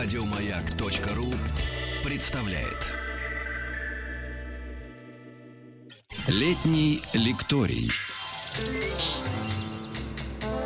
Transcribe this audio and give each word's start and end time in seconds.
Радиомаяк.ру 0.00 1.34
представляет 2.04 2.88
Летний 6.28 7.02
лекторий 7.14 7.90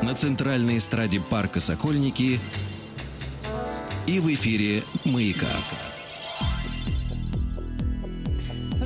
На 0.03 0.15
центральной 0.15 0.77
эстраде 0.77 1.19
парка 1.19 1.61
«Сокольники» 1.61 2.39
и 4.07 4.21
в 4.21 4.29
эфире 4.35 4.83
«Маяка». 5.07 5.49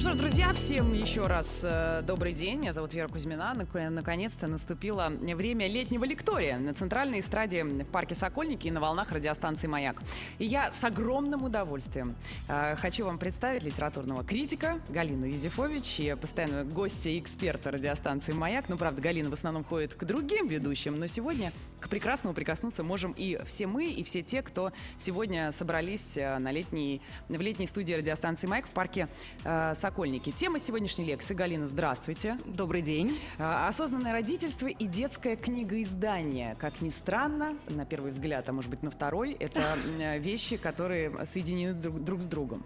Что 0.06 0.14
ж, 0.14 0.18
друзья, 0.18 0.52
всем 0.52 0.92
еще 0.92 1.26
раз 1.26 1.62
э, 1.64 2.00
добрый 2.06 2.32
день. 2.32 2.60
Меня 2.60 2.72
зовут 2.72 2.94
Вера 2.94 3.08
Кузьмина. 3.08 3.52
Нак- 3.56 3.90
Наконец-то 3.90 4.46
наступило 4.46 5.08
время 5.08 5.66
летнего 5.66 6.04
лектория 6.04 6.60
на 6.60 6.74
центральной 6.74 7.18
эстраде 7.18 7.64
в 7.64 7.84
парке 7.86 8.14
Сокольники 8.14 8.68
и 8.68 8.70
на 8.70 8.78
волнах 8.78 9.10
радиостанции 9.10 9.66
«Маяк». 9.66 10.00
И 10.38 10.44
я 10.44 10.70
с 10.70 10.84
огромным 10.84 11.42
удовольствием 11.42 12.14
э, 12.48 12.76
хочу 12.76 13.04
вам 13.04 13.18
представить 13.18 13.64
литературного 13.64 14.22
критика 14.22 14.78
Галину 14.90 15.26
Юзефович 15.26 15.98
и 15.98 16.14
постоянного 16.14 16.62
гостя 16.62 17.08
и 17.08 17.18
эксперта 17.18 17.72
радиостанции 17.72 18.30
«Маяк». 18.30 18.68
Ну, 18.68 18.76
правда, 18.76 19.00
Галина 19.00 19.28
в 19.28 19.32
основном 19.32 19.64
ходит 19.64 19.96
к 19.96 20.04
другим 20.04 20.46
ведущим, 20.46 21.00
но 21.00 21.08
сегодня 21.08 21.52
к 21.80 21.88
прекрасному 21.88 22.32
прикоснуться 22.32 22.84
можем 22.84 23.10
и 23.10 23.40
все 23.44 23.66
мы, 23.66 23.86
и 23.86 24.04
все 24.04 24.22
те, 24.22 24.42
кто 24.42 24.70
сегодня 24.98 25.50
собрались 25.50 26.16
э, 26.16 26.38
на 26.38 26.52
летней, 26.52 27.02
в 27.28 27.40
летней 27.40 27.66
студии 27.66 27.94
радиостанции 27.94 28.46
«Маяк» 28.46 28.66
в 28.66 28.70
парке 28.70 29.08
э, 29.42 29.74
Сокольники. 29.74 29.95
Тема 30.32 30.60
сегодняшней 30.60 31.06
лекции. 31.06 31.32
Галина, 31.32 31.66
здравствуйте. 31.68 32.36
Добрый 32.44 32.82
день. 32.82 33.18
А, 33.38 33.66
Осознанное 33.66 34.12
родительство 34.12 34.66
и 34.66 34.86
детское 34.86 35.36
книгоиздание. 35.36 36.54
Как 36.56 36.82
ни 36.82 36.90
странно, 36.90 37.56
на 37.70 37.86
первый 37.86 38.10
взгляд, 38.10 38.46
а 38.46 38.52
может 38.52 38.68
быть 38.68 38.82
на 38.82 38.90
второй, 38.90 39.32
это 39.32 39.78
вещи, 40.18 40.58
которые 40.58 41.24
соединены 41.24 41.72
друг, 41.72 42.04
друг 42.04 42.22
с 42.22 42.26
другом. 42.26 42.62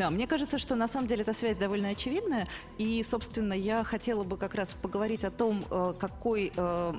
Да, 0.00 0.08
мне 0.08 0.26
кажется, 0.26 0.56
что 0.56 0.76
на 0.76 0.88
самом 0.88 1.08
деле 1.08 1.20
эта 1.20 1.34
связь 1.34 1.58
довольно 1.58 1.90
очевидная. 1.90 2.46
И, 2.78 3.02
собственно, 3.02 3.52
я 3.52 3.84
хотела 3.84 4.22
бы 4.24 4.38
как 4.38 4.54
раз 4.54 4.74
поговорить 4.80 5.24
о 5.24 5.30
том, 5.30 5.62
э, 5.70 5.92
какой, 6.00 6.52
э, 6.56 6.94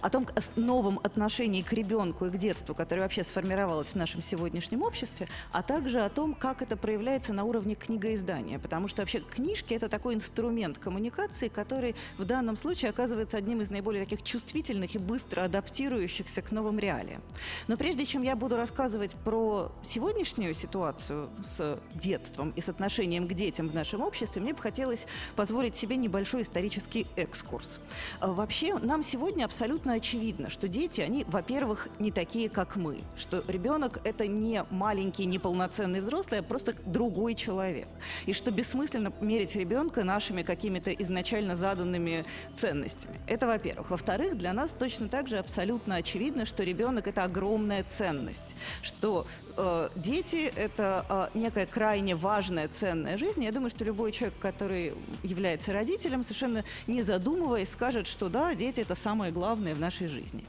о 0.00 0.10
том 0.10 0.28
с- 0.36 0.52
новом 0.54 1.00
отношении 1.02 1.62
к 1.62 1.72
ребенку 1.72 2.26
и 2.26 2.30
к 2.30 2.36
детству, 2.36 2.72
которое 2.72 3.02
вообще 3.02 3.24
сформировалось 3.24 3.88
в 3.88 3.94
нашем 3.96 4.22
сегодняшнем 4.22 4.82
обществе, 4.82 5.26
а 5.50 5.64
также 5.64 6.02
о 6.02 6.08
том, 6.08 6.34
как 6.34 6.62
это 6.62 6.76
проявляется 6.76 7.32
на 7.32 7.42
уровне 7.42 7.74
книгоиздания. 7.74 8.60
Потому 8.60 8.86
что 8.86 9.02
вообще 9.02 9.18
книжки 9.18 9.74
это 9.74 9.88
такой 9.88 10.14
инструмент 10.14 10.78
коммуникации, 10.78 11.48
который 11.48 11.96
в 12.16 12.24
данном 12.24 12.54
случае 12.54 12.90
оказывается 12.90 13.38
одним 13.38 13.60
из 13.60 13.70
наиболее 13.72 14.04
таких 14.04 14.22
чувствительных 14.22 14.94
и 14.94 14.98
быстро 14.98 15.42
адаптирующихся 15.42 16.42
к 16.42 16.52
новым 16.52 16.78
реалиям. 16.78 17.22
Но 17.66 17.76
прежде 17.76 18.06
чем 18.06 18.22
я 18.22 18.36
буду 18.36 18.56
рассказывать 18.56 19.16
про 19.24 19.72
сегодняшнюю 19.82 20.54
ситуацию 20.54 21.28
с 21.42 21.80
детством 21.92 22.19
и 22.56 22.60
с 22.60 22.68
отношением 22.68 23.28
к 23.28 23.34
детям 23.34 23.68
в 23.68 23.74
нашем 23.74 24.02
обществе, 24.02 24.42
мне 24.42 24.52
бы 24.52 24.60
хотелось 24.60 25.06
позволить 25.36 25.76
себе 25.76 25.96
небольшой 25.96 26.42
исторический 26.42 27.06
экскурс. 27.16 27.78
А, 28.20 28.32
Вообще, 28.32 28.78
нам 28.78 29.02
сегодня 29.02 29.44
абсолютно 29.44 29.92
очевидно, 29.94 30.50
что 30.50 30.66
дети, 30.66 31.00
они, 31.00 31.24
во-первых, 31.28 31.88
не 31.98 32.10
такие, 32.10 32.48
как 32.48 32.76
мы, 32.76 32.98
что 33.16 33.44
ребенок 33.48 34.00
это 34.04 34.26
не 34.26 34.64
маленький, 34.70 35.26
неполноценный 35.26 36.00
взрослый, 36.00 36.40
а 36.40 36.42
просто 36.42 36.74
другой 36.86 37.34
человек. 37.34 37.86
И 38.26 38.32
что 38.32 38.50
бессмысленно 38.50 39.12
мерить 39.20 39.54
ребенка 39.56 40.04
нашими 40.04 40.42
какими-то 40.42 40.90
изначально 40.92 41.56
заданными 41.56 42.24
ценностями. 42.56 43.20
Это 43.26 43.46
во-первых. 43.46 43.90
Во-вторых, 43.90 44.38
для 44.38 44.52
нас 44.52 44.70
точно 44.70 45.08
так 45.08 45.28
же 45.28 45.38
абсолютно 45.38 45.96
очевидно, 45.96 46.46
что 46.46 46.64
ребенок 46.64 47.06
это 47.06 47.24
огромная 47.24 47.84
ценность, 47.84 48.56
что 48.82 49.26
э, 49.56 49.88
дети 49.96 50.52
это 50.56 51.04
э, 51.34 51.38
некая 51.38 51.66
крайне 52.00 52.16
важная, 52.16 52.66
ценная 52.68 53.18
жизнь. 53.18 53.44
Я 53.44 53.52
думаю, 53.52 53.68
что 53.68 53.84
любой 53.84 54.12
человек, 54.12 54.38
который 54.40 54.94
является 55.22 55.74
родителем, 55.74 56.22
совершенно 56.22 56.64
не 56.86 57.02
задумываясь, 57.02 57.68
скажет, 57.68 58.06
что 58.06 58.30
да, 58.30 58.54
дети 58.54 58.80
это 58.80 58.94
самое 58.94 59.30
главное 59.32 59.74
в 59.74 59.80
нашей 59.80 60.08
жизни. 60.08 60.42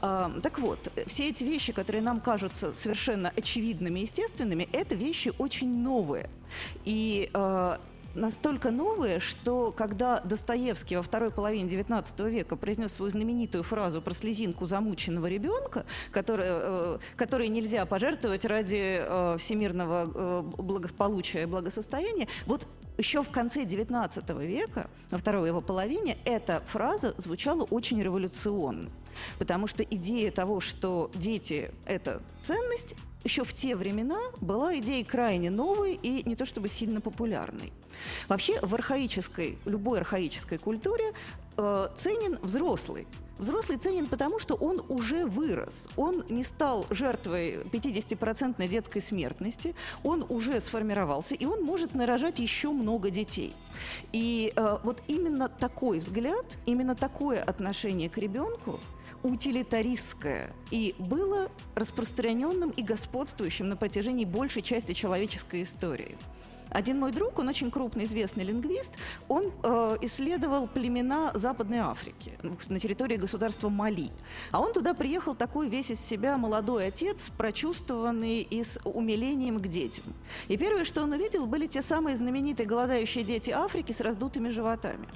А, 0.00 0.32
так 0.42 0.58
вот, 0.58 0.90
все 1.06 1.28
эти 1.28 1.44
вещи, 1.44 1.72
которые 1.72 2.02
нам 2.02 2.20
кажутся 2.20 2.72
совершенно 2.72 3.32
очевидными 3.36 4.00
и 4.00 4.02
естественными, 4.02 4.68
это 4.72 4.96
вещи 4.96 5.32
очень 5.38 5.68
новые. 5.68 6.28
И 6.84 7.30
э, 7.32 7.76
настолько 8.16 8.70
новые, 8.70 9.20
что 9.20 9.72
когда 9.72 10.20
Достоевский 10.20 10.96
во 10.96 11.02
второй 11.02 11.30
половине 11.30 11.68
XIX 11.68 12.30
века 12.30 12.56
произнес 12.56 12.92
свою 12.92 13.10
знаменитую 13.10 13.62
фразу 13.62 14.02
про 14.02 14.14
слезинку 14.14 14.66
замученного 14.66 15.26
ребенка, 15.26 15.86
которая, 16.10 16.48
э, 16.50 16.98
которой 17.16 17.48
нельзя 17.48 17.84
пожертвовать 17.86 18.44
ради 18.44 19.00
э, 19.00 19.36
всемирного 19.38 20.10
э, 20.12 20.62
благополучия 20.62 21.42
и 21.42 21.46
благосостояния, 21.46 22.28
вот 22.46 22.66
еще 22.98 23.22
в 23.22 23.30
конце 23.30 23.64
XIX 23.64 24.46
века, 24.46 24.88
во 25.10 25.18
второй 25.18 25.48
его 25.48 25.60
половине, 25.60 26.16
эта 26.24 26.62
фраза 26.66 27.14
звучала 27.18 27.64
очень 27.64 28.02
революционно. 28.02 28.88
Потому 29.38 29.66
что 29.66 29.82
идея 29.82 30.30
того, 30.30 30.60
что 30.60 31.10
дети– 31.14 31.70
это 31.86 32.22
ценность, 32.42 32.94
еще 33.24 33.44
в 33.44 33.52
те 33.52 33.76
времена 33.76 34.20
была 34.40 34.78
идеей 34.78 35.04
крайне 35.04 35.50
новой 35.50 35.94
и 35.94 36.28
не 36.28 36.36
то 36.36 36.44
чтобы 36.44 36.68
сильно 36.68 37.00
популярной. 37.00 37.72
Вообще 38.28 38.58
в 38.60 38.74
архаической, 38.74 39.58
любой 39.64 39.98
архаической 39.98 40.58
культуре 40.58 41.12
э, 41.56 41.88
ценен 41.96 42.38
взрослый. 42.42 43.06
Взрослый 43.38 43.76
ценен 43.76 44.06
потому, 44.06 44.38
что 44.38 44.54
он 44.54 44.82
уже 44.88 45.26
вырос. 45.26 45.88
Он 45.96 46.24
не 46.30 46.42
стал 46.42 46.86
жертвой 46.88 47.56
50% 47.64 48.66
детской 48.66 49.00
смертности, 49.00 49.74
он 50.02 50.24
уже 50.28 50.58
сформировался, 50.60 51.34
и 51.34 51.44
он 51.44 51.62
может 51.62 51.94
нарожать 51.94 52.38
еще 52.38 52.70
много 52.70 53.10
детей. 53.10 53.52
И 54.12 54.52
э, 54.56 54.78
вот 54.82 55.02
именно 55.06 55.50
такой 55.50 55.98
взгляд, 55.98 56.46
именно 56.64 56.94
такое 56.94 57.42
отношение 57.42 58.08
к 58.08 58.16
ребенку 58.16 58.80
утилитаристское 59.26 60.52
и 60.70 60.94
было 60.98 61.50
распространенным 61.74 62.70
и 62.70 62.82
господствующим 62.82 63.68
на 63.68 63.76
протяжении 63.76 64.24
большей 64.24 64.62
части 64.62 64.92
человеческой 64.92 65.62
истории. 65.62 66.16
Один 66.70 67.00
мой 67.00 67.12
друг, 67.12 67.38
он 67.38 67.48
очень 67.48 67.70
крупный 67.70 68.04
известный 68.04 68.44
лингвист, 68.44 68.92
он 69.28 69.52
э, 69.62 69.96
исследовал 70.02 70.66
племена 70.66 71.32
Западной 71.34 71.78
Африки 71.78 72.32
на 72.68 72.78
территории 72.78 73.16
государства 73.16 73.68
Мали. 73.68 74.10
А 74.50 74.60
он 74.60 74.72
туда 74.72 74.94
приехал 74.94 75.34
такой 75.34 75.68
весь 75.68 75.90
из 75.90 76.00
себя 76.00 76.36
молодой 76.36 76.86
отец, 76.86 77.30
прочувствованный 77.36 78.42
и 78.42 78.64
с 78.64 78.78
умилением 78.84 79.58
к 79.58 79.68
детям. 79.68 80.04
И 80.48 80.56
первое, 80.56 80.84
что 80.84 81.02
он 81.02 81.12
увидел, 81.12 81.46
были 81.46 81.66
те 81.66 81.82
самые 81.82 82.16
знаменитые 82.16 82.66
голодающие 82.66 83.24
дети 83.24 83.50
Африки 83.50 83.92
с 83.92 84.00
раздутыми 84.00 84.48
животами. 84.48 85.08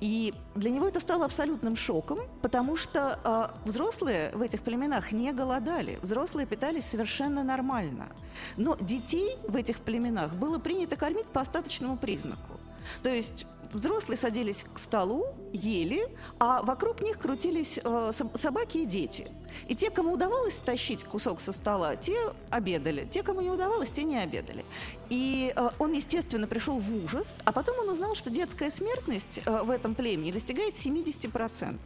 И 0.00 0.34
для 0.54 0.70
него 0.70 0.88
это 0.88 1.00
стало 1.00 1.24
абсолютным 1.24 1.76
шоком, 1.76 2.20
потому 2.42 2.76
что 2.76 3.18
э, 3.24 3.68
взрослые 3.68 4.30
в 4.34 4.42
этих 4.42 4.62
племенах 4.62 5.12
не 5.12 5.32
голодали, 5.32 5.98
взрослые 6.02 6.46
питались 6.46 6.84
совершенно 6.84 7.42
нормально. 7.42 8.08
Но 8.56 8.76
детей 8.80 9.36
в 9.46 9.56
этих 9.56 9.78
племенах 9.80 10.34
было 10.34 10.58
принято 10.58 10.93
кормить 10.96 11.26
по 11.26 11.40
остаточному 11.40 11.96
признаку. 11.96 12.58
То 13.02 13.10
есть 13.10 13.46
взрослые 13.72 14.16
садились 14.16 14.64
к 14.72 14.78
столу, 14.78 15.26
ели, 15.52 16.06
а 16.38 16.62
вокруг 16.62 17.00
них 17.00 17.18
крутились 17.18 17.78
э, 17.78 17.80
соб- 17.82 18.38
собаки 18.38 18.78
и 18.78 18.86
дети. 18.86 19.30
И 19.68 19.74
те, 19.74 19.90
кому 19.90 20.12
удавалось 20.12 20.56
тащить 20.56 21.04
кусок 21.04 21.40
со 21.40 21.52
стола, 21.52 21.96
те 21.96 22.16
обедали. 22.50 23.06
Те, 23.10 23.22
кому 23.22 23.40
не 23.40 23.50
удавалось, 23.50 23.90
те 23.90 24.04
не 24.04 24.18
обедали. 24.18 24.64
И 25.10 25.52
э, 25.54 25.70
он, 25.78 25.92
естественно, 25.92 26.46
пришел 26.46 26.78
в 26.78 27.04
ужас, 27.04 27.38
а 27.44 27.52
потом 27.52 27.78
он 27.78 27.90
узнал, 27.90 28.14
что 28.14 28.30
детская 28.30 28.70
смертность 28.70 29.40
э, 29.44 29.62
в 29.62 29.70
этом 29.70 29.94
племени 29.94 30.32
достигает 30.32 30.74
70%. 30.74 31.78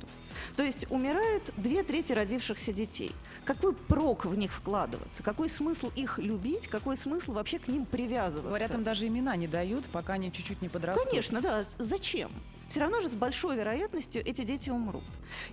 То 0.56 0.62
есть 0.62 0.86
умирает 0.90 1.52
две 1.56 1.82
трети 1.82 2.12
родившихся 2.12 2.72
детей. 2.72 3.12
Какой 3.44 3.74
прок 3.74 4.24
в 4.24 4.36
них 4.36 4.52
вкладываться? 4.52 5.22
Какой 5.22 5.48
смысл 5.48 5.90
их 5.94 6.18
любить? 6.18 6.68
Какой 6.68 6.96
смысл 6.96 7.32
вообще 7.32 7.58
к 7.58 7.68
ним 7.68 7.86
привязываться? 7.86 8.48
Говорят, 8.48 8.74
им 8.74 8.84
даже 8.84 9.06
имена 9.06 9.34
не 9.36 9.46
дают, 9.46 9.86
пока 9.86 10.14
они 10.14 10.32
чуть-чуть 10.32 10.62
не 10.62 10.68
подрастут. 10.68 11.08
Конечно, 11.08 11.40
да. 11.40 11.64
Зачем? 11.78 12.30
Все 12.68 12.80
равно 12.80 13.00
же 13.00 13.08
с 13.08 13.14
большой 13.14 13.56
вероятностью 13.56 14.22
эти 14.26 14.44
дети 14.44 14.70
умрут. 14.70 15.04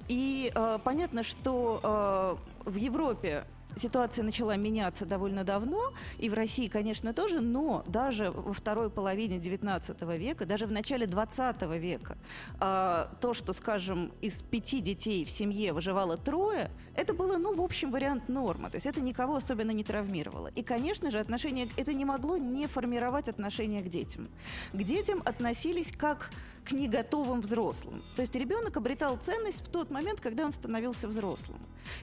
И 0.07 0.51
э, 0.53 0.79
понятно, 0.83 1.23
что 1.23 2.39
э, 2.65 2.69
в 2.69 2.75
Европе 2.75 3.45
ситуация 3.75 4.23
начала 4.23 4.56
меняться 4.56 5.06
довольно 5.06 5.44
давно, 5.44 5.94
и 6.17 6.29
в 6.29 6.33
России, 6.33 6.67
конечно, 6.67 7.13
тоже, 7.13 7.41
но 7.41 7.83
даже 7.88 8.31
во 8.31 8.53
второй 8.53 8.89
половине 8.89 9.38
XIX 9.38 10.17
века, 10.17 10.45
даже 10.45 10.65
в 10.65 10.71
начале 10.71 11.06
XX 11.06 11.77
века, 11.77 12.17
а, 12.59 13.12
то, 13.21 13.33
что, 13.33 13.53
скажем, 13.53 14.12
из 14.21 14.41
пяти 14.41 14.79
детей 14.79 15.25
в 15.25 15.29
семье 15.29 15.73
выживало 15.73 16.17
трое, 16.17 16.69
это 16.95 17.13
было, 17.13 17.38
ну, 17.38 17.53
в 17.53 17.62
общем, 17.62 17.91
вариант 17.91 18.29
нормы, 18.29 18.69
то 18.69 18.75
есть 18.75 18.85
это 18.85 19.01
никого 19.01 19.35
особенно 19.35 19.71
не 19.71 19.83
травмировало. 19.83 20.47
И, 20.56 20.63
конечно 20.63 21.12
же, 21.12 21.19
отношение, 21.19 21.69
это 21.77 21.94
не 21.94 22.06
могло 22.06 22.38
не 22.38 22.67
формировать 22.67 23.27
отношение 23.27 23.81
к 23.81 23.89
детям. 23.89 24.29
К 24.73 24.83
детям 24.83 25.21
относились 25.25 25.91
как 25.91 26.29
к 26.65 26.71
неготовым 26.71 27.41
взрослым. 27.41 28.03
То 28.15 28.23
есть 28.23 28.35
ребенок 28.35 28.75
обретал 28.75 29.17
ценность 29.17 29.67
в 29.67 29.69
тот 29.69 29.91
момент, 29.91 30.19
когда 30.19 30.45
он 30.45 30.51
становился 30.51 31.07
взрослым. 31.07 31.59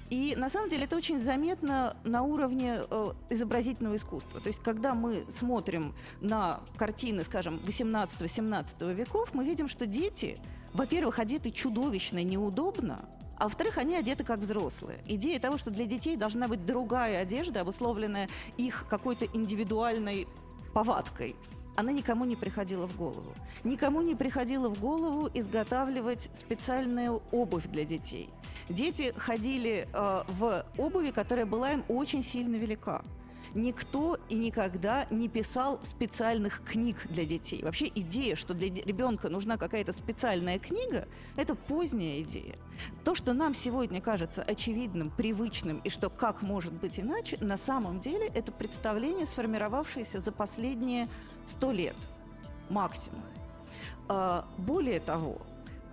И 0.09 0.35
на 0.37 0.49
самом 0.49 0.69
деле 0.69 0.85
это 0.85 0.97
очень 0.97 1.19
заметно 1.19 1.52
заметно 1.53 1.97
на 2.05 2.23
уровне 2.23 2.81
э, 2.89 3.13
изобразительного 3.31 3.97
искусства. 3.97 4.41
То 4.41 4.49
есть, 4.49 4.63
когда 4.63 4.95
мы 4.95 5.25
смотрим 5.29 5.95
на 6.21 6.61
картины, 6.77 7.25
скажем, 7.25 7.61
18-17 7.65 8.95
веков, 8.95 9.35
мы 9.35 9.45
видим, 9.45 9.69
что 9.69 9.87
дети, 9.87 10.39
во-первых, 10.73 11.19
одеты 11.19 11.51
чудовищно 11.51 12.23
неудобно, 12.25 13.05
а 13.39 13.45
во-вторых, 13.45 13.79
они 13.79 13.97
одеты 13.97 14.25
как 14.25 14.39
взрослые. 14.39 15.01
Идея 15.07 15.41
того, 15.41 15.59
что 15.59 15.71
для 15.71 15.85
детей 15.85 16.17
должна 16.17 16.49
быть 16.49 16.65
другая 16.65 17.21
одежда, 17.21 17.61
обусловленная 17.61 18.29
их 18.57 18.87
какой-то 18.89 19.27
индивидуальной 19.27 20.27
повадкой, 20.73 21.35
она 21.77 21.93
никому 21.93 22.25
не 22.25 22.37
приходила 22.37 22.87
в 22.87 22.97
голову. 22.97 23.33
Никому 23.65 24.03
не 24.03 24.15
приходило 24.15 24.69
в 24.69 24.79
голову 24.81 25.29
изготавливать 25.33 26.31
специальную 26.35 27.23
обувь 27.31 27.67
для 27.69 27.85
детей. 27.85 28.29
Дети 28.69 29.13
ходили 29.17 29.89
э, 29.93 30.23
в 30.29 30.65
обуви, 30.79 31.11
которая 31.11 31.47
была 31.47 31.73
им 31.73 31.85
очень 31.89 32.23
сильно 32.23 32.57
велика 32.57 33.03
никто 33.55 34.19
и 34.29 34.35
никогда 34.35 35.07
не 35.11 35.29
писал 35.29 35.81
специальных 35.83 36.63
книг 36.65 37.07
для 37.09 37.25
детей. 37.25 37.63
Вообще 37.63 37.91
идея, 37.95 38.37
что 38.37 38.55
для 38.55 38.69
ребенка 38.69 39.29
нужна 39.29 39.57
какая-то 39.57 39.93
специальная 39.93 40.59
книга, 40.59 41.07
это 41.37 41.55
поздняя 41.55 42.23
идея. 42.23 42.57
То, 43.05 43.15
что 43.15 43.33
нам 43.33 43.55
сегодня 43.55 44.01
кажется 44.01 44.43
очевидным, 44.43 45.11
привычным 45.11 45.79
и 45.79 45.91
что 45.91 46.11
как 46.11 46.43
может 46.43 46.73
быть 46.73 46.99
иначе, 46.99 47.37
на 47.41 47.57
самом 47.57 48.01
деле 48.01 48.27
это 48.27 48.53
представление, 48.53 49.27
сформировавшееся 49.27 50.21
за 50.21 50.33
последние 50.33 51.09
сто 51.47 51.73
лет 51.73 51.97
максимум. 52.69 53.23
А, 54.09 54.45
более 54.59 55.01
того, 55.01 55.39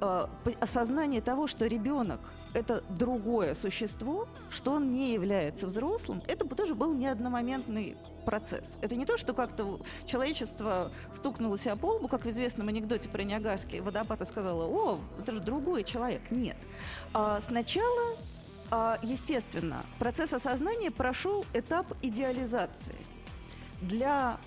а, 0.01 0.29
осознание 0.59 1.21
того, 1.21 1.47
что 1.47 1.67
ребенок 1.67 2.19
это 2.53 2.83
другое 2.89 3.53
существо, 3.53 4.27
что 4.49 4.73
он 4.73 4.93
не 4.93 5.13
является 5.13 5.67
взрослым, 5.67 6.21
это 6.27 6.45
тоже 6.45 6.75
был 6.75 6.93
не 6.93 7.07
одномоментный 7.07 7.95
процесс. 8.25 8.77
Это 8.81 8.95
не 8.95 9.05
то, 9.05 9.17
что 9.17 9.33
как-то 9.33 9.79
человечество 10.05 10.91
стукнуло 11.13 11.57
себя 11.57 11.75
по 11.75 11.95
лбу, 11.95 12.07
как 12.07 12.25
в 12.25 12.29
известном 12.29 12.67
анекдоте 12.67 13.09
про 13.09 13.23
Ниагарский 13.23 13.79
водопад 13.79 14.21
и 14.21 14.25
сказала, 14.25 14.65
о, 14.65 14.99
это 15.19 15.31
же 15.31 15.39
другой 15.39 15.83
человек. 15.83 16.21
Нет. 16.29 16.57
А 17.13 17.39
сначала, 17.41 18.17
а, 18.71 18.99
естественно, 19.01 19.83
процесс 19.99 20.33
осознания 20.33 20.91
прошел 20.91 21.45
этап 21.53 21.87
идеализации. 22.01 22.95
Для 23.81 24.37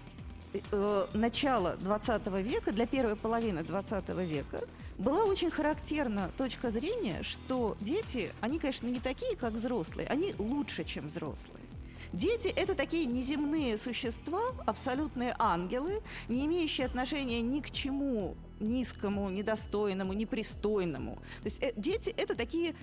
э, 0.53 1.07
начала 1.15 1.77
20 1.77 2.27
века, 2.43 2.73
для 2.73 2.87
первой 2.87 3.17
половины 3.17 3.63
20 3.63 4.09
века– 4.11 4.61
была 5.03 5.25
очень 5.25 5.51
характерна 5.51 6.31
точка 6.37 6.71
зрения, 6.71 7.23
что 7.23 7.77
дети, 7.81 8.33
они, 8.41 8.59
конечно, 8.59 8.87
не 8.87 9.01
такие, 9.01 9.37
как 9.37 9.53
взрослые, 9.53 10.07
они 10.07 10.35
лучше, 10.39 10.85
чем 10.85 11.09
взрослые. 11.09 11.65
Дети– 12.13 12.49
это 12.57 12.75
такие 12.75 13.07
неземные 13.07 13.79
существа, 13.79 14.41
абсолютные 14.67 15.35
ангелы, 15.39 16.03
не 16.29 16.47
имеющие 16.47 16.87
отношения 16.87 17.41
ни 17.41 17.61
к 17.61 17.71
чему 17.71 18.37
низкому, 18.61 19.31
недостойному, 19.31 20.13
непристойному. 20.13 21.15
То 21.15 21.45
есть 21.45 21.63
э, 21.63 21.73
дети– 21.77 22.11
это 22.17 22.35
такие 22.35 22.75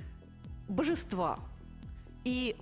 божества. 0.67 1.39
И, 2.25 2.55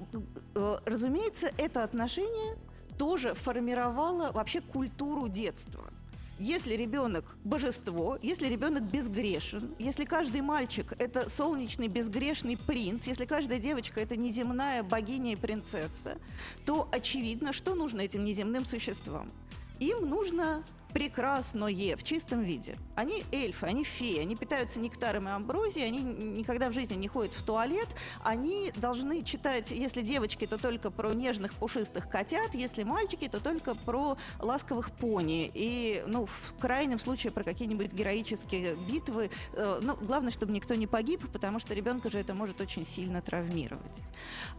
э, 0.56 0.77
разумеется, 0.86 1.51
это 1.57 1.83
отношение 1.83 2.57
тоже 2.98 3.33
формировало 3.33 4.31
вообще 4.31 4.62
культуру 4.62 5.27
детства– 5.27 5.86
если 6.39 6.74
ребенок 6.75 7.36
божество, 7.44 8.18
если 8.22 8.48
ребенок 8.48 8.84
безгрешен, 8.84 9.75
если 9.80 10.06
каждый 10.06 10.42
мальчик 10.42 10.94
это 11.00 11.30
солнечный 11.30 11.88
безгрешный 11.88 12.57
принц, 12.57 13.07
если 13.07 13.25
каждая 13.25 13.60
девочка 13.60 14.00
это 14.00 14.16
неземная 14.16 14.84
богиня 14.84 15.34
и 15.34 15.36
принцесса, 15.36 16.18
то 16.66 16.88
очевидно, 16.92 17.54
что 17.54 17.75
нужно 17.75 18.01
этим 18.01 18.24
неземным 18.24 18.66
существам. 18.66 19.31
Им 19.79 20.09
нужно 20.09 20.63
прекрасное 20.94 21.95
в 21.95 22.03
чистом 22.03 22.41
виде. 22.41 22.75
Они 22.95 23.24
эльфы, 23.31 23.65
они 23.65 23.83
феи, 23.83 24.19
они 24.19 24.35
питаются 24.35 24.79
нектаром 24.79 25.27
и 25.27 25.31
амброзией, 25.31 25.85
они 25.85 26.00
никогда 26.00 26.69
в 26.69 26.74
жизни 26.74 26.95
не 26.95 27.07
ходят 27.07 27.33
в 27.33 27.44
туалет, 27.44 27.88
они 28.24 28.71
должны 28.75 29.24
читать, 29.24 29.71
если 29.71 30.01
девочки, 30.01 30.47
то 30.47 30.57
только 30.57 30.89
про 30.89 31.13
нежных 31.13 31.53
пушистых 31.53 32.09
котят, 32.09 32.53
если 32.53 32.83
мальчики, 32.83 33.27
то 33.27 33.39
только 33.39 33.75
про 33.75 34.18
ласковых 34.39 34.91
пони 34.91 35.51
и, 35.53 36.03
ну, 36.07 36.25
в 36.25 36.56
крайнем 36.59 37.00
случае 37.00 37.31
про 37.31 37.44
какие-нибудь 37.44 37.94
героические 37.94 38.75
битвы. 38.75 39.29
Э, 39.53 39.79
ну, 39.81 39.95
главное, 39.97 40.31
чтобы 40.31 40.51
никто 40.51 40.74
не 40.75 40.88
погиб, 40.88 41.29
потому 41.31 41.59
что 41.59 41.74
ребенка 41.74 42.09
же 42.09 42.18
это 42.18 42.33
может 42.33 42.59
очень 42.62 42.85
сильно 42.85 43.21
травмировать. 43.21 43.83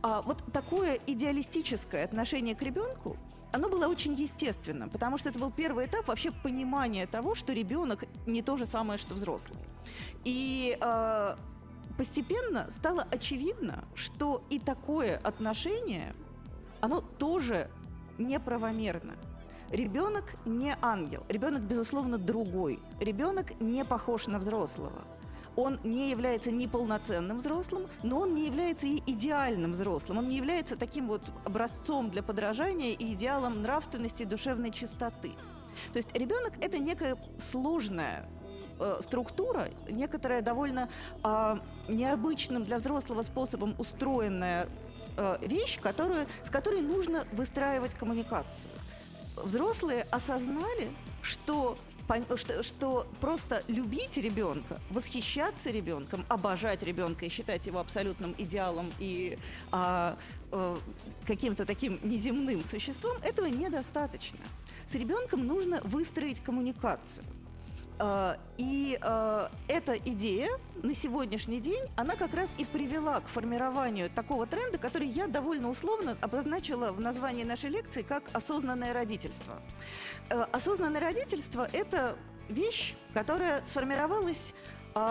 А 0.03 0.23
вот 0.23 0.45
такое 0.53 1.01
идеалистическое 1.07 2.05
отношение 2.05 2.55
к 2.55 2.63
ребенку 2.63 3.17
оно 3.53 3.69
было 3.69 3.87
очень 3.87 4.15
естественно, 4.15 4.89
потому 4.89 5.19
что 5.19 5.29
это 5.29 5.39
был 5.39 5.51
первый 5.51 5.87
этап 5.87 6.09
вообще 6.09 6.31
понимания 6.31 7.07
того, 7.07 7.35
что 7.35 7.53
ребенок 7.53 8.05
не 8.27 8.43
то 8.43 8.57
же 8.57 8.67
самое, 8.67 8.99
что 8.99 9.15
взрослый. 9.15 9.61
И 10.25 10.77
э, 10.81 11.37
постепенно 11.97 12.69
стало 12.73 13.07
очевидно, 13.11 13.85
что 13.95 14.43
и 14.51 14.59
такое 14.59 15.17
отношение, 15.17 16.15
оно 16.81 17.01
тоже 17.01 17.71
неправомерно. 18.19 19.15
Ребенок 19.71 20.25
не 20.47 20.77
ангел, 20.81 21.25
ребенок, 21.29 21.63
безусловно, 21.63 22.19
другой. 22.19 22.81
Ребенок 23.01 23.61
не 23.61 23.85
похож 23.85 24.27
на 24.27 24.39
взрослого 24.39 25.05
он 25.57 25.81
не 25.85 26.11
является 26.11 26.51
неполноценным 26.51 27.39
взрослым, 27.39 27.87
но 28.03 28.21
он 28.21 28.35
не 28.35 28.47
является 28.47 28.87
и 28.87 29.03
идеальным 29.07 29.73
взрослым. 29.73 30.19
Он 30.19 30.29
не 30.29 30.37
является 30.37 30.77
таким 30.77 31.09
вот 31.09 31.23
образцом 31.45 32.11
для 32.11 32.23
подражания 32.23 32.93
и 32.93 33.15
идеалом 33.15 33.63
нравственности 33.63 34.23
и 34.23 34.27
душевной 34.27 34.71
чистоты. 34.71 35.33
То 35.93 35.97
есть 35.97 36.15
ребенок– 36.17 36.53
это 36.61 36.79
некая 36.79 37.17
сложная 37.39 38.29
э, 38.79 39.01
структура, 39.03 39.69
некоторая 39.89 40.43
довольно 40.43 40.89
э, 41.25 41.57
необычным 41.89 42.65
для 42.65 42.79
взрослого 42.79 43.23
способом 43.23 43.75
устроенная 43.79 44.69
э, 45.17 45.39
вещь, 45.43 45.81
которую, 45.81 46.27
с 46.45 46.51
которой 46.51 46.83
нужно 46.83 47.25
выстраивать 47.33 47.95
коммуникацию. 47.95 48.71
Взрослые 49.37 50.03
осознали, 50.11 50.91
что 51.23 51.77
что, 52.37 52.63
что 52.63 53.07
просто 53.21 53.63
любить 53.69 54.17
ребенка, 54.17 54.81
восхищаться 54.91 55.71
ребенком, 55.71 56.25
обожать 56.29 56.83
ребенка 56.83 57.27
и 57.27 57.29
считать 57.29 57.67
его 57.67 57.79
абсолютным 57.79 58.35
идеалом 58.39 58.93
и 58.99 59.39
а, 59.71 60.17
а, 60.51 60.79
каким-то 61.27 61.67
таким 61.67 61.99
неземным 62.03 62.65
существом, 62.65 63.19
этого 63.23 63.47
недостаточно. 63.47 64.41
С 64.91 64.95
ребенком 64.95 65.47
нужно 65.47 65.81
выстроить 65.83 66.41
коммуникацию. 66.41 67.25
А, 67.99 68.39
и 68.57 68.99
а, 69.01 69.51
эта 69.67 69.97
идея 69.97 70.51
на 70.83 70.95
сегодняшний 70.95 71.61
день, 71.61 71.83
она 71.97 72.15
как 72.15 72.33
раз 72.35 72.49
и 72.59 72.65
привела 72.65 73.21
к 73.21 73.29
формированию 73.29 74.09
такого 74.11 74.47
тренда, 74.47 74.79
который 74.79 75.09
я 75.09 75.27
довольно 75.27 75.69
условно 75.69 76.17
обозначила 76.21 76.93
в 76.93 77.01
названии 77.01 77.45
нашей 77.45 77.71
лекции 77.71 78.03
как 78.03 78.25
осознанное 78.33 78.93
родительство. 78.93 79.61
Э, 80.31 80.45
осознанное 80.53 81.01
родительство– 81.01 81.69
это 81.73 82.17
вещь, 82.49 82.95
которая 83.15 83.65
сформировалась 83.65 84.55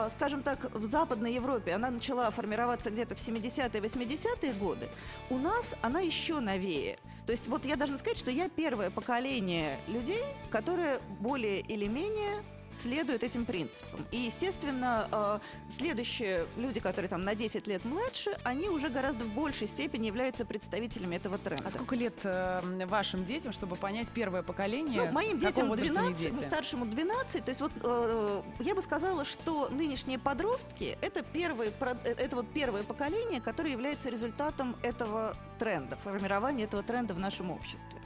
скажем 0.10 0.42
так, 0.44 0.74
в 0.74 0.84
Западной 0.84 1.34
Европе 1.34 1.72
она 1.72 1.90
начала 1.90 2.30
формироваться 2.32 2.90
где-то 2.90 3.16
в 3.16 3.20
70-е, 3.20 3.82
80-е 3.82 4.54
годы, 4.54 4.90
у 5.30 5.38
нас 5.38 5.76
она 5.82 6.02
еще 6.02 6.42
новее. 6.42 6.98
То 7.26 7.32
есть 7.32 7.48
вот 7.48 7.64
я 7.64 7.78
должна 7.78 7.98
сказать, 7.98 8.18
что 8.18 8.30
я 8.30 8.50
первое 8.50 8.90
поколение 8.90 9.78
людей, 9.88 10.24
которые 10.50 11.00
более 11.22 11.62
или 11.62 11.86
менее 11.86 12.44
следуют 12.82 13.24
этим 13.24 13.46
принципам. 13.46 14.00
И, 14.12 14.18
естественно, 14.18 15.08
э, 15.12 15.40
следующие 15.78 16.46
люди, 16.58 16.80
которые 16.80 17.10
там 17.10 17.24
на 17.24 17.36
10 17.36 17.68
лет 17.68 17.86
младше, 17.86 18.38
они 18.44 18.70
уже 18.70 18.90
гораздо 18.90 19.24
в 19.24 19.30
большей 19.30 19.68
степени 19.68 20.08
являются 20.08 20.46
представителями 20.46 21.16
этого 21.16 21.38
тренда. 21.38 21.64
А 21.68 21.72
сколько 21.72 21.96
лет 21.96 22.16
э, 22.24 22.86
вашим 22.86 23.26
детям, 23.26 23.54
чтобы 23.54 23.76
понять 23.76 24.10
первое 24.10 24.44
поколение? 24.44 25.04
Ну, 25.04 25.12
моим 25.12 25.38
детям 25.38 25.72
12, 25.72 26.18
дети? 26.18 26.44
старшему 26.46 26.86
12. 26.86 27.44
То 27.44 27.50
есть 27.50 27.62
вот 27.62 27.72
э, 27.82 28.42
я 28.60 28.76
бы 28.76 28.82
сказала, 28.82 29.26
что 29.26 29.70
нынешние 29.70 30.20
подростки 30.20 30.98
это, 31.02 31.22
первые, 31.22 31.72
это 32.04 32.36
вот 32.36 32.48
первое 32.54 32.84
поколение, 32.84 33.42
которое 33.42 33.72
является 33.72 34.10
результатом 34.10 34.76
этого 34.84 35.36
тренда, 35.60 35.96
формирования 35.98 36.66
этого 36.66 36.84
тренда 36.84 37.14
в 37.14 37.20
нашем 37.20 37.52
обществе. 37.52 38.00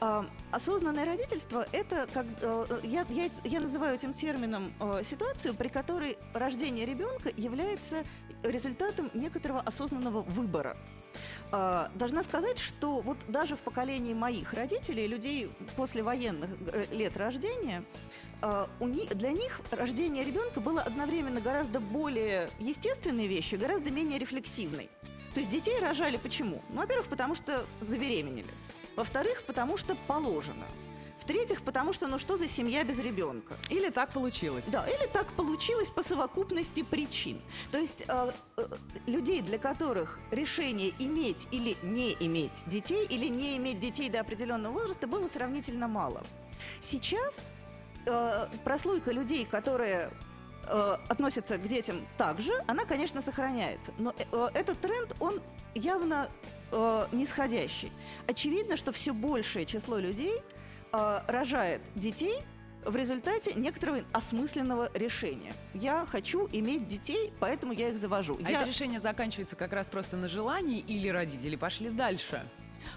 Э, 0.00 0.24
осознанное 0.50 1.04
родительство 1.04 1.66
это, 1.72 2.06
как, 2.12 2.26
э, 2.40 2.80
я, 2.84 3.06
я, 3.08 3.30
я 3.44 3.60
называю 3.60 3.94
этим 3.94 4.12
термином 4.12 4.72
э, 4.80 5.02
ситуацию, 5.04 5.54
при 5.54 5.68
которой 5.68 6.18
рождение 6.32 6.86
ребенка 6.86 7.30
является 7.36 8.04
результатом 8.42 9.10
некоторого 9.14 9.60
осознанного 9.60 10.22
выбора. 10.22 10.76
Э, 11.52 11.88
должна 11.94 12.22
сказать, 12.22 12.58
что 12.58 13.00
вот 13.00 13.18
даже 13.28 13.56
в 13.56 13.60
поколении 13.60 14.14
моих 14.14 14.52
родителей, 14.52 15.06
людей 15.06 15.50
после 15.76 16.02
военных 16.02 16.50
э, 16.72 16.84
лет 16.90 17.16
рождения, 17.16 17.84
них, 18.80 19.16
для 19.16 19.30
них 19.30 19.62
рождение 19.70 20.22
ребенка 20.22 20.60
было 20.60 20.82
одновременно 20.82 21.40
гораздо 21.40 21.80
более 21.80 22.50
естественной 22.58 23.26
вещью, 23.26 23.58
гораздо 23.58 23.90
менее 23.90 24.18
рефлексивной. 24.18 24.90
То 25.34 25.40
есть 25.40 25.50
детей 25.50 25.78
рожали 25.80 26.16
почему? 26.16 26.62
Ну, 26.70 26.76
во-первых, 26.76 27.06
потому 27.06 27.34
что 27.34 27.64
забеременели. 27.80 28.50
Во-вторых, 28.96 29.42
потому 29.46 29.76
что 29.76 29.96
положено. 30.06 30.66
В-третьих, 31.24 31.62
потому 31.62 31.94
что 31.94 32.06
ну 32.06 32.18
что 32.18 32.36
за 32.36 32.46
семья 32.46 32.84
без 32.84 32.98
ребенка? 32.98 33.54
Или 33.70 33.88
так 33.88 34.12
получилось. 34.12 34.64
Да, 34.66 34.86
или 34.86 35.06
так 35.06 35.26
получилось 35.32 35.88
по 35.88 36.02
совокупности 36.02 36.82
причин. 36.82 37.40
То 37.72 37.78
есть 37.78 38.04
э, 38.06 38.32
э, 38.58 38.66
людей, 39.06 39.40
для 39.40 39.58
которых 39.58 40.18
решение 40.30 40.92
иметь 40.98 41.48
или 41.50 41.78
не 41.82 42.14
иметь 42.20 42.52
детей, 42.66 43.06
или 43.06 43.28
не 43.28 43.56
иметь 43.56 43.80
детей 43.80 44.10
до 44.10 44.20
определенного 44.20 44.74
возраста 44.74 45.06
было 45.06 45.26
сравнительно 45.28 45.88
мало. 45.88 46.22
Сейчас 46.82 47.50
э, 48.04 48.46
прослойка 48.62 49.10
людей, 49.10 49.46
которые 49.46 50.10
э, 50.66 50.96
относятся 51.08 51.58
к 51.58 51.68
детям 51.68 52.06
также, 52.16 52.52
она, 52.66 52.84
конечно, 52.84 53.20
сохраняется. 53.20 53.92
Но 53.98 54.14
э, 54.18 54.24
э 54.32 54.48
этот 54.54 54.80
тренд, 54.80 55.14
он 55.20 55.40
явно 55.74 56.28
э, 56.72 57.06
нисходящий. 57.12 57.92
Очевидно, 58.26 58.76
что 58.76 58.92
все 58.92 59.12
большее 59.12 59.66
число 59.66 59.98
людей– 59.98 60.42
э, 60.94 61.20
рожает 61.26 61.82
детей 61.94 62.38
в 62.84 62.96
результате 62.96 63.54
некоторого 63.54 64.02
осмысленного 64.12 64.90
решения. 64.94 65.52
Я 65.72 66.06
хочу 66.06 66.48
иметь 66.52 66.86
детей, 66.86 67.32
поэтому 67.40 67.72
я 67.72 67.88
их 67.88 67.98
завожу. 67.98 68.38
А 68.44 68.50
я... 68.50 68.60
это 68.60 68.68
решение 68.68 69.00
заканчивается 69.00 69.56
как 69.56 69.72
раз 69.72 69.88
просто 69.88 70.16
на 70.16 70.28
желании 70.28 70.80
или 70.80 71.08
родители 71.08 71.56
пошли 71.56 71.90
дальше? 71.90 72.46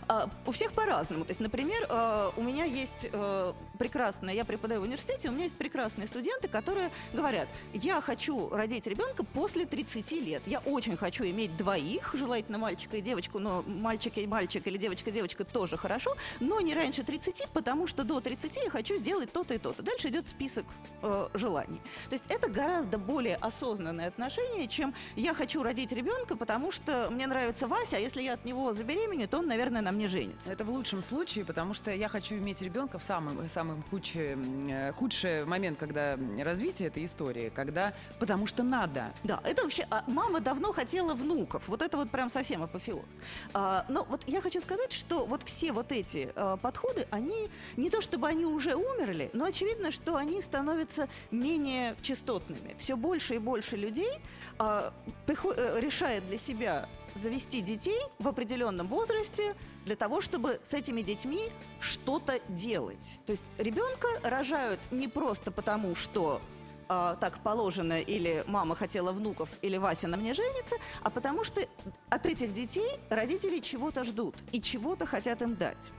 А, 0.07 0.29
у 0.45 0.51
всех 0.51 0.71
по-разному. 0.73 1.25
То 1.25 1.31
есть, 1.31 1.39
например, 1.39 1.85
а, 1.89 2.31
у 2.35 2.41
меня 2.41 2.65
есть 2.65 3.07
а, 3.11 3.53
прекрасная, 3.77 4.33
я 4.33 4.45
преподаю 4.45 4.81
в 4.81 4.83
университете, 4.83 5.29
у 5.29 5.31
меня 5.31 5.43
есть 5.43 5.55
прекрасные 5.55 6.07
студенты, 6.07 6.47
которые 6.47 6.89
говорят, 7.13 7.47
я 7.73 8.01
хочу 8.01 8.49
родить 8.49 8.87
ребенка 8.87 9.23
после 9.23 9.65
30 9.65 10.11
лет. 10.13 10.41
Я 10.45 10.59
очень 10.59 10.97
хочу 10.97 11.23
иметь 11.25 11.55
двоих, 11.57 12.13
желательно 12.13 12.57
мальчика 12.57 12.97
и 12.97 13.01
девочку, 13.01 13.39
но 13.39 13.63
мальчик 13.67 14.17
и 14.17 14.27
мальчик 14.27 14.65
или 14.67 14.77
девочка 14.77 15.09
и 15.09 15.13
девочка 15.13 15.43
тоже 15.43 15.77
хорошо, 15.77 16.15
но 16.39 16.61
не 16.61 16.73
раньше 16.73 17.03
30, 17.03 17.49
потому 17.53 17.87
что 17.87 18.03
до 18.03 18.19
30 18.19 18.55
я 18.63 18.69
хочу 18.69 18.97
сделать 18.97 19.31
то-то 19.31 19.53
и 19.53 19.57
то-то. 19.57 19.83
Дальше 19.83 20.09
идет 20.09 20.27
список 20.27 20.65
э, 21.01 21.29
желаний. 21.33 21.81
То 22.09 22.13
есть 22.13 22.25
это 22.29 22.49
гораздо 22.49 22.97
более 22.97 23.35
осознанное 23.35 24.07
отношение, 24.07 24.67
чем 24.67 24.93
я 25.15 25.33
хочу 25.33 25.63
родить 25.63 25.91
ребенка, 25.91 26.35
потому 26.35 26.71
что 26.71 27.09
мне 27.11 27.27
нравится 27.27 27.67
Вася, 27.67 27.97
а 27.97 27.99
если 27.99 28.21
я 28.21 28.33
от 28.33 28.45
него 28.45 28.73
забеременею, 28.73 29.27
то 29.27 29.39
он, 29.39 29.47
наверное, 29.47 29.76
на 29.81 29.91
мне 29.91 30.07
женится. 30.07 30.51
Это 30.51 30.63
в 30.63 30.69
лучшем 30.69 31.01
случае, 31.01 31.45
потому 31.45 31.73
что 31.73 31.91
я 31.91 32.07
хочу 32.07 32.35
иметь 32.35 32.61
ребенка 32.61 32.99
в 32.99 33.03
самом, 33.03 33.49
самом 33.49 33.83
худший, 33.89 34.37
э, 34.69 34.91
худший 34.93 35.45
момент, 35.45 35.77
когда 35.79 36.17
развитие 36.39 36.87
этой 36.87 37.05
истории, 37.05 37.51
когда 37.53 37.93
потому 38.19 38.47
что 38.47 38.63
надо. 38.63 39.13
Да, 39.23 39.39
это 39.43 39.63
вообще... 39.63 39.85
А, 39.89 40.03
мама 40.07 40.39
давно 40.39 40.71
хотела 40.71 41.13
внуков. 41.13 41.67
Вот 41.67 41.81
это 41.81 41.97
вот 41.97 42.09
прям 42.09 42.29
совсем 42.29 42.63
апофеоз. 42.63 43.05
А, 43.53 43.85
но 43.89 44.05
вот 44.05 44.23
я 44.27 44.41
хочу 44.41 44.61
сказать, 44.61 44.93
что 44.93 45.25
вот 45.25 45.43
все 45.43 45.71
вот 45.71 45.91
эти 45.91 46.31
а, 46.35 46.57
подходы, 46.57 47.07
они 47.11 47.49
не 47.75 47.89
то 47.89 48.01
чтобы 48.01 48.27
они 48.27 48.45
уже 48.45 48.75
умерли, 48.75 49.29
но 49.33 49.45
очевидно, 49.45 49.91
что 49.91 50.15
они 50.15 50.41
становятся 50.41 51.07
менее 51.31 51.95
частотными. 52.01 52.75
Все 52.77 52.95
больше 52.95 53.35
и 53.35 53.37
больше 53.39 53.75
людей 53.75 54.19
а, 54.59 54.93
приход, 55.25 55.57
э, 55.57 55.79
решает 55.79 56.27
для 56.27 56.37
себя 56.37 56.87
завести 57.17 57.61
детей 57.61 57.99
в 58.19 58.27
определенном 58.27 58.87
возрасте 58.87 59.55
для 59.85 59.95
того, 59.95 60.21
чтобы 60.21 60.59
с 60.67 60.73
этими 60.73 61.01
детьми 61.01 61.49
что-то 61.79 62.39
делать. 62.49 63.19
То 63.25 63.31
есть 63.31 63.43
ребенка 63.57 64.07
рожают 64.23 64.79
не 64.91 65.07
просто 65.07 65.51
потому, 65.51 65.95
что 65.95 66.41
э, 66.89 67.15
так 67.19 67.39
положено, 67.39 67.99
или 67.99 68.43
мама 68.47 68.75
хотела 68.75 69.11
внуков, 69.11 69.49
или 69.61 69.77
Вася 69.77 70.07
на 70.07 70.17
мне 70.17 70.33
женится, 70.33 70.75
а 71.03 71.09
потому 71.09 71.43
что 71.43 71.61
от 72.09 72.25
этих 72.25 72.53
детей 72.53 72.99
родители 73.09 73.59
чего-то 73.59 74.03
ждут 74.03 74.35
и 74.51 74.61
чего-то 74.61 75.05
хотят 75.05 75.41
им 75.41 75.55
дать. 75.55 75.91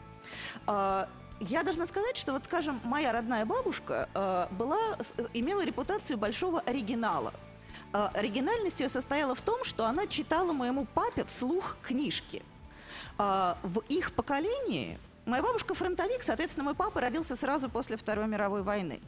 Э, 0.67 1.07
я 1.41 1.63
должна 1.63 1.87
сказать, 1.87 2.17
что 2.17 2.33
вот, 2.33 2.45
скажем, 2.45 2.81
моя 2.85 3.13
родная 3.13 3.45
бабушка 3.45 4.09
э, 4.13 4.55
была, 4.55 4.99
имела 5.35 5.65
репутацию 5.65 6.19
большого 6.19 6.61
оригинала. 6.61 7.33
Э, 7.93 8.09
оригинальность 8.15 8.81
ее 8.81 8.89
состояла 8.89 9.35
в 9.35 9.41
том, 9.41 9.65
что 9.65 9.87
она 9.87 10.07
читала 10.07 10.53
моему 10.53 10.85
папе 10.85 11.25
вслух 11.25 11.77
книжки. 11.83 12.43
Э, 13.19 13.55
в 13.63 13.81
их 13.89 14.13
поколении 14.13 14.99
Моя 15.27 15.43
бабушка 15.43 15.75
фронтовик, 15.75 16.23
соответственно, 16.23 16.65
мой 16.65 16.75
папа 16.75 17.03
родился 17.03 17.37
сразу 17.37 17.69
после 17.69 17.99
Второй 17.99 18.27
мировой 18.27 18.63
войны. 18.63 19.03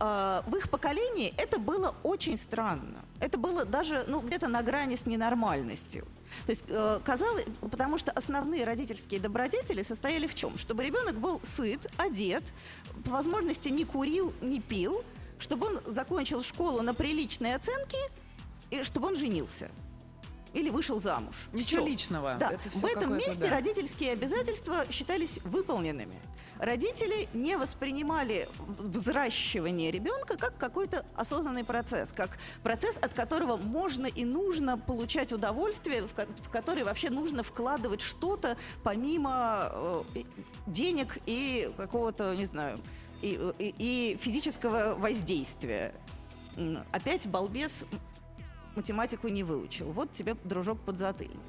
Э, 0.00 0.42
в 0.46 0.54
их 0.54 0.68
поколении 0.68 1.32
это 1.38 1.58
было 1.58 1.94
очень 2.02 2.36
странно. 2.36 3.02
Это 3.20 3.38
было 3.38 3.64
даже 3.64 4.04
ну, 4.06 4.20
где-то 4.20 4.48
на 4.48 4.62
грани 4.62 4.96
с 4.96 5.06
ненормальностью. 5.06 6.06
То 6.44 6.50
есть 6.50 6.64
казалось, 7.04 7.46
потому 7.60 7.96
что 7.96 8.10
основные 8.12 8.64
родительские 8.64 9.18
добродетели 9.18 9.82
состояли 9.82 10.26
в 10.26 10.34
чем? 10.34 10.58
Чтобы 10.58 10.84
ребенок 10.84 11.14
был 11.14 11.40
сыт, 11.42 11.90
одет, 11.96 12.52
по 13.06 13.12
возможности 13.12 13.70
не 13.70 13.86
курил, 13.86 14.34
не 14.42 14.60
пил, 14.60 15.02
чтобы 15.38 15.68
он 15.68 15.80
закончил 15.86 16.42
школу 16.42 16.82
на 16.82 16.92
приличные 16.92 17.56
оценки– 17.56 17.96
и 18.72 18.82
чтобы 18.84 19.08
он 19.08 19.16
женился 19.16 19.70
или 20.54 20.70
вышел 20.70 21.00
замуж. 21.00 21.48
Ничего 21.52 21.82
все. 21.82 21.90
личного. 21.90 22.36
Да. 22.38 22.52
в 22.72 22.84
этом 22.84 23.16
месте 23.16 23.40
да. 23.40 23.50
родительские 23.50 24.12
обязательства 24.12 24.84
считались 24.90 25.38
выполненными. 25.44 26.20
Родители 26.58 27.28
не 27.34 27.56
воспринимали 27.56 28.48
взращивание 28.78 29.90
ребенка 29.90 30.36
как 30.36 30.56
какой-то 30.56 31.04
осознанный 31.16 31.64
процесс, 31.64 32.12
как 32.12 32.38
процесс, 32.62 32.96
от 32.98 33.14
которого 33.14 33.56
можно 33.56 34.06
и 34.06 34.24
нужно 34.24 34.78
получать 34.78 35.32
удовольствие, 35.32 36.02
в, 36.02 36.10
в 36.14 36.50
который 36.50 36.84
вообще 36.84 37.10
нужно 37.10 37.42
вкладывать 37.42 38.00
что-то 38.00 38.56
помимо 38.84 39.70
э, 40.14 40.22
денег 40.66 41.18
и 41.26 41.72
какого-то, 41.76 42.36
не 42.36 42.44
знаю, 42.44 42.78
и, 43.22 43.40
и, 43.58 43.74
и 43.78 44.18
физического 44.20 44.94
воздействия. 44.96 45.94
Опять 46.92 47.26
балбес 47.26 47.72
математику 48.76 49.28
не 49.28 49.42
выучил. 49.42 49.90
Вот 49.92 50.12
тебе, 50.12 50.36
дружок, 50.44 50.80
подзатыльник. 50.80 51.40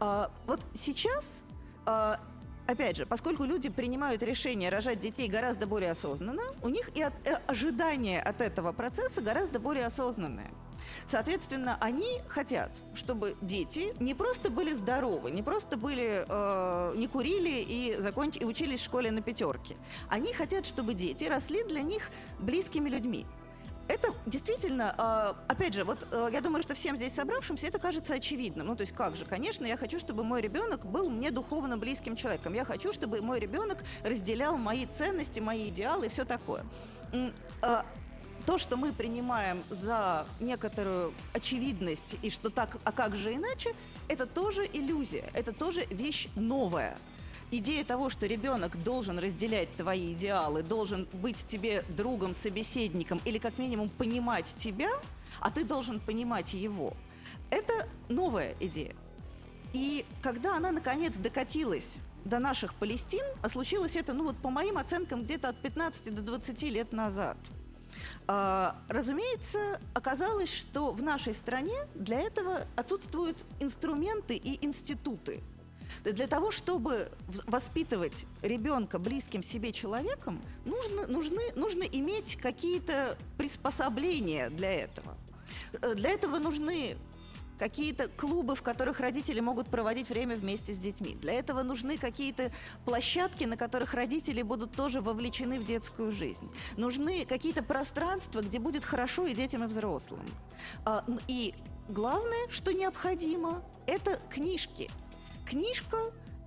А, 0.00 0.30
вот 0.46 0.60
сейчас 0.74 1.42
а, 1.84 2.20
опять 2.66 2.96
же, 2.96 3.06
поскольку 3.06 3.44
люди 3.44 3.68
принимают 3.68 4.22
решение 4.22 4.70
рожать 4.70 5.00
детей 5.00 5.28
гораздо 5.28 5.66
более 5.66 5.92
осознанно, 5.92 6.42
у 6.62 6.68
них 6.68 6.90
и 6.94 7.02
от, 7.02 7.12
э, 7.24 7.40
ожидания 7.46 8.20
от 8.20 8.40
этого 8.40 8.72
процесса 8.72 9.22
гораздо 9.22 9.58
более 9.58 9.86
осознанные. 9.86 10.50
Соответственно, 11.06 11.76
они 11.80 12.20
хотят, 12.28 12.70
чтобы 12.94 13.36
дети 13.40 13.94
не 14.00 14.14
просто 14.14 14.50
были 14.50 14.72
здоровы, 14.72 15.30
не 15.30 15.42
просто 15.42 15.76
были, 15.76 16.24
э, 16.28 16.94
не 16.96 17.06
курили 17.06 17.64
и, 17.66 17.96
законч... 18.00 18.36
и 18.40 18.44
учились 18.44 18.80
в 18.80 18.84
школе 18.84 19.10
на 19.10 19.22
пятерке. 19.22 19.76
Они 20.08 20.32
хотят, 20.32 20.66
чтобы 20.66 20.94
дети 20.94 21.24
росли 21.24 21.62
для 21.64 21.82
них 21.82 22.10
близкими 22.38 22.88
людьми. 22.88 23.26
Это 23.88 24.12
действительно, 24.26 24.94
а, 24.98 25.36
опять 25.46 25.74
же, 25.74 25.84
вот 25.84 26.08
э, 26.10 26.28
я 26.32 26.40
думаю, 26.40 26.62
что 26.62 26.74
всем 26.74 26.96
здесь 26.96 27.14
собравшимся 27.14 27.68
это 27.68 27.78
кажется 27.78 28.14
очевидным. 28.14 28.66
Ну, 28.66 28.74
то 28.76 28.80
есть 28.80 28.92
как 28.92 29.16
же, 29.16 29.24
конечно, 29.24 29.64
я 29.64 29.76
хочу, 29.76 30.00
чтобы 30.00 30.24
мой 30.24 30.40
ребенок 30.40 30.84
был 30.84 31.08
мне 31.08 31.30
духовно 31.30 31.78
близким 31.78 32.16
человеком. 32.16 32.54
Я 32.54 32.64
хочу, 32.64 32.92
чтобы 32.92 33.20
мой 33.20 33.38
ребенок 33.38 33.78
разделял 34.02 34.56
мои 34.56 34.86
ценности, 34.86 35.38
мои 35.38 35.68
идеалы 35.68 36.06
и 36.06 36.08
все 36.08 36.24
такое. 36.24 36.64
А, 37.62 37.86
то, 38.44 38.58
что 38.58 38.76
мы 38.76 38.92
принимаем 38.92 39.64
за 39.70 40.26
некоторую 40.40 41.12
очевидность 41.32 42.16
и 42.22 42.30
что 42.30 42.50
так, 42.50 42.78
а 42.84 42.92
как 42.92 43.14
же 43.16 43.34
иначе, 43.34 43.74
это 44.08 44.26
тоже 44.26 44.68
иллюзия, 44.72 45.30
это 45.32 45.52
тоже 45.52 45.84
вещь 45.90 46.28
новая 46.34 46.96
идея 47.50 47.84
того, 47.84 48.10
что 48.10 48.26
ребенок 48.26 48.82
должен 48.82 49.18
разделять 49.18 49.70
твои 49.76 50.12
идеалы, 50.12 50.62
должен 50.62 51.08
быть 51.12 51.46
тебе 51.46 51.84
другом, 51.88 52.34
собеседником 52.34 53.20
или 53.24 53.38
как 53.38 53.58
минимум 53.58 53.88
понимать 53.88 54.46
тебя, 54.58 54.90
а 55.40 55.50
ты 55.50 55.64
должен 55.64 56.00
понимать 56.00 56.54
его, 56.54 56.94
это 57.50 57.88
новая 58.08 58.54
идея. 58.60 58.94
И 59.72 60.04
когда 60.22 60.56
она 60.56 60.72
наконец 60.72 61.14
докатилась 61.14 61.96
до 62.24 62.38
наших 62.38 62.74
Палестин, 62.74 63.24
а 63.42 63.48
случилось 63.48 63.94
это, 63.96 64.12
ну 64.12 64.24
вот 64.24 64.36
по 64.36 64.50
моим 64.50 64.78
оценкам, 64.78 65.24
где-то 65.24 65.50
от 65.50 65.60
15 65.60 66.14
до 66.14 66.22
20 66.22 66.62
лет 66.62 66.92
назад. 66.92 67.36
А, 68.26 68.76
разумеется, 68.88 69.80
оказалось, 69.94 70.52
что 70.52 70.90
в 70.90 71.02
нашей 71.02 71.34
стране 71.34 71.86
для 71.94 72.20
этого 72.20 72.66
отсутствуют 72.74 73.38
инструменты 73.60 74.34
и 74.34 74.64
институты, 74.64 75.42
для 76.04 76.26
того, 76.26 76.50
чтобы 76.50 77.10
воспитывать 77.46 78.26
ребенка 78.42 78.98
близким 78.98 79.42
себе 79.42 79.72
человеком, 79.72 80.40
нужно, 80.64 81.06
нужны, 81.06 81.52
нужно 81.54 81.82
иметь 81.82 82.36
какие-то 82.36 83.16
приспособления 83.36 84.50
для 84.50 84.72
этого. 84.72 85.16
Э, 85.82 85.94
для 85.94 86.10
этого 86.10 86.38
нужны 86.38 86.96
какие-то 87.58 88.08
клубы, 88.08 88.54
в 88.54 88.62
которых 88.62 89.00
родители 89.00 89.40
могут 89.40 89.68
проводить 89.68 90.08
время 90.08 90.36
вместе 90.36 90.72
с 90.72 90.78
детьми. 90.78 91.16
Для 91.20 91.32
этого 91.32 91.62
нужны 91.62 91.98
какие-то 91.98 92.52
площадки, 92.84 93.44
на 93.44 93.56
которых 93.56 93.94
родители 93.94 94.42
будут 94.42 94.72
тоже 94.72 95.00
вовлечены 95.00 95.58
в 95.58 95.64
детскую 95.64 96.12
жизнь. 96.12 96.50
Нужны 96.76 97.24
какие-то 97.24 97.62
пространства, 97.62 98.42
где 98.42 98.58
будет 98.58 98.84
хорошо 98.84 99.26
и 99.26 99.34
детям, 99.34 99.64
и 99.64 99.66
взрослым. 99.66 100.26
А, 100.84 101.04
и 101.28 101.54
главное, 101.88 102.48
что 102.50 102.72
необходимо, 102.72 103.62
это 103.86 104.20
книжки. 104.28 104.90
Книжка 105.46 105.96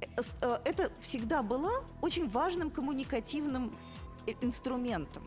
э, 0.01 0.21
э, 0.41 0.59
это 0.65 0.91
всегда 0.99 1.41
была 1.41 1.71
очень 2.01 2.27
важным 2.27 2.69
коммуникативным 2.69 3.77
э, 4.27 4.33
инструментом. 4.41 5.23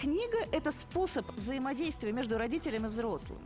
Книга– 0.00 0.38
это 0.52 0.70
способ 0.70 1.28
взаимодействия 1.32 2.12
между 2.12 2.38
родителем 2.38 2.86
и 2.86 2.88
взрослым. 2.88 3.40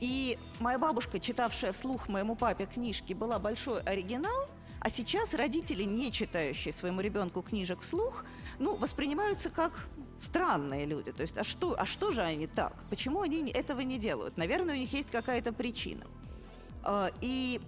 И 0.00 0.38
моя 0.58 0.78
бабушка, 0.78 1.20
читавшая 1.20 1.72
вслух 1.72 2.08
моему 2.08 2.34
папе 2.34 2.66
книжки, 2.66 3.12
была 3.12 3.38
большой 3.38 3.82
оригинал, 3.82 4.48
а 4.80 4.90
сейчас 4.90 5.34
родители, 5.34 5.84
не 5.84 6.10
читающие 6.10 6.72
своему 6.72 7.02
ребенку 7.02 7.42
книжек 7.42 7.80
вслух, 7.80 8.24
ну, 8.58 8.74
воспринимаются 8.76 9.50
как 9.50 9.86
странные 10.18 10.86
люди. 10.86 11.12
То 11.12 11.22
есть, 11.22 11.36
а 11.36 11.44
что, 11.44 11.78
а 11.78 11.84
что 11.84 12.10
же 12.10 12.22
они 12.22 12.46
так? 12.46 12.82
Почему 12.88 13.20
они 13.20 13.48
этого 13.50 13.80
не 13.80 13.98
делают? 13.98 14.36
Наверное, 14.38 14.74
у 14.74 14.78
них 14.78 14.92
есть 14.92 15.10
какая-то 15.10 15.52
причина. 15.52 16.06
А, 16.82 17.10
и 17.20 17.60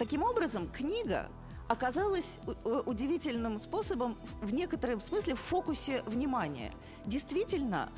таким 0.00 0.22
образом 0.22 0.66
книга 0.66 1.28
оказалась 1.68 2.38
удивительным 2.86 3.58
способом 3.58 4.18
в 4.40 4.50
некотором 4.54 4.98
смысле 4.98 5.34
в 5.34 5.40
фокусе 5.40 6.02
внимания. 6.06 6.72
Действительно, 7.04 7.92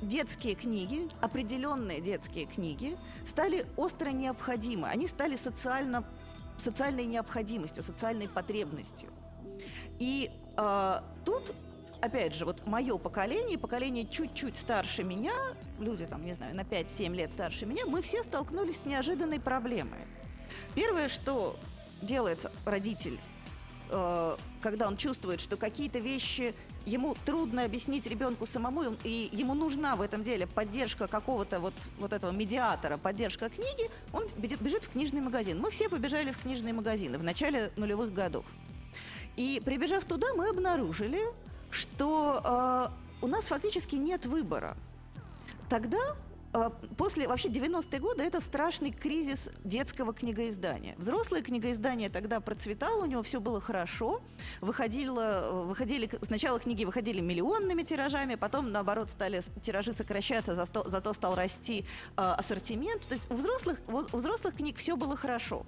детские 0.00 0.54
книги, 0.54 1.08
определенные 1.20 2.00
детские 2.00 2.46
книги, 2.46 2.96
стали 3.26 3.66
остро 3.76 4.10
необходимы. 4.10 4.86
Они 4.88 5.08
стали 5.08 5.34
социально, 5.34 6.04
социальной 6.62 7.04
необходимостью, 7.04 7.82
социальной 7.82 8.28
потребностью. 8.28 9.10
И 9.98 10.30
э, 10.56 11.00
тут 11.24 11.52
опять 12.00 12.32
же, 12.36 12.44
вот 12.44 12.64
мое 12.64 12.96
поколение, 12.96 13.58
поколение 13.58 14.06
чуть-чуть 14.06 14.56
старше 14.56 15.02
меня, 15.02 15.34
люди 15.80 16.06
там, 16.06 16.24
не 16.24 16.32
знаю, 16.32 16.54
на 16.54 16.62
5-7 16.62 17.12
лет 17.12 17.32
старше 17.32 17.66
меня, 17.66 17.86
мы 17.86 18.02
все 18.02 18.22
столкнулись 18.22 18.82
с 18.82 18.84
неожиданной 18.86 19.40
проблемой. 19.40 20.06
Первое, 20.74 21.08
что 21.08 21.58
делает 22.02 22.50
родитель, 22.64 23.18
э, 23.90 24.36
когда 24.60 24.86
он 24.86 24.96
чувствует, 24.96 25.40
что 25.40 25.56
какие-то 25.56 25.98
вещи 25.98 26.54
ему 26.86 27.14
трудно 27.24 27.64
объяснить 27.64 28.06
ребенку 28.06 28.46
самому, 28.46 28.96
и 29.04 29.28
ему 29.32 29.54
нужна 29.54 29.96
в 29.96 30.00
этом 30.00 30.22
деле 30.22 30.46
поддержка 30.46 31.08
какого-то 31.08 31.60
вот, 31.60 31.74
вот 31.98 32.12
этого 32.12 32.30
медиатора, 32.30 32.96
поддержка 32.96 33.48
книги, 33.50 33.90
он 34.12 34.26
бежит 34.38 34.84
в 34.84 34.90
книжный 34.90 35.20
магазин. 35.20 35.60
Мы 35.60 35.70
все 35.70 35.88
побежали 35.88 36.32
в 36.32 36.38
книжные 36.38 36.72
магазины 36.72 37.18
в 37.18 37.22
начале 37.22 37.70
нулевых 37.76 38.12
годов. 38.12 38.44
И 39.36 39.62
прибежав 39.64 40.04
туда, 40.04 40.34
мы 40.34 40.48
обнаружили, 40.48 41.20
что 41.70 42.40
э, 42.44 43.24
у 43.24 43.26
нас 43.26 43.46
фактически 43.46 43.96
нет 43.96 44.26
выбора. 44.26 44.76
Тогда 45.68 46.16
после 46.96 47.28
вообще 47.28 47.48
90-е 47.48 48.00
годы 48.00 48.22
это 48.22 48.40
страшный 48.40 48.90
кризис 48.90 49.50
детского 49.64 50.12
книгоиздания. 50.12 50.94
Взрослое 50.98 51.42
книгоиздание 51.42 52.10
тогда 52.10 52.40
процветало, 52.40 53.04
у 53.04 53.06
него 53.06 53.22
все 53.22 53.40
было 53.40 53.60
хорошо. 53.60 54.20
Выходило, 54.60 55.64
выходили, 55.66 56.10
сначала 56.22 56.58
книги 56.58 56.84
выходили 56.84 57.20
миллионными 57.20 57.82
тиражами, 57.82 58.34
потом, 58.34 58.72
наоборот, 58.72 59.10
стали 59.10 59.42
тиражи 59.62 59.92
сокращаться, 59.92 60.54
зато, 60.54 60.88
зато 60.88 61.12
стал 61.12 61.34
расти 61.34 61.84
э, 62.16 62.20
ассортимент. 62.20 63.06
То 63.06 63.14
есть 63.14 63.30
у 63.30 63.34
взрослых, 63.34 63.80
у 63.88 64.16
взрослых 64.16 64.56
книг 64.56 64.76
все 64.76 64.96
было 64.96 65.16
хорошо. 65.16 65.64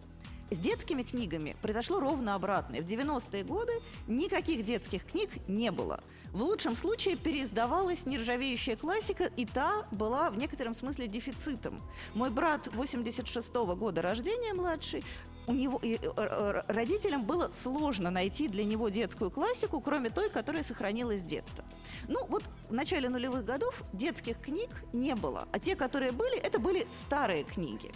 С 0.53 0.59
детскими 0.59 1.03
книгами 1.03 1.57
произошло 1.63 1.99
ровно 1.99 2.35
обратное. 2.35 2.83
В 2.83 2.85
90-е 2.85 3.43
годы 3.43 3.73
никаких 4.07 4.65
детских 4.65 5.07
книг 5.07 5.31
не 5.49 5.71
было. 5.71 6.05
В 6.31 6.43
лучшем 6.43 6.77
случае 6.77 7.17
переиздавалась 7.17 8.05
нержавеющая 8.05 8.77
классика, 8.77 9.25
и 9.25 9.47
та 9.47 9.87
была 9.91 10.29
в 10.29 10.37
некотором 10.37 10.75
смысле 10.75 11.09
дефицитом. 11.09 11.81
Мой 12.13 12.29
брат 12.29 12.69
86-го 12.69 13.75
года 13.77 14.03
рождения, 14.03 14.53
младший, 14.53 15.05
у 15.47 15.53
него 15.53 15.79
и, 15.83 15.99
э, 16.03 16.63
родителям 16.69 17.25
было 17.25 17.51
сложно 17.51 18.11
найти 18.11 18.49
для 18.49 18.65
него 18.65 18.89
детскую 18.89 19.31
классику, 19.31 19.81
кроме 19.81 20.11
той, 20.11 20.31
которая 20.31 20.63
сохранилась 20.63 21.23
с 21.23 21.25
детства. 21.25 21.65
Ну, 22.09 22.27
вот 22.29 22.45
в 22.69 22.73
начале 22.73 23.09
нулевых 23.09 23.45
годов 23.45 23.83
детских 23.93 24.41
книг 24.41 24.71
не 24.93 25.15
было, 25.15 25.49
а 25.53 25.59
те, 25.59 25.75
которые 25.75 26.13
были, 26.13 26.39
это 26.39 26.59
были 26.59 26.87
старые 26.93 27.45
книги. 27.45 27.93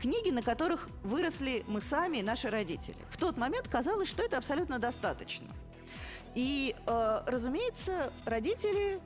Книги, 0.00 0.30
на 0.30 0.42
которых 0.42 0.88
выросли 1.04 1.64
мы 1.68 1.80
сами 1.80 2.18
и 2.18 2.22
наши 2.22 2.50
родители. 2.50 2.96
В 3.10 3.16
тот 3.16 3.36
момент 3.36 3.68
казалось, 3.68 4.08
что 4.08 4.22
это 4.22 4.36
абсолютно 4.36 4.78
достаточно. 4.78 5.48
И, 6.34 6.74
э, 6.86 7.20
разумеется, 7.26 8.12
родители 8.24 9.00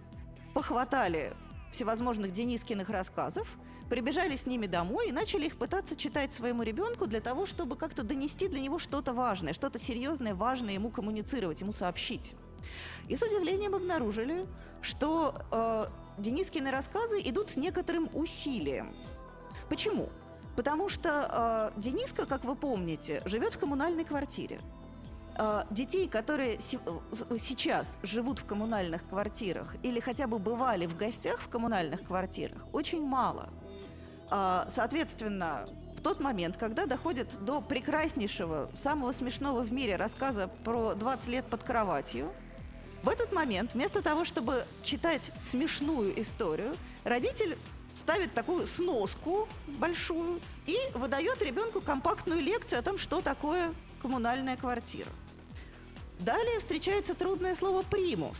похватали 0.54 1.34
всевозможных 1.72 2.32
Денискиных 2.32 2.88
рассказов, 2.90 3.48
прибежали 3.92 4.36
с 4.36 4.46
ними 4.46 4.66
домой 4.66 5.10
и 5.10 5.12
начали 5.12 5.44
их 5.44 5.58
пытаться 5.58 5.96
читать 5.96 6.32
своему 6.32 6.62
ребенку 6.62 7.06
для 7.06 7.20
того, 7.20 7.44
чтобы 7.44 7.76
как-то 7.76 8.02
донести 8.02 8.48
для 8.48 8.58
него 8.58 8.78
что-то 8.78 9.12
важное, 9.12 9.52
что-то 9.52 9.78
серьезное, 9.78 10.34
важное 10.34 10.72
ему 10.72 10.88
коммуницировать, 10.88 11.60
ему 11.60 11.72
сообщить. 11.72 12.34
И 13.08 13.16
с 13.16 13.22
удивлением 13.22 13.74
обнаружили, 13.74 14.46
что 14.80 15.34
э, 15.50 15.84
Денискины 16.16 16.70
рассказы 16.70 17.20
идут 17.22 17.50
с 17.50 17.56
некоторым 17.56 18.08
усилием. 18.14 18.94
Почему? 19.68 20.08
Потому 20.56 20.88
что 20.88 21.72
э, 21.76 21.78
Дениска, 21.78 22.24
как 22.24 22.44
вы 22.44 22.54
помните, 22.54 23.20
живет 23.26 23.52
в 23.52 23.58
коммунальной 23.58 24.04
квартире. 24.04 24.62
Э, 25.36 25.64
детей, 25.68 26.08
которые 26.08 26.58
си- 26.60 26.78
э, 26.86 27.36
сейчас 27.38 27.98
живут 28.02 28.38
в 28.38 28.46
коммунальных 28.46 29.06
квартирах 29.06 29.76
или 29.82 30.00
хотя 30.00 30.26
бы 30.26 30.38
бывали 30.38 30.86
в 30.86 30.96
гостях 30.96 31.40
в 31.40 31.48
коммунальных 31.48 32.04
квартирах, 32.04 32.64
очень 32.72 33.04
мало. 33.04 33.50
Э, 34.32 34.64
соответственно, 34.74 35.68
в 35.94 36.00
тот 36.00 36.18
момент, 36.18 36.56
когда 36.56 36.86
доходит 36.86 37.28
до 37.44 37.60
прекраснейшего, 37.60 38.70
самого 38.82 39.12
смешного 39.12 39.60
в 39.60 39.72
мире 39.72 39.96
рассказа 39.96 40.48
про 40.64 40.94
20 40.94 41.28
лет 41.28 41.44
под 41.44 41.62
кроватью, 41.62 42.32
в 43.02 43.08
этот 43.08 43.32
момент, 43.32 43.74
вместо 43.74 44.00
того, 44.00 44.24
чтобы 44.24 44.64
читать 44.82 45.32
смешную 45.38 46.18
историю, 46.20 46.76
родитель 47.04 47.58
ставит 47.94 48.32
такую 48.32 48.66
сноску 48.66 49.48
большую 49.66 50.40
и 50.66 50.78
выдает 50.94 51.42
ребенку 51.42 51.80
компактную 51.80 52.40
лекцию 52.40 52.78
о 52.78 52.82
том, 52.82 52.96
что 52.96 53.20
такое 53.20 53.74
коммунальная 54.00 54.56
квартира. 54.56 55.10
Далее 56.20 56.58
встречается 56.58 57.14
трудное 57.14 57.54
слово 57.54 57.82
«примус». 57.82 58.38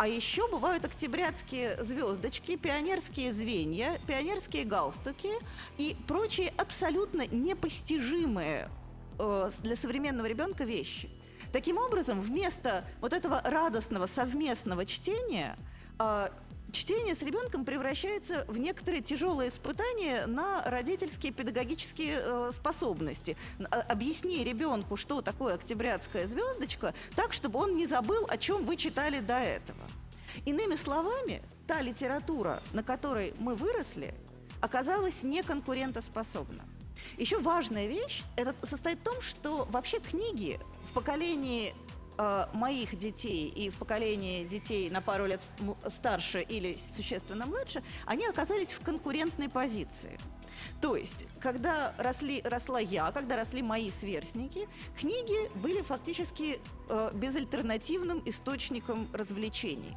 А 0.00 0.08
еще 0.08 0.48
бывают 0.48 0.82
октябрятские 0.86 1.76
звездочки, 1.84 2.56
пионерские 2.56 3.34
звенья, 3.34 4.00
пионерские 4.06 4.64
галстуки 4.64 5.28
и 5.76 5.94
прочие 6.08 6.54
абсолютно 6.56 7.26
непостижимые 7.26 8.70
э, 9.18 9.50
для 9.62 9.76
современного 9.76 10.24
ребенка 10.24 10.64
вещи. 10.64 11.10
Таким 11.52 11.76
образом, 11.76 12.18
вместо 12.18 12.82
вот 13.02 13.12
этого 13.12 13.42
радостного 13.44 14.06
совместного 14.06 14.86
чтения 14.86 15.58
э, 15.98 16.28
чтение 16.72 17.14
с 17.14 17.22
ребенком 17.22 17.64
превращается 17.64 18.44
в 18.48 18.58
некоторые 18.58 19.02
тяжелые 19.02 19.50
испытания 19.50 20.26
на 20.26 20.62
родительские 20.64 21.32
педагогические 21.32 22.20
э, 22.22 22.50
способности. 22.52 23.36
А, 23.70 23.80
объясни 23.80 24.44
ребенку, 24.44 24.96
что 24.96 25.20
такое 25.20 25.54
октябрятская 25.54 26.26
звездочка, 26.26 26.94
так, 27.16 27.32
чтобы 27.32 27.58
он 27.58 27.76
не 27.76 27.86
забыл, 27.86 28.26
о 28.28 28.38
чем 28.38 28.64
вы 28.64 28.76
читали 28.76 29.20
до 29.20 29.38
этого. 29.38 29.80
Иными 30.44 30.76
словами, 30.76 31.42
та 31.66 31.82
литература, 31.82 32.62
на 32.72 32.82
которой 32.82 33.34
мы 33.38 33.54
выросли, 33.54 34.14
оказалась 34.60 35.22
неконкурентоспособна. 35.22 36.64
Еще 37.16 37.38
важная 37.38 37.86
вещь 37.86 38.22
это 38.36 38.54
состоит 38.66 39.00
в 39.00 39.02
том, 39.02 39.20
что 39.20 39.66
вообще 39.70 40.00
книги 40.00 40.60
в 40.88 40.92
поколении 40.92 41.74
э, 42.20 42.46
моих 42.52 42.96
детей 42.98 43.48
и 43.48 43.70
в 43.70 43.76
поколении 43.76 44.44
детей 44.44 44.90
на 44.90 45.00
пару 45.00 45.26
лет 45.26 45.40
старше 45.88 46.42
или 46.42 46.76
существенно 46.96 47.46
младше, 47.46 47.82
они 48.04 48.26
оказались 48.26 48.68
в 48.68 48.80
конкурентной 48.80 49.48
позиции. 49.48 50.18
То 50.82 50.96
есть, 50.96 51.26
когда 51.40 51.94
росли, 51.96 52.42
росла 52.44 52.80
я, 52.80 53.10
когда 53.12 53.36
росли 53.36 53.62
мои 53.62 53.90
сверстники, 53.90 54.68
книги 54.98 55.50
были 55.58 55.80
фактически 55.80 56.60
э, 56.88 57.10
безальтернативным 57.14 58.22
источником 58.26 59.08
развлечений. 59.14 59.96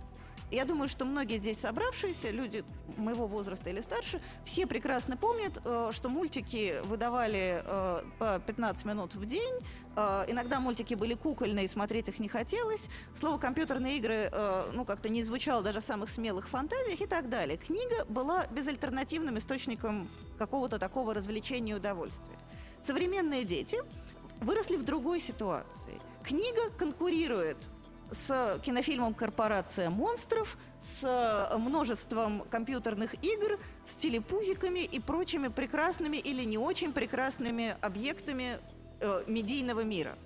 Я 0.53 0.65
думаю, 0.65 0.87
что 0.87 1.03
многие 1.03 1.37
здесь 1.37 1.59
собравшиеся, 1.59 2.29
люди 2.29 2.63
моего 2.95 3.25
возраста 3.25 3.71
или 3.71 3.81
старше, 3.81 4.21
все 4.45 4.67
прекрасно 4.67 5.17
помнят, 5.17 5.59
э, 5.65 5.89
что 5.91 6.09
мультики 6.09 6.79
выдавали 6.83 7.63
э, 7.65 8.03
по 8.19 8.39
15 8.45 8.85
минут 8.85 9.15
в 9.15 9.25
день. 9.25 9.55
Э, 9.95 10.25
иногда 10.27 10.59
мультики 10.59 10.93
были 10.93 11.15
кукольные, 11.15 11.67
смотреть 11.67 12.09
их 12.09 12.19
не 12.19 12.27
хотелось. 12.27 12.87
Слово 13.15 13.39
«компьютерные 13.39 13.97
игры» 13.97 14.31
ну, 14.73 14.85
как-то 14.85 15.09
не 15.09 15.23
звучало 15.23 15.63
даже 15.63 15.79
в 15.79 15.83
самых 15.83 16.11
смелых 16.11 16.47
фантазиях 16.47 17.01
и 17.01 17.07
так 17.07 17.29
далее. 17.29 17.57
Книга 17.57 18.05
была 18.05 18.45
безальтернативным 18.45 19.39
источником 19.39 20.07
какого-то 20.37 20.77
такого 20.77 21.15
развлечения 21.15 21.71
и 21.71 21.75
удовольствия. 21.75 22.37
Современные 22.83 23.43
дети 23.43 23.79
выросли 24.39 24.75
в 24.75 24.83
другой 24.83 25.19
ситуации. 25.19 25.99
Книга 26.23 26.69
конкурирует 26.77 27.57
с 28.13 28.59
кинофильмом 28.63 29.13
«Корпорация 29.13 29.89
монстров», 29.89 30.57
с 31.01 31.49
множеством 31.57 32.43
компьютерных 32.49 33.15
игр, 33.23 33.59
с 33.85 33.95
телепузиками 33.95 34.81
и 34.81 34.99
прочими 34.99 35.47
прекрасными 35.47 36.17
или 36.17 36.43
не 36.43 36.57
очень 36.57 36.91
прекрасными 36.91 37.77
объектами 37.81 38.59
э, 38.99 39.23
медийного 39.27 39.81
мира. 39.81 40.17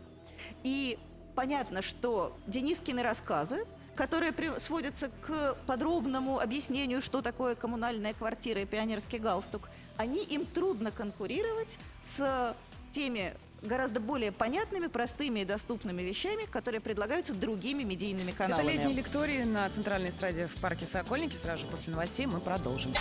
И 0.64 0.98
понятно, 1.36 1.82
что 1.82 2.36
Денискины 2.48 3.04
рассказы, 3.04 3.66
которые 3.96 4.34
сводятся 4.60 5.10
к 5.26 5.56
подробному 5.66 6.40
объяснению, 6.40 7.02
что 7.02 7.22
такое 7.22 7.56
коммунальная 7.56 8.14
квартира 8.14 8.62
и 8.62 8.66
пионерский 8.66 9.18
галстук, 9.18 9.70
они 9.98 10.24
им 10.24 10.46
трудно 10.46 10.92
конкурировать 10.92 11.78
с 12.04 12.56
теми 12.92 13.36
гораздо 13.68 14.00
более 14.00 14.32
понятными, 14.32 14.88
простыми 14.88 15.42
и 15.42 15.46
доступными 15.46 16.02
вещами, 16.02 16.46
которые 16.46 16.82
предлагаются 16.82 17.34
другими 17.34 17.84
медийными 17.84 18.32
каналами. 18.32 18.68
Это 18.68 18.74
летние 18.74 18.96
лектории 18.96 19.44
на 19.44 19.70
центральной 19.70 20.10
эстраде 20.10 20.48
в 20.48 20.60
парке 20.60 20.86
Сокольники. 20.86 21.36
Сразу 21.36 21.64
же 21.64 21.70
после 21.70 21.94
новостей 21.94 22.26
мы 22.26 22.40
продолжим. 22.40 22.94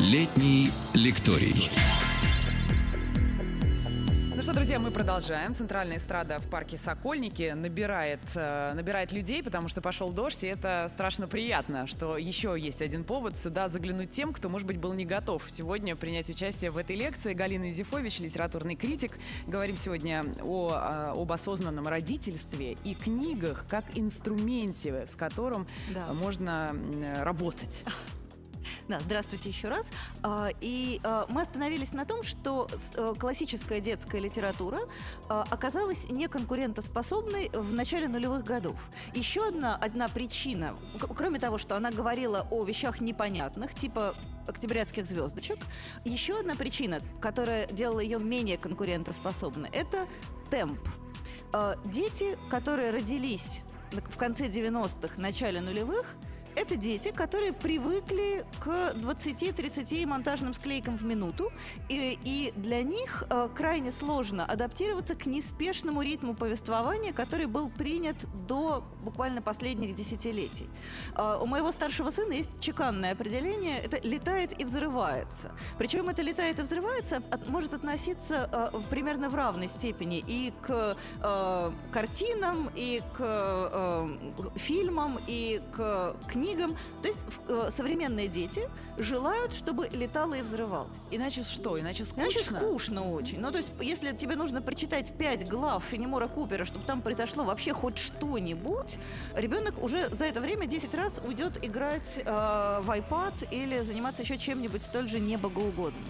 Летний 0.00 0.70
лекторий 0.94 1.70
что, 4.44 4.52
друзья, 4.52 4.78
мы 4.78 4.90
продолжаем. 4.90 5.54
Центральная 5.54 5.96
эстрада 5.96 6.38
в 6.38 6.50
парке 6.50 6.76
Сокольники 6.76 7.54
набирает, 7.56 8.20
э, 8.34 8.74
набирает 8.74 9.10
людей, 9.10 9.42
потому 9.42 9.68
что 9.68 9.80
пошел 9.80 10.10
дождь, 10.10 10.44
и 10.44 10.46
это 10.46 10.90
страшно 10.92 11.26
приятно, 11.26 11.86
что 11.86 12.18
еще 12.18 12.54
есть 12.58 12.82
один 12.82 13.04
повод 13.04 13.38
сюда 13.38 13.70
заглянуть 13.70 14.10
тем, 14.10 14.34
кто, 14.34 14.50
может 14.50 14.66
быть, 14.66 14.76
был 14.76 14.92
не 14.92 15.06
готов 15.06 15.44
сегодня 15.48 15.96
принять 15.96 16.28
участие 16.28 16.70
в 16.70 16.76
этой 16.76 16.94
лекции. 16.94 17.32
Галина 17.32 17.70
Юзефович, 17.70 18.20
литературный 18.20 18.76
критик. 18.76 19.12
Говорим 19.46 19.78
сегодня 19.78 20.26
о, 20.42 20.72
э, 20.74 21.12
об 21.18 21.32
осознанном 21.32 21.88
родительстве 21.88 22.76
и 22.84 22.92
книгах 22.92 23.64
как 23.66 23.86
инструменте, 23.96 25.06
с 25.06 25.16
которым 25.16 25.66
да. 25.88 26.12
можно 26.12 26.76
работать. 27.22 27.82
Да, 28.88 29.00
здравствуйте 29.00 29.48
еще 29.48 29.68
раз. 29.68 29.86
А, 30.22 30.50
и 30.60 31.00
а, 31.04 31.26
мы 31.28 31.42
остановились 31.42 31.92
на 31.92 32.04
том, 32.04 32.22
что 32.22 32.68
э, 32.94 33.14
классическая 33.18 33.80
детская 33.80 34.20
литература 34.20 34.80
а, 35.28 35.46
оказалась 35.50 36.08
неконкурентоспособной 36.10 37.50
в 37.52 37.72
начале 37.72 38.08
нулевых 38.08 38.44
годов. 38.44 38.76
Еще 39.14 39.48
одна, 39.48 39.76
одна 39.76 40.08
причина, 40.08 40.76
кроме 41.16 41.38
того, 41.38 41.58
что 41.58 41.76
она 41.76 41.90
говорила 41.90 42.46
о 42.50 42.64
вещах 42.64 43.00
непонятных, 43.00 43.74
типа 43.74 44.14
октябрятских 44.46 45.06
звездочек, 45.06 45.58
еще 46.04 46.40
одна 46.40 46.54
причина, 46.54 47.00
которая 47.20 47.66
делала 47.66 48.00
ее 48.00 48.18
менее 48.18 48.58
конкурентоспособной, 48.58 49.70
это 49.72 50.06
темп. 50.50 50.80
Дети, 51.86 52.36
которые 52.50 52.90
родились 52.90 53.62
в 53.92 54.18
конце 54.18 54.48
90-х, 54.48 55.14
начале 55.20 55.60
нулевых– 55.60 56.16
это 56.56 56.76
дети, 56.76 57.10
которые 57.10 57.52
привыкли 57.52 58.44
к 58.60 58.92
20-30 58.94 60.06
монтажным 60.06 60.54
склейкам 60.54 60.96
в 60.96 61.04
минуту, 61.04 61.52
и, 61.88 62.18
и 62.24 62.52
для 62.56 62.82
них 62.82 63.24
э, 63.28 63.48
крайне 63.54 63.90
сложно 63.90 64.44
адаптироваться 64.44 65.14
к 65.14 65.26
неспешному 65.26 66.02
ритму 66.02 66.34
повествования, 66.34 67.12
который 67.12 67.46
был 67.46 67.70
принят 67.70 68.16
до 68.46 68.84
буквально 69.02 69.42
последних 69.42 69.94
десятилетий. 69.94 70.68
Э, 71.16 71.38
у 71.40 71.46
моего 71.46 71.72
старшего 71.72 72.10
сына 72.10 72.32
есть 72.32 72.50
чеканное 72.60 73.12
определение, 73.12 73.78
это 73.78 73.98
«летает 74.06 74.60
и 74.60 74.64
взрывается». 74.64 75.52
Причем 75.78 76.08
это 76.08 76.22
«летает 76.22 76.58
и 76.58 76.62
взрывается» 76.62 77.22
от, 77.30 77.48
может 77.48 77.74
относиться 77.74 78.48
э, 78.52 78.80
примерно 78.90 79.28
в 79.28 79.34
равной 79.34 79.68
степени 79.68 80.24
и 80.26 80.52
к 80.62 80.96
э, 81.22 81.72
картинам, 81.90 82.70
и 82.74 83.02
к 83.14 83.20
э, 83.20 84.08
фильмам, 84.56 85.18
и 85.26 85.60
к 85.72 86.16
книгам, 86.28 86.43
книгам. 86.44 86.76
То 87.02 87.08
есть 87.08 87.18
э, 87.48 87.70
современные 87.74 88.28
дети 88.28 88.68
желают, 88.98 89.54
чтобы 89.54 89.88
летало 89.88 90.34
и 90.34 90.42
взрывалось. 90.42 90.90
Иначе 91.10 91.42
что? 91.42 91.80
Иначе 91.80 92.04
скучно? 92.04 92.22
Иначе 92.22 92.40
скучно 92.40 93.10
очень. 93.12 93.40
Ну, 93.40 93.50
то 93.50 93.58
есть, 93.58 93.72
если 93.80 94.14
тебе 94.16 94.36
нужно 94.36 94.62
прочитать 94.62 95.16
пять 95.16 95.48
глав 95.48 95.82
Фенемора 95.84 96.28
Купера, 96.28 96.64
чтобы 96.64 96.84
там 96.84 97.02
произошло 97.02 97.44
вообще 97.44 97.72
хоть 97.72 97.98
что-нибудь, 97.98 98.98
ребенок 99.34 99.82
уже 99.82 100.08
за 100.14 100.26
это 100.26 100.40
время 100.40 100.66
10 100.66 100.94
раз 100.94 101.20
уйдет 101.26 101.64
играть 101.64 102.18
э, 102.18 102.22
в 102.24 102.90
iPad 102.90 103.48
или 103.50 103.80
заниматься 103.80 104.22
еще 104.22 104.38
чем-нибудь 104.38 104.82
столь 104.82 105.08
же 105.08 105.20
небогоугодным. 105.20 106.04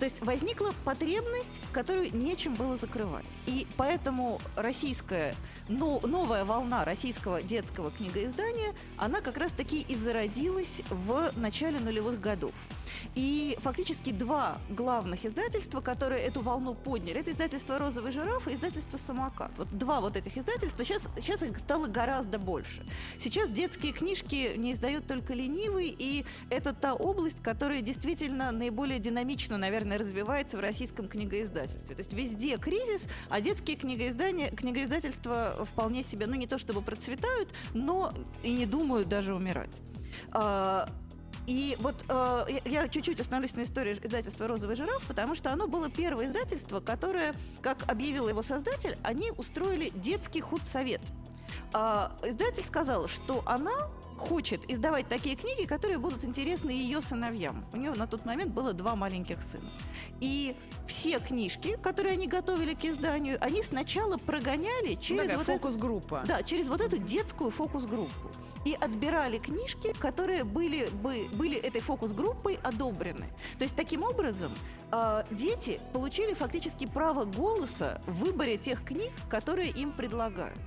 То 0.00 0.06
есть 0.06 0.22
возникла 0.22 0.74
потребность, 0.86 1.60
которую 1.72 2.16
нечем 2.16 2.54
было 2.54 2.78
закрывать. 2.78 3.26
И 3.46 3.66
поэтому 3.76 4.40
российская, 4.56 5.36
но, 5.68 6.00
новая 6.02 6.46
волна 6.46 6.86
российского 6.86 7.42
детского 7.42 7.90
книгоиздания, 7.90 8.74
она 8.96 9.20
как 9.20 9.36
раз-таки 9.36 9.80
и 9.80 9.94
зародилась 9.94 10.80
в 10.88 11.32
начале 11.36 11.78
нулевых 11.80 12.18
годов. 12.18 12.52
И 13.14 13.58
фактически 13.60 14.10
два 14.10 14.58
главных 14.70 15.24
издательства, 15.26 15.82
которые 15.82 16.22
эту 16.22 16.40
волну 16.40 16.74
подняли, 16.74 17.20
это 17.20 17.32
издательство 17.32 17.78
«Розовый 17.78 18.12
жираф» 18.12 18.48
и 18.48 18.54
издательство 18.54 18.96
«Самокат». 18.96 19.52
Вот 19.58 19.68
два 19.76 20.00
вот 20.00 20.16
этих 20.16 20.38
издательства, 20.38 20.84
сейчас, 20.84 21.02
сейчас 21.16 21.42
их 21.42 21.58
стало 21.58 21.86
гораздо 21.86 22.38
больше. 22.38 22.86
Сейчас 23.18 23.50
детские 23.50 23.92
книжки 23.92 24.54
не 24.56 24.72
издают 24.72 25.06
только 25.06 25.34
ленивый, 25.34 25.94
и 25.96 26.24
это 26.48 26.72
та 26.72 26.94
область, 26.94 27.42
которая 27.42 27.82
действительно 27.82 28.50
наиболее 28.50 28.98
динамично, 28.98 29.58
наверное, 29.58 29.89
развивается 29.98 30.56
в 30.56 30.60
российском 30.60 31.08
книгоиздательстве. 31.08 31.94
То 31.94 32.00
есть 32.00 32.12
везде 32.12 32.56
кризис, 32.58 33.08
а 33.28 33.40
детские 33.40 33.76
книгоиздания, 33.76 34.50
книгоиздательства 34.50 35.66
вполне 35.72 36.02
себе, 36.02 36.26
ну 36.26 36.34
не 36.34 36.46
то 36.46 36.58
чтобы 36.58 36.82
процветают, 36.82 37.48
но 37.74 38.12
и 38.42 38.52
не 38.52 38.66
думают 38.66 39.08
даже 39.08 39.34
умирать. 39.34 39.70
А, 40.32 40.88
и 41.46 41.76
вот 41.80 42.04
э, 42.08 42.46
я 42.64 42.88
чуть-чуть 42.88 43.18
остановлюсь 43.20 43.54
на 43.54 43.62
истории 43.62 43.94
издательства 43.94 44.46
«Розовый 44.46 44.76
жираф», 44.76 45.02
потому 45.06 45.34
что 45.34 45.52
оно 45.52 45.66
было 45.66 45.90
первое 45.90 46.26
издательство, 46.26 46.80
которое, 46.80 47.34
как 47.60 47.90
объявил 47.90 48.28
его 48.28 48.42
создатель, 48.42 48.96
они 49.02 49.32
устроили 49.36 49.90
детский 49.94 50.40
худсовет. 50.40 51.00
А, 51.72 52.16
издатель 52.24 52.64
сказал, 52.64 53.08
что 53.08 53.42
она 53.46 53.90
хочет 54.20 54.70
издавать 54.70 55.08
такие 55.08 55.34
книги, 55.34 55.66
которые 55.66 55.98
будут 55.98 56.24
интересны 56.24 56.70
ее 56.70 57.00
сыновьям. 57.00 57.64
У 57.72 57.76
нее 57.76 57.92
на 57.92 58.06
тот 58.06 58.24
момент 58.24 58.52
было 58.52 58.72
два 58.72 58.94
маленьких 58.94 59.42
сына. 59.42 59.70
И 60.20 60.54
все 60.86 61.18
книжки, 61.18 61.76
которые 61.82 62.12
они 62.12 62.26
готовили 62.26 62.74
к 62.74 62.84
изданию, 62.84 63.38
они 63.40 63.62
сначала 63.62 64.18
прогоняли 64.18 64.94
через 64.94 65.32
ну, 65.32 65.38
вот 65.38 65.46
фокус-группа. 65.46 66.24
Да, 66.26 66.42
через 66.42 66.68
вот 66.68 66.80
эту 66.80 66.98
детскую 66.98 67.50
фокус-группу 67.50 68.30
и 68.64 68.74
отбирали 68.74 69.38
книжки, 69.38 69.94
которые 69.98 70.44
были, 70.44 70.90
бы, 71.02 71.28
были 71.32 71.58
этой 71.58 71.80
фокус-группой 71.80 72.58
одобрены. 72.62 73.26
То 73.58 73.64
есть 73.64 73.74
таким 73.74 74.02
образом 74.02 74.52
э, 74.92 75.24
дети 75.30 75.80
получили 75.92 76.34
фактически 76.34 76.86
право 76.86 77.24
голоса 77.24 78.02
в 78.06 78.18
выборе 78.18 78.58
тех 78.58 78.84
книг, 78.84 79.12
которые 79.30 79.70
им 79.70 79.92
предлагают. 79.92 80.58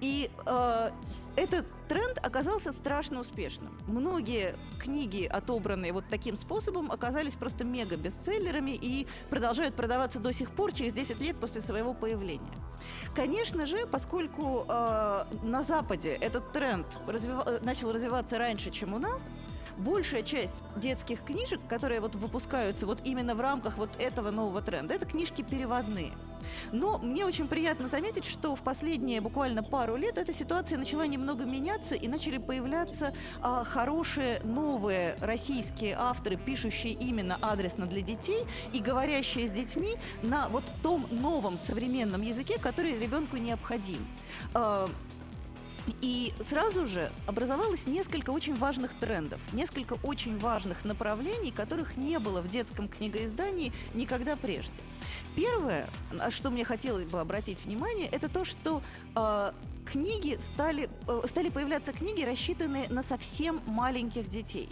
И 0.00 0.30
э, 0.46 0.90
этот 1.36 1.66
тренд 1.88 2.18
оказался 2.22 2.72
страшно 2.72 3.20
успешным. 3.20 3.76
Многие 3.86 4.56
книги, 4.78 5.24
отобранные 5.24 5.92
вот 5.92 6.04
таким 6.08 6.36
способом, 6.36 6.90
оказались 6.90 7.34
просто 7.34 7.64
мега-бестселлерами 7.64 8.72
и 8.72 9.06
продолжают 9.30 9.74
продаваться 9.74 10.18
до 10.18 10.32
сих 10.32 10.50
пор, 10.50 10.72
через 10.72 10.92
10 10.92 11.20
лет 11.20 11.36
после 11.36 11.60
своего 11.60 11.94
появления. 11.94 12.52
Конечно 13.14 13.66
же, 13.66 13.86
поскольку 13.86 14.64
э, 14.68 15.24
на 15.42 15.62
Западе 15.62 16.12
этот 16.14 16.52
тренд 16.52 16.86
э, 17.06 17.58
начал 17.62 17.92
развиваться 17.92 18.38
раньше, 18.38 18.70
чем 18.70 18.94
у 18.94 18.98
нас, 18.98 19.22
большая 19.82 20.22
часть 20.22 20.52
детских 20.76 21.24
книжек, 21.24 21.60
которые 21.68 22.00
вот 22.00 22.14
выпускаются 22.14 22.86
вот 22.86 23.00
именно 23.04 23.34
в 23.34 23.40
рамках 23.40 23.76
вот 23.78 23.90
этого 23.98 24.30
нового 24.30 24.62
тренда, 24.62 24.94
это 24.94 25.06
книжки 25.06 25.42
переводные. 25.42 26.12
Но 26.72 26.98
мне 26.98 27.24
очень 27.24 27.48
приятно 27.48 27.88
заметить, 27.88 28.24
что 28.24 28.56
в 28.56 28.62
последние 28.62 29.20
буквально 29.20 29.62
пару 29.62 29.96
лет 29.96 30.18
эта 30.18 30.32
ситуация 30.32 30.78
начала 30.78 31.06
немного 31.06 31.44
меняться 31.44 31.94
и 31.94 32.08
начали 32.08 32.38
появляться 32.38 33.14
а, 33.40 33.64
хорошие 33.64 34.40
новые 34.44 35.16
российские 35.20 35.94
авторы, 35.98 36.36
пишущие 36.36 36.94
именно 36.94 37.36
адресно 37.40 37.86
для 37.86 38.02
детей 38.02 38.44
и 38.72 38.80
говорящие 38.80 39.48
с 39.48 39.50
детьми 39.50 39.96
на 40.22 40.48
вот 40.48 40.64
том 40.82 41.06
новом 41.10 41.58
современном 41.58 42.22
языке, 42.22 42.58
который 42.58 42.98
ребенку 42.98 43.36
необходим. 43.36 44.06
А, 44.54 44.88
и 46.00 46.32
сразу 46.48 46.86
же 46.86 47.10
образовалось 47.26 47.86
несколько 47.86 48.30
очень 48.30 48.56
важных 48.56 48.94
трендов, 48.94 49.40
несколько 49.52 49.94
очень 50.02 50.38
важных 50.38 50.84
направлений, 50.84 51.50
которых 51.50 51.96
не 51.96 52.18
было 52.18 52.40
в 52.40 52.48
детском 52.48 52.88
книгоиздании 52.88 53.72
никогда 53.94 54.36
прежде. 54.36 54.72
Первое, 55.34 55.88
на 56.10 56.30
что 56.30 56.50
мне 56.50 56.64
хотелось 56.64 57.04
бы 57.04 57.20
обратить 57.20 57.64
внимание, 57.64 58.08
это 58.08 58.28
то, 58.28 58.44
что 58.44 58.82
э, 59.16 59.52
книги 59.86 60.38
стали, 60.40 60.90
э, 61.08 61.22
стали 61.26 61.48
появляться 61.48 61.92
книги, 61.92 62.22
рассчитанные 62.22 62.88
на 62.88 63.02
совсем 63.02 63.60
маленьких 63.66 64.28
детей. 64.28 64.68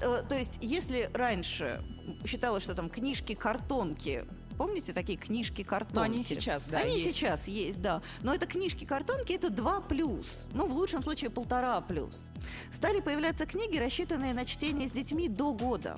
Э, 0.00 0.22
то 0.28 0.36
есть, 0.36 0.58
если 0.60 1.10
раньше 1.14 1.82
считалось, 2.26 2.62
что 2.62 2.74
там 2.74 2.90
книжки, 2.90 3.34
картонки 3.34 4.26
Помните 4.56 4.92
такие 4.92 5.18
книжки-картонки? 5.18 5.94
Но 5.96 6.02
они 6.02 6.22
сейчас, 6.22 6.64
да, 6.64 6.78
Они 6.78 6.98
есть. 7.00 7.16
сейчас 7.16 7.48
есть, 7.48 7.80
да. 7.80 8.02
Но 8.22 8.34
это 8.34 8.46
книжки-картонки, 8.46 9.32
это 9.32 9.50
2 9.50 9.80
плюс. 9.82 10.46
Ну, 10.52 10.66
в 10.66 10.72
лучшем 10.72 11.02
случае, 11.02 11.30
полтора 11.30 11.80
плюс. 11.80 12.30
Стали 12.72 13.00
появляться 13.00 13.46
книги, 13.46 13.76
рассчитанные 13.78 14.32
на 14.34 14.44
чтение 14.44 14.88
с 14.88 14.92
детьми 14.92 15.28
до 15.28 15.52
года. 15.52 15.96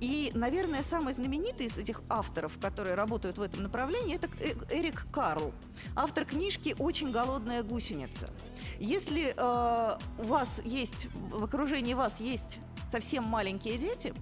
И, 0.00 0.30
наверное, 0.34 0.82
самый 0.82 1.12
знаменитый 1.14 1.66
из 1.66 1.76
этих 1.78 2.02
авторов, 2.08 2.58
которые 2.60 2.94
работают 2.94 3.38
в 3.38 3.42
этом 3.42 3.62
направлении, 3.62 4.16
это 4.16 4.28
Э- 4.40 4.54
Эрик 4.70 5.06
Карл, 5.12 5.52
автор 5.94 6.24
книжки 6.24 6.74
«Очень 6.78 7.10
голодная 7.10 7.62
гусеница». 7.62 8.30
Если 8.78 9.34
э, 9.36 9.98
у 10.18 10.22
вас 10.22 10.60
есть, 10.64 11.08
в 11.14 11.44
окружении 11.44 11.94
вас 11.94 12.20
есть 12.20 12.60
совсем 12.90 13.24
маленькие 13.24 13.76
дети, 13.78 14.14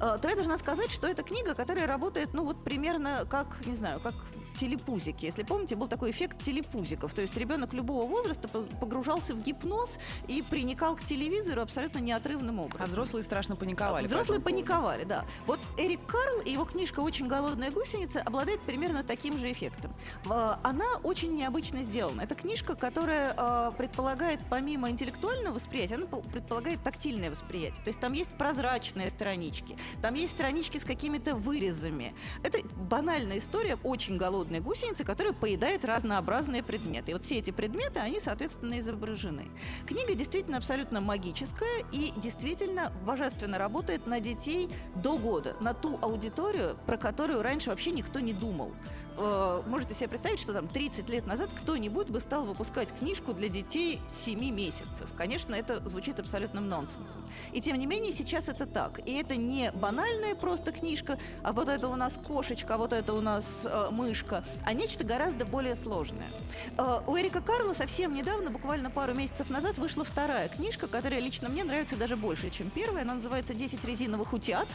то 0.00 0.28
я 0.28 0.34
должна 0.34 0.56
сказать, 0.56 0.90
что 0.90 1.06
это 1.06 1.22
книга, 1.22 1.54
которая 1.54 1.86
работает, 1.86 2.30
ну 2.32 2.44
вот 2.44 2.64
примерно 2.64 3.26
как, 3.28 3.64
не 3.66 3.74
знаю, 3.74 4.00
как 4.00 4.14
телепузики. 4.58 5.24
Если 5.26 5.42
помните, 5.42 5.76
был 5.76 5.88
такой 5.88 6.10
эффект 6.10 6.42
телепузиков. 6.42 7.12
То 7.14 7.22
есть 7.22 7.36
ребенок 7.36 7.72
любого 7.72 8.06
возраста 8.06 8.48
по- 8.48 8.62
погружался 8.62 9.34
в 9.34 9.42
гипноз 9.42 9.98
и 10.28 10.42
приникал 10.42 10.96
к 10.96 11.04
телевизору 11.04 11.62
абсолютно 11.62 11.98
неотрывным 11.98 12.58
образом. 12.60 12.82
А 12.82 12.86
взрослые 12.86 13.22
страшно 13.24 13.56
паниковали. 13.56 14.02
по 14.02 14.08
Взрослые 14.08 14.40
паниковали, 14.40 15.04
да. 15.04 15.24
Вот 15.46 15.60
Эрик 15.76 16.04
Карл 16.06 16.40
и 16.44 16.50
его 16.52 16.64
книжка 16.64 17.00
«Очень 17.00 17.26
голодная 17.28 17.70
гусеница» 17.70 18.22
обладает 18.22 18.60
примерно 18.62 19.02
таким 19.04 19.38
же 19.38 19.50
эффектом. 19.52 19.92
Она 20.26 20.86
очень 21.02 21.34
необычно 21.34 21.82
сделана. 21.82 22.22
Это 22.22 22.34
книжка, 22.34 22.74
которая 22.74 23.34
э, 23.36 23.70
предполагает, 23.76 24.40
помимо 24.48 24.90
интеллектуального 24.90 25.54
восприятия, 25.54 25.96
она 25.96 26.06
пол- 26.06 26.22
предполагает 26.22 26.82
тактильное 26.82 27.30
восприятие. 27.30 27.82
То 27.82 27.88
есть 27.88 28.00
там 28.00 28.12
есть 28.12 28.30
прозрачные 28.30 29.10
странички, 29.10 29.76
там 30.02 30.14
есть 30.14 30.32
странички 30.34 30.78
с 30.78 30.84
какими-то 30.84 31.34
вырезами. 31.36 32.14
Это 32.42 32.58
банальная 32.76 33.38
история 33.38 33.78
очень 33.82 34.16
голодной 34.40 34.60
гусеницы, 34.60 35.04
которая 35.04 35.34
поедает 35.34 35.84
разнообразные 35.84 36.62
предметы. 36.62 37.10
И 37.10 37.14
вот 37.14 37.24
все 37.24 37.38
эти 37.38 37.50
предметы, 37.50 38.00
они, 38.00 38.20
соответственно, 38.20 38.78
изображены. 38.78 39.48
Книга 39.86 40.14
действительно 40.14 40.56
абсолютно 40.56 41.02
магическая 41.02 41.84
и 41.92 42.12
действительно 42.16 42.90
божественно 43.04 43.58
работает 43.58 44.06
на 44.06 44.18
детей 44.18 44.70
до 44.94 45.18
года, 45.18 45.56
на 45.60 45.74
ту 45.74 45.98
аудиторию, 46.00 46.76
про 46.86 46.96
которую 46.96 47.42
раньше 47.42 47.68
вообще 47.68 47.90
никто 47.90 48.20
не 48.20 48.32
думал. 48.32 48.72
Э, 49.20 49.62
Можете 49.66 49.94
себе 49.94 50.08
представить, 50.08 50.40
что 50.40 50.54
там 50.54 50.66
30 50.66 51.08
лет 51.10 51.26
назад 51.26 51.50
кто-нибудь 51.54 52.08
бы 52.08 52.20
стал 52.20 52.46
выпускать 52.46 52.92
книжку 52.98 53.34
для 53.34 53.48
детей 53.48 54.00
7 54.10 54.50
месяцев. 54.50 55.08
Конечно, 55.16 55.54
это 55.54 55.86
звучит 55.88 56.18
абсолютным 56.18 56.68
нонсенсом. 56.68 57.22
И 57.52 57.60
тем 57.60 57.76
не 57.78 57.86
менее, 57.86 58.12
сейчас 58.12 58.48
это 58.48 58.66
так. 58.66 59.06
И 59.06 59.12
это 59.12 59.36
не 59.36 59.72
банальная 59.72 60.34
просто 60.34 60.72
книжка, 60.72 61.18
а 61.42 61.52
вот 61.52 61.68
это 61.68 61.88
у 61.88 61.96
нас 61.96 62.14
кошечка, 62.26 62.74
а 62.74 62.78
вот 62.78 62.92
это 62.92 63.12
у 63.12 63.20
нас 63.20 63.44
э, 63.64 63.88
мышка, 64.30 64.44
а 64.64 64.72
нечто 64.72 65.04
гораздо 65.04 65.44
более 65.44 65.76
сложное. 65.76 66.30
Э, 66.78 67.00
у 67.06 67.16
Эрика 67.16 67.40
Карла 67.40 67.74
совсем 67.74 68.14
недавно, 68.14 68.50
буквально 68.50 68.90
пару 68.90 69.14
месяцев 69.14 69.50
назад, 69.50 69.78
вышла 69.78 70.04
вторая 70.04 70.48
книжка, 70.48 70.86
которая 70.86 71.20
лично 71.20 71.48
мне 71.48 71.64
нравится 71.64 71.96
даже 71.96 72.16
больше, 72.16 72.50
чем 72.50 72.70
первая. 72.70 73.02
Она 73.02 73.14
называется 73.14 73.52
«10 73.52 73.86
резиновых 73.86 74.32
утят». 74.32 74.68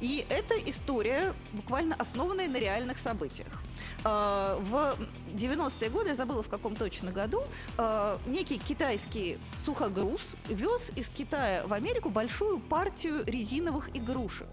И 0.00 0.26
это 0.28 0.54
история, 0.66 1.34
буквально 1.52 1.94
основанная 1.98 2.48
на 2.48 2.56
реальных 2.56 2.98
событиях. 2.98 3.62
Э, 4.04 4.58
В 4.60 4.96
90-е 5.34 5.90
годы, 5.90 6.08
я 6.08 6.14
забыла 6.14 6.42
в 6.42 6.48
каком 6.48 6.76
точно 6.76 7.12
году, 7.12 7.44
э, 7.76 8.18
некий 8.26 8.58
китайский 8.58 9.38
сухогруз 9.58 10.34
вез 10.48 10.90
из 10.96 11.08
Китая 11.08 11.66
в 11.66 11.72
Америку 11.72 12.10
большую 12.10 12.58
партию 12.58 13.24
резиновых 13.26 13.96
игрушек. 13.96 14.46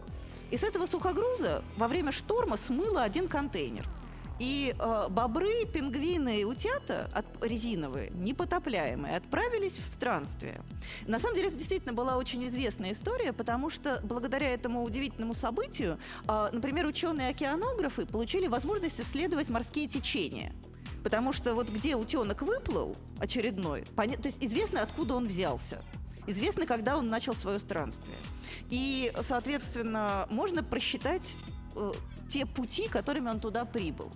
И 0.51 0.57
с 0.57 0.63
этого 0.63 0.85
сухогруза 0.85 1.63
во 1.75 1.87
время 1.87 2.11
шторма 2.11 2.57
смыло 2.57 3.01
один 3.03 3.27
контейнер. 3.27 3.85
И 4.37 4.75
э, 4.77 5.07
бобры, 5.09 5.65
пингвины 5.65 6.41
и 6.41 6.43
утята 6.43 7.09
от, 7.13 7.25
резиновые, 7.41 8.09
непотопляемые, 8.11 9.15
отправились 9.15 9.77
в 9.77 9.87
странствие. 9.87 10.61
На 11.07 11.19
самом 11.19 11.35
деле 11.35 11.47
это 11.47 11.57
действительно 11.57 11.93
была 11.93 12.17
очень 12.17 12.45
известная 12.47 12.91
история, 12.91 13.31
потому 13.31 13.69
что 13.69 14.01
благодаря 14.03 14.49
этому 14.53 14.83
удивительному 14.83 15.33
событию, 15.33 15.99
э, 16.27 16.49
например, 16.51 16.85
ученые-океанографы 16.85 18.05
получили 18.05 18.47
возможность 18.47 18.99
исследовать 18.99 19.49
морские 19.49 19.87
течения. 19.87 20.53
Потому 21.01 21.31
что 21.31 21.53
вот 21.53 21.69
где 21.69 21.95
утенок 21.95 22.41
выплыл 22.41 22.97
очередной, 23.19 23.83
поня- 23.95 24.19
то 24.19 24.27
есть 24.27 24.43
известно, 24.43 24.81
откуда 24.81 25.15
он 25.15 25.27
взялся. 25.27 25.81
Известно, 26.27 26.65
когда 26.65 26.97
он 26.97 27.07
начал 27.07 27.35
свое 27.35 27.59
странствие. 27.59 28.17
И, 28.69 29.13
соответственно, 29.21 30.25
можно 30.29 30.63
просчитать 30.63 31.35
э, 31.75 31.93
те 32.27 32.45
пути, 32.45 32.87
которыми 32.89 33.29
он 33.29 33.39
туда 33.39 33.63
прибыл. 33.65 34.11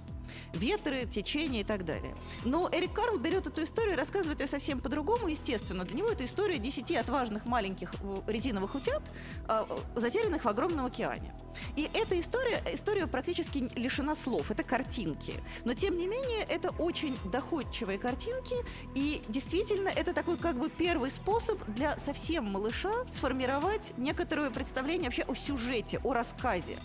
Ветры, 0.54 1.06
течения 1.06 1.62
и 1.62 1.64
так 1.64 1.86
далее. 1.86 2.16
Но 2.46 2.70
Эрик 2.72 2.94
Карл 2.94 3.18
берет 3.18 3.48
эту 3.48 3.64
историю 3.64 3.94
и 3.94 3.98
рассказывает 3.98 4.40
ее 4.40 4.48
совсем 4.48 4.80
по-другому, 4.80 5.28
естественно. 5.28 5.84
Для 5.84 5.98
него 5.98 6.10
это 6.10 6.26
история 6.26 6.58
десяти 6.58 6.96
отважных 6.96 7.46
маленьких 7.46 7.94
э, 8.02 8.16
резиновых 8.28 8.76
утят, 8.76 9.02
э, 9.48 9.66
затерянных 9.96 10.46
в 10.46 10.48
огромном 10.48 10.86
океане. 10.86 11.34
И 11.76 11.90
эта 11.94 12.20
история, 12.20 12.62
история 12.74 13.08
практически 13.08 13.70
лишена 13.76 14.16
слов, 14.16 14.52
это 14.52 14.64
картинки. 14.64 15.34
Но, 15.66 15.74
тем 15.74 15.98
не 15.98 16.08
менее, 16.08 16.46
это 16.50 16.70
очень 16.72 17.18
доходчивые 17.32 17.98
картинки, 17.98 18.56
и 18.96 19.22
действительно 19.28 19.90
это 19.90 20.14
такой 20.14 20.38
как 20.38 20.58
бы 20.58 20.70
первый 20.70 21.12
способ 21.12 21.60
для 21.68 21.98
совсем 21.98 22.46
малыша 22.46 22.92
сформировать 23.12 23.94
некоторое 23.98 24.50
представление 24.50 25.06
вообще 25.06 25.24
о 25.24 25.36
сюжете, 25.36 26.00
о 26.04 26.14
рассказе. 26.14 26.78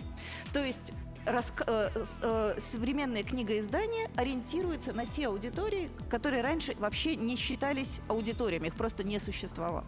То 0.52 0.64
есть 0.64 0.92
раска- 1.26 1.64
э, 1.66 2.04
э, 2.22 2.60
современное 2.60 3.22
книгоиздание 3.22 4.10
ориентируется 4.16 4.92
на 4.92 5.06
те 5.06 5.28
аудитории, 5.28 5.90
которые 6.10 6.42
раньше 6.42 6.74
вообще 6.78 7.16
не 7.16 7.36
считались 7.36 8.00
аудиториями, 8.08 8.68
их 8.68 8.74
просто 8.74 9.04
не 9.04 9.18
существовало. 9.18 9.84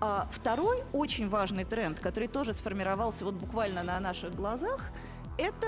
А 0.00 0.28
второй 0.30 0.82
очень 0.92 1.28
важный 1.28 1.64
тренд, 1.64 1.98
который 2.00 2.28
тоже 2.28 2.52
сформировался 2.52 3.24
вот 3.24 3.34
буквально 3.34 3.82
на 3.82 3.98
наших 4.00 4.34
глазах, 4.34 4.90
это 5.38 5.66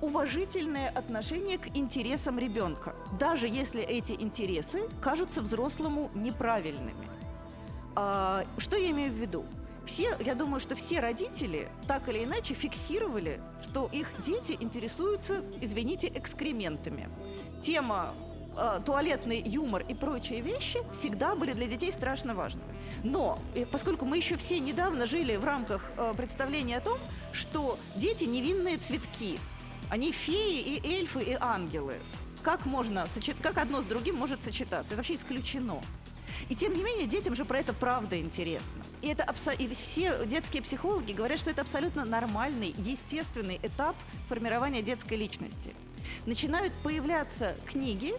уважительное 0.00 0.88
отношение 0.88 1.58
к 1.58 1.76
интересам 1.76 2.38
ребенка, 2.38 2.94
даже 3.18 3.46
если 3.46 3.82
эти 3.82 4.12
интересы 4.12 4.88
кажутся 5.02 5.42
взрослому 5.42 6.10
неправильными. 6.14 7.08
А, 7.94 8.44
что 8.58 8.76
я 8.76 8.90
имею 8.90 9.12
в 9.12 9.16
виду? 9.16 9.44
Все, 9.86 10.16
я 10.20 10.34
думаю, 10.34 10.60
что 10.60 10.74
все 10.74 11.00
родители 11.00 11.68
так 11.86 12.08
или 12.08 12.24
иначе 12.24 12.54
фиксировали, 12.54 13.40
что 13.62 13.88
их 13.92 14.08
дети 14.24 14.56
интересуются, 14.60 15.42
извините, 15.60 16.08
экскрементами. 16.14 17.08
Тема 17.62 18.14
э, 18.56 18.80
туалетный 18.84 19.40
юмор 19.40 19.84
и 19.88 19.94
прочие 19.94 20.40
вещи 20.40 20.80
всегда 20.92 21.34
были 21.34 21.52
для 21.54 21.66
детей 21.66 21.92
страшно 21.92 22.34
важными. 22.34 22.68
Но 23.02 23.38
э, 23.54 23.66
поскольку 23.66 24.04
мы 24.04 24.18
еще 24.18 24.36
все 24.36 24.60
недавно 24.60 25.06
жили 25.06 25.36
в 25.36 25.44
рамках 25.44 25.90
э, 25.96 26.12
представления 26.16 26.76
о 26.76 26.80
том, 26.80 26.98
что 27.32 27.78
дети 27.96 28.24
невинные 28.24 28.76
цветки, 28.76 29.38
они 29.88 30.12
феи 30.12 30.60
и 30.60 30.94
эльфы 30.94 31.22
и 31.22 31.36
ангелы, 31.40 31.94
как 32.42 32.64
можно 32.64 33.06
как 33.42 33.58
одно 33.58 33.82
с 33.82 33.84
другим 33.84 34.16
может 34.16 34.42
сочетаться? 34.42 34.88
Это 34.88 34.96
вообще 34.96 35.16
исключено. 35.16 35.82
И 36.50 36.56
тем 36.56 36.76
не 36.76 36.82
менее, 36.82 37.06
детям 37.06 37.36
же 37.36 37.44
про 37.44 37.60
это 37.60 37.72
правда 37.72 38.18
интересно. 38.20 38.82
И, 39.02 39.08
это 39.08 39.22
абсо- 39.22 39.54
и 39.56 39.72
все 39.72 40.26
детские 40.26 40.62
психологи 40.62 41.12
говорят, 41.12 41.38
что 41.38 41.48
это 41.48 41.62
абсолютно 41.62 42.04
нормальный, 42.04 42.74
естественный 42.76 43.60
этап 43.62 43.94
формирования 44.28 44.82
детской 44.82 45.14
личности. 45.14 45.72
Начинают 46.26 46.72
появляться 46.82 47.54
книги, 47.66 48.14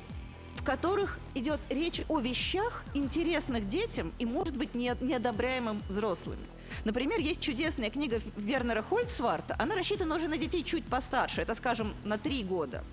в 0.56 0.64
которых 0.64 1.20
идет 1.36 1.60
речь 1.70 2.04
о 2.08 2.20
вещах, 2.20 2.86
интересных 2.94 3.68
детям 3.68 4.14
и, 4.18 4.26
может 4.26 4.56
быть, 4.56 4.76
не, 4.76 4.96
неодобряемым 5.02 5.84
взрослыми. 5.90 6.48
Например, 6.86 7.20
есть 7.20 7.42
чудесная 7.42 7.90
книга 7.90 8.22
Вернера 8.38 8.82
Хольцварта. 8.82 9.58
Она 9.60 9.76
рассчитана 9.76 10.16
уже 10.16 10.30
на 10.30 10.38
детей 10.38 10.64
чуть 10.64 10.86
постарше, 10.86 11.42
это, 11.42 11.54
скажем, 11.54 11.94
на 12.06 12.18
три 12.18 12.46
года. 12.46 12.86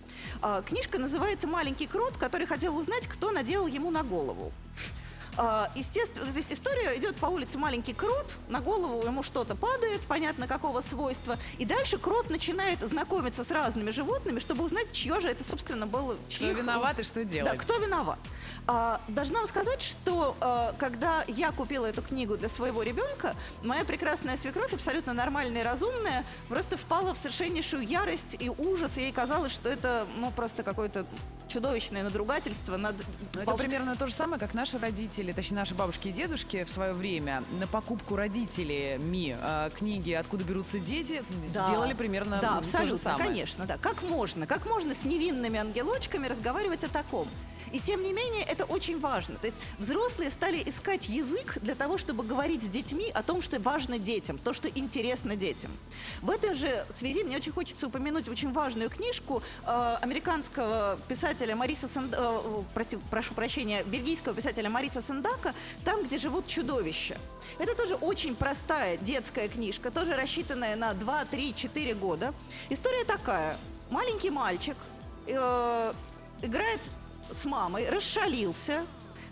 А, 0.43 0.63
книжка 0.63 0.99
называется 0.99 1.47
«Маленький 1.47 1.87
крот, 1.87 2.17
который 2.17 2.49
хотел 2.49 2.77
узнать, 2.77 3.07
кто 3.07 3.31
наделал 3.31 3.69
ему 3.69 3.93
на 3.93 4.03
голову». 4.03 4.53
А, 5.41 5.71
естественно, 5.77 6.27
то 6.33 6.37
есть 6.37 6.53
история 6.53 6.99
идет 6.99 7.15
по 7.15 7.27
улице 7.27 7.59
маленький 7.59 7.93
крот, 7.93 8.35
на 8.49 8.61
голову 8.61 9.07
ему 9.07 9.23
что-то 9.23 9.55
падает, 9.55 10.01
понятно 10.07 10.49
какого 10.49 10.81
свойства, 10.81 11.39
и 11.59 11.65
дальше 11.65 11.97
крот 11.97 12.29
начинает 12.29 12.81
знакомиться 12.81 13.45
с 13.45 13.51
разными 13.53 13.93
животными, 13.93 14.41
чтобы 14.41 14.65
узнать, 14.65 14.91
чье 14.91 15.21
же 15.21 15.29
это, 15.29 15.45
собственно, 15.45 15.87
было. 15.87 16.15
Кто 16.15 16.29
чьих- 16.29 16.59
виноват 16.59 16.99
и 16.99 17.05
что 17.05 17.25
делать? 17.25 17.53
да, 17.53 17.57
кто 17.57 17.79
виноват? 17.79 18.19
А, 18.67 19.01
должна 19.07 19.39
вам 19.39 19.49
сказать, 19.49 19.81
что 19.81 20.37
а, 20.41 20.75
когда 20.77 21.23
я 21.29 21.53
купила 21.53 21.87
эту 21.87 22.03
книгу 22.03 22.37
для 22.37 22.49
своего 22.49 22.83
ребенка, 22.83 23.37
моя 23.63 23.85
прекрасная 23.85 24.37
свекровь, 24.37 24.73
абсолютно 24.75 25.13
нормальная 25.13 25.61
и 25.61 25.65
разумная, 25.65 26.25
просто 26.49 26.77
впала 26.77 27.15
в 27.15 27.19
совершеннейшую 27.19 27.87
ярость 27.87 28.37
и 28.41 28.51
ужас. 28.51 28.97
Ей 28.97 29.13
казалось, 29.13 29.53
что 29.53 29.71
это 29.71 30.05
ну, 30.17 30.33
просто 30.33 30.65
какое-то 30.65 31.07
чудовищное 31.49 32.03
надругательство 32.03 32.77
над 32.77 32.97
Ну, 33.35 33.41
это 33.41 33.55
примерно 33.55 33.97
то 33.97 34.07
же 34.07 34.15
самое, 34.15 34.39
как 34.39 34.55
наши 34.55 34.79
родители 34.79 35.28
родители, 35.29 35.33
точнее 35.33 35.57
наши 35.59 35.75
бабушки 35.75 36.09
и 36.09 36.13
дедушки 36.13 36.65
в 36.65 36.71
свое 36.71 36.93
время 36.93 37.43
на 37.61 37.67
покупку 37.67 38.17
родителями 38.17 39.37
э, 39.41 39.71
книги 39.77 40.13
«Откуда 40.13 40.45
берутся 40.45 40.79
дети» 40.79 41.23
Да. 41.53 41.69
делали 41.71 41.95
примерно 41.95 42.39
Да, 42.41 42.61
то 42.61 42.87
же 42.87 42.97
самое. 42.97 43.25
конечно, 43.27 43.65
да. 43.67 43.79
Как 43.79 44.03
можно? 44.03 44.47
Как 44.47 44.67
можно 44.67 44.95
с 44.95 45.05
невинными 45.05 45.59
ангелочками 45.59 46.27
разговаривать 46.29 46.85
о 46.85 46.89
таком? 46.89 47.29
И 47.73 47.81
тем 47.81 48.03
не 48.03 48.13
менее, 48.13 48.43
это 48.45 48.65
очень 48.65 49.01
важно. 49.01 49.37
То 49.37 49.47
есть 49.47 49.57
взрослые 49.79 50.31
стали 50.31 50.63
искать 50.65 51.09
язык 51.09 51.59
для 51.61 51.75
того, 51.75 51.99
чтобы 51.99 52.25
говорить 52.25 52.63
с 52.63 52.69
детьми 52.69 53.11
о 53.11 53.23
том, 53.23 53.43
что 53.43 53.59
важно 53.59 53.99
детям, 53.99 54.39
то, 54.39 54.53
что 54.53 54.69
интересно 54.69 55.37
детям. 55.37 55.71
В 56.23 56.31
этой 56.31 56.55
же 56.55 56.85
связи 56.97 57.25
мне 57.25 57.37
очень 57.37 57.53
хочется 57.53 57.87
упомянуть 57.87 58.29
очень 58.29 58.53
важную 58.53 58.91
книжку 58.91 59.43
э, 59.67 59.97
американского 60.01 60.99
писателя 61.09 61.57
Мариса 61.57 61.89
Санд... 61.89 62.15
э, 62.17 62.41
прости, 62.75 62.99
прошу 63.11 63.35
прощения, 63.35 63.83
бельгийского 63.85 64.35
писателя 64.35 64.71
Мариса 64.71 65.03
Сандака 65.03 65.55
«Там, 65.85 66.05
где 66.05 66.19
живут 66.19 66.47
чудовища». 66.47 67.19
Это 67.59 67.75
тоже 67.75 67.95
очень 67.95 68.35
простая 68.37 68.97
детская 68.99 69.49
книжка, 69.49 69.91
тоже 69.91 70.15
рассчитанная 70.15 70.77
на 70.77 70.95
2, 70.95 71.25
3, 71.27 71.55
4 71.55 71.95
года. 71.95 72.35
История 72.69 73.05
такая. 73.05 73.59
Маленький 73.91 74.31
мальчик 74.31 74.77
э, 75.27 75.93
играет 76.43 76.81
с 77.35 77.45
мамой, 77.45 77.89
расшалился, 77.89 78.85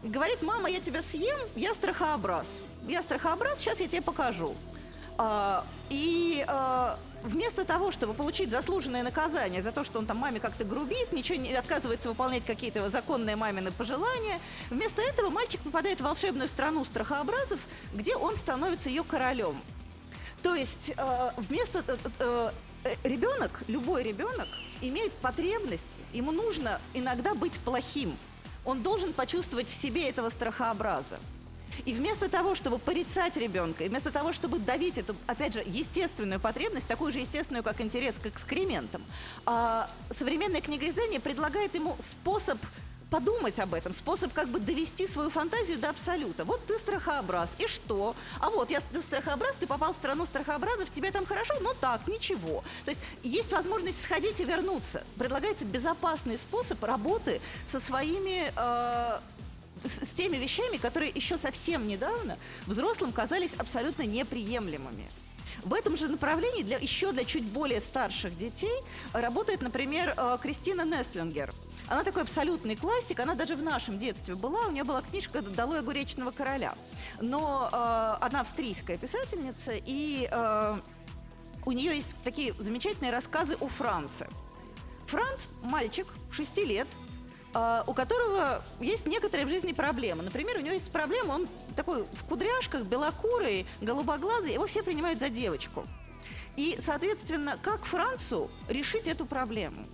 говорит, 0.03 0.43
мама, 0.43 0.71
я 0.71 0.81
тебя 0.81 1.03
съем, 1.03 1.39
я 1.55 1.75
страхообраз. 1.75 2.47
Я 2.87 3.03
страхообраз, 3.03 3.59
сейчас 3.59 3.81
я 3.81 3.89
тебе 3.89 4.03
покажу. 4.03 4.55
А, 5.19 5.65
и 5.89 6.45
а, 6.47 6.99
вместо 7.23 7.65
того, 7.65 7.91
чтобы 7.91 8.15
получить 8.15 8.51
заслуженное 8.51 9.03
наказание 9.03 9.63
за 9.63 9.73
то, 9.73 9.85
что 9.85 9.99
он 9.99 10.07
там 10.07 10.19
маме 10.19 10.41
как-то 10.41 10.65
грубит, 10.65 11.13
ничего 11.13 11.39
не 11.39 11.53
отказывается 11.55 12.09
выполнять 12.09 12.45
какие-то 12.45 12.89
законные 12.91 13.37
мамины 13.37 13.73
пожелания, 13.73 14.41
вместо 14.71 15.03
этого 15.03 15.31
мальчик 15.31 15.61
попадает 15.61 16.01
в 16.01 16.05
волшебную 16.05 16.49
страну 16.49 16.85
страхообразов, 16.85 17.61
где 17.93 18.17
он 18.17 18.37
становится 18.37 18.89
ее 18.89 19.05
королем. 19.05 19.61
То 20.43 20.55
есть 20.55 20.93
э, 20.97 21.31
вместо 21.37 21.83
э, 21.87 21.97
э, 22.19 22.51
э, 22.85 22.95
ребенок, 23.05 23.63
любой 23.67 24.03
ребенок 24.03 24.49
имеет 24.81 25.13
потребность, 25.15 25.85
ему 26.13 26.33
нужно 26.33 26.81
иногда 26.95 27.35
быть 27.35 27.59
плохим. 27.61 28.17
Он 28.65 28.83
должен 28.83 29.13
почувствовать 29.13 29.69
в 29.69 29.75
себе 29.75 30.09
этого 30.09 30.31
страхообраза. 30.31 31.19
И 31.85 31.93
вместо 31.93 32.29
того, 32.29 32.55
чтобы 32.55 32.79
порицать 32.79 33.37
ребенка, 33.37 33.85
и 33.85 33.89
вместо 33.89 34.11
того, 34.11 34.33
чтобы 34.33 34.59
давить 34.59 34.99
эту, 34.99 35.15
опять 35.27 35.53
же, 35.53 35.63
естественную 35.67 36.41
потребность, 36.41 36.87
такую 36.87 37.13
же 37.13 37.19
естественную, 37.19 37.63
как 37.63 37.81
интерес 37.81 38.15
к 38.17 38.27
экскрементам, 38.27 39.05
а, 39.45 39.91
современное 40.15 40.61
книгоиздание 40.61 41.21
предлагает 41.21 41.75
ему 41.75 41.97
способ 42.05 42.59
подумать 43.11 43.59
об 43.59 43.75
этом, 43.75 43.93
способ 43.93 44.33
как 44.33 44.49
бы 44.49 44.59
довести 44.59 45.07
свою 45.07 45.31
фантазию 45.31 45.79
до 45.79 45.91
абсолюта. 45.91 46.45
Вот 46.45 46.65
ты 46.67 46.79
страхообраз, 46.79 47.49
и 47.59 47.67
что? 47.67 48.15
А 48.41 48.51
вот 48.51 48.71
я 48.71 48.81
ты 48.81 49.01
страхообраз, 49.03 49.55
ты 49.59 49.67
попал 49.67 49.93
в 49.93 49.97
страну 49.97 50.27
страхообразов, 50.27 50.91
тебе 50.91 51.11
там 51.11 51.27
хорошо? 51.27 51.55
Ну 51.61 51.71
так, 51.81 52.07
ничего. 52.09 52.65
То 52.85 52.91
есть 52.91 53.01
есть 53.23 53.53
возможность 53.53 54.03
сходить 54.03 54.41
и 54.41 54.45
вернуться. 54.45 55.05
Предлагается 55.19 55.65
безопасный 55.65 56.39
способ 56.39 56.83
работы 56.83 57.41
со 57.67 57.81
своими 57.81 58.53
э, 58.55 59.21
с 59.85 60.09
теми 60.11 60.37
вещами, 60.37 60.77
которые 60.79 61.13
еще 61.15 61.39
совсем 61.39 61.87
недавно 61.87 62.39
взрослым 62.67 63.13
казались 63.13 63.55
абсолютно 63.55 64.03
неприемлемыми. 64.03 65.09
В 65.63 65.75
этом 65.75 65.97
же 65.97 66.09
направлении 66.09 66.63
для, 66.63 66.79
еще 66.79 67.13
для 67.13 67.25
чуть 67.25 67.45
более 67.45 67.81
старших 67.81 68.37
детей 68.37 68.83
работает, 69.13 69.63
например, 69.63 70.15
э, 70.17 70.39
Кристина 70.41 70.85
Нестлингер. 70.85 71.53
Она 71.89 72.03
такой 72.03 72.23
абсолютный 72.23 72.77
классик, 72.77 73.21
она 73.21 73.35
даже 73.35 73.55
в 73.57 73.63
нашем 73.63 73.99
детстве 73.99 74.35
была, 74.35 74.67
у 74.67 74.71
нее 74.71 74.85
была 74.85 75.03
книжка 75.03 75.43
«Долой 75.43 75.81
огуречного 75.81 76.31
короля». 76.31 76.75
Но 77.21 77.69
э, 77.73 78.25
она 78.25 78.41
австрийская 78.41 78.99
писательница, 78.99 79.73
и 79.75 80.29
э, 80.31 80.81
у 81.65 81.73
нее 81.73 81.97
есть 81.97 82.17
такие 82.25 82.55
замечательные 82.59 83.13
рассказы 83.13 83.57
о 83.61 83.69
Франце. 83.69 84.29
Франц– 85.07 85.47
мальчик, 85.63 86.07
6 86.33 86.57
лет, 86.59 86.89
у 87.87 87.95
которого 87.95 88.63
есть 88.81 89.07
некоторые 89.07 89.47
в 89.47 89.49
жизни 89.49 89.73
проблемы. 89.73 90.23
Например, 90.23 90.59
у 90.59 90.61
него 90.61 90.75
есть 90.75 90.91
проблема, 90.91 91.33
он 91.33 91.49
такой 91.75 92.05
в 92.13 92.25
кудряшках, 92.25 92.83
белокурый, 92.83 93.67
голубоглазый, 93.81 94.53
его 94.53 94.67
все 94.67 94.83
принимают 94.83 95.21
за 95.21 95.29
девочку. 95.29 95.87
И, 96.57 96.79
соответственно, 96.81 97.59
как 97.63 97.85
Францу 97.85 98.51
решить 98.69 99.07
эту 99.07 99.27
проблему? 99.27 99.87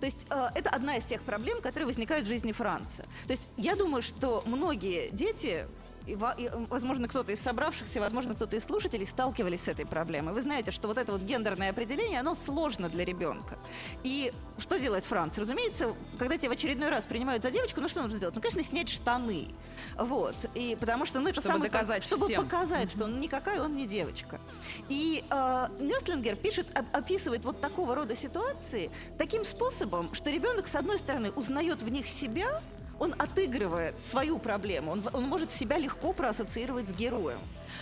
То 0.00 0.06
есть 0.06 0.26
э, 0.30 0.48
это 0.54 0.70
одна 0.70 0.96
из 0.96 1.04
тех 1.04 1.22
проблем, 1.22 1.60
которые 1.60 1.86
возникают 1.86 2.26
в 2.26 2.28
жизни 2.28 2.52
Франции. 2.52 3.04
То 3.26 3.32
есть 3.32 3.44
я 3.56 3.76
думаю, 3.76 4.02
что 4.02 4.42
многие 4.46 5.10
дети 5.10 5.66
и, 6.06 6.12
и, 6.12 6.50
возможно, 6.68 7.08
кто-то 7.08 7.32
из 7.32 7.40
собравшихся, 7.40 8.00
возможно, 8.00 8.34
кто-то 8.34 8.56
из 8.56 8.64
слушателей 8.64 9.06
сталкивались 9.06 9.62
с 9.62 9.68
этой 9.68 9.86
проблемой. 9.86 10.34
Вы 10.34 10.42
знаете, 10.42 10.70
что 10.70 10.88
вот 10.88 10.98
это 10.98 11.12
вот 11.12 11.22
гендерное 11.22 11.70
определение, 11.70 12.20
оно 12.20 12.34
сложно 12.34 12.88
для 12.88 13.04
ребенка. 13.04 13.58
И 14.02 14.32
что 14.58 14.78
делает 14.78 15.04
Франция? 15.04 15.42
Разумеется, 15.42 15.94
когда 16.18 16.36
тебя 16.36 16.50
в 16.50 16.52
очередной 16.52 16.90
раз 16.90 17.06
принимают 17.06 17.42
за 17.42 17.50
девочку, 17.50 17.80
ну 17.80 17.88
что 17.88 18.02
нужно 18.02 18.18
сделать? 18.18 18.34
Ну, 18.34 18.40
конечно, 18.40 18.62
снять 18.62 18.88
штаны. 18.88 19.48
Вот. 19.96 20.36
И 20.54 20.76
потому 20.78 21.06
что, 21.06 21.20
ну, 21.20 21.28
это 21.28 21.40
чтобы 21.40 21.54
самое... 21.54 21.70
доказать 21.70 22.04
Чтобы 22.04 22.26
всем. 22.26 22.42
показать, 22.42 22.90
что 22.90 23.04
он 23.04 23.20
никакая, 23.20 23.62
он 23.62 23.76
не 23.76 23.86
девочка. 23.86 24.40
И 24.88 25.24
э, 25.28 25.68
Нестлингер 25.80 26.36
пишет, 26.36 26.70
оп- 26.78 26.86
описывает 26.92 27.44
вот 27.44 27.60
такого 27.60 27.94
рода 27.94 28.14
ситуации 28.14 28.90
таким 29.18 29.44
способом, 29.44 30.14
что 30.14 30.30
ребенок, 30.30 30.68
с 30.68 30.74
одной 30.74 30.98
стороны, 30.98 31.30
узнает 31.32 31.82
в 31.82 31.88
них 31.88 32.08
себя, 32.08 32.62
он 33.02 33.14
отыгрывает 33.18 33.96
свою 34.06 34.38
проблему, 34.38 34.92
он, 34.92 35.04
он 35.12 35.24
может 35.24 35.50
себя 35.50 35.76
легко 35.76 36.12
проассоциировать 36.12 36.88
с 36.88 36.92
героем. 36.92 37.40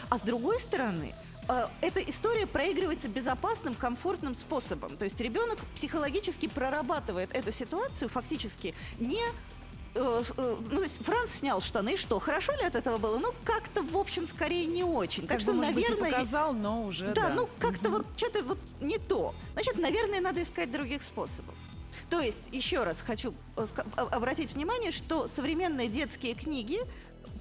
А 0.09 0.19
с 0.19 0.23
другой 0.23 0.59
стороны, 0.59 1.15
э, 1.47 1.67
эта 1.83 2.01
история 2.01 2.47
проигрывается 2.47 3.11
безопасным, 3.11 3.75
комфортным 3.75 4.35
способом. 4.35 4.97
То 4.97 5.05
есть 5.05 5.21
ребенок 5.21 5.59
психологически 5.75 6.49
прорабатывает 6.49 7.37
эту 7.37 7.53
ситуацию 7.53 8.09
фактически 8.09 8.75
не 8.99 9.21
э, 9.95 10.23
э, 10.39 10.57
ну, 10.59 10.77
то 10.79 10.83
есть 10.83 11.05
Франц 11.05 11.33
снял 11.33 11.61
штаны, 11.61 11.99
что, 11.99 12.19
хорошо 12.19 12.53
ли 12.53 12.65
от 12.65 12.75
этого 12.75 12.97
было? 12.97 13.19
Ну, 13.19 13.35
как-то, 13.45 13.83
в 13.83 13.99
общем, 13.99 14.27
скорее 14.27 14.65
не 14.65 14.85
очень. 14.85 15.27
Как 15.27 15.33
так 15.33 15.41
что, 15.43 15.53
бы, 15.53 15.59
может 15.59 15.75
быть, 15.75 15.85
и 15.85 15.89
наверное, 15.91 16.13
показал, 16.13 16.55
но 16.55 16.85
уже 16.85 17.13
да, 17.13 17.29
да. 17.29 17.35
ну 17.35 17.49
как-то 17.59 17.91
вот 17.91 18.07
что-то 18.17 18.43
вот 18.43 18.59
не 18.81 18.97
то. 18.97 19.35
Значит, 19.53 19.77
наверное, 19.77 20.23
надо 20.23 20.43
искать 20.43 20.73
других 20.73 21.03
способов. 21.03 21.55
То 22.11 22.20
есть, 22.20 22.49
еще 22.51 22.83
раз 22.85 23.01
хочу 23.01 23.35
э, 23.57 23.66
а- 23.96 24.03
обратить 24.03 24.55
внимание, 24.55 24.90
что 24.90 25.29
современные 25.29 25.88
детские 25.88 26.35
книги 26.35 26.81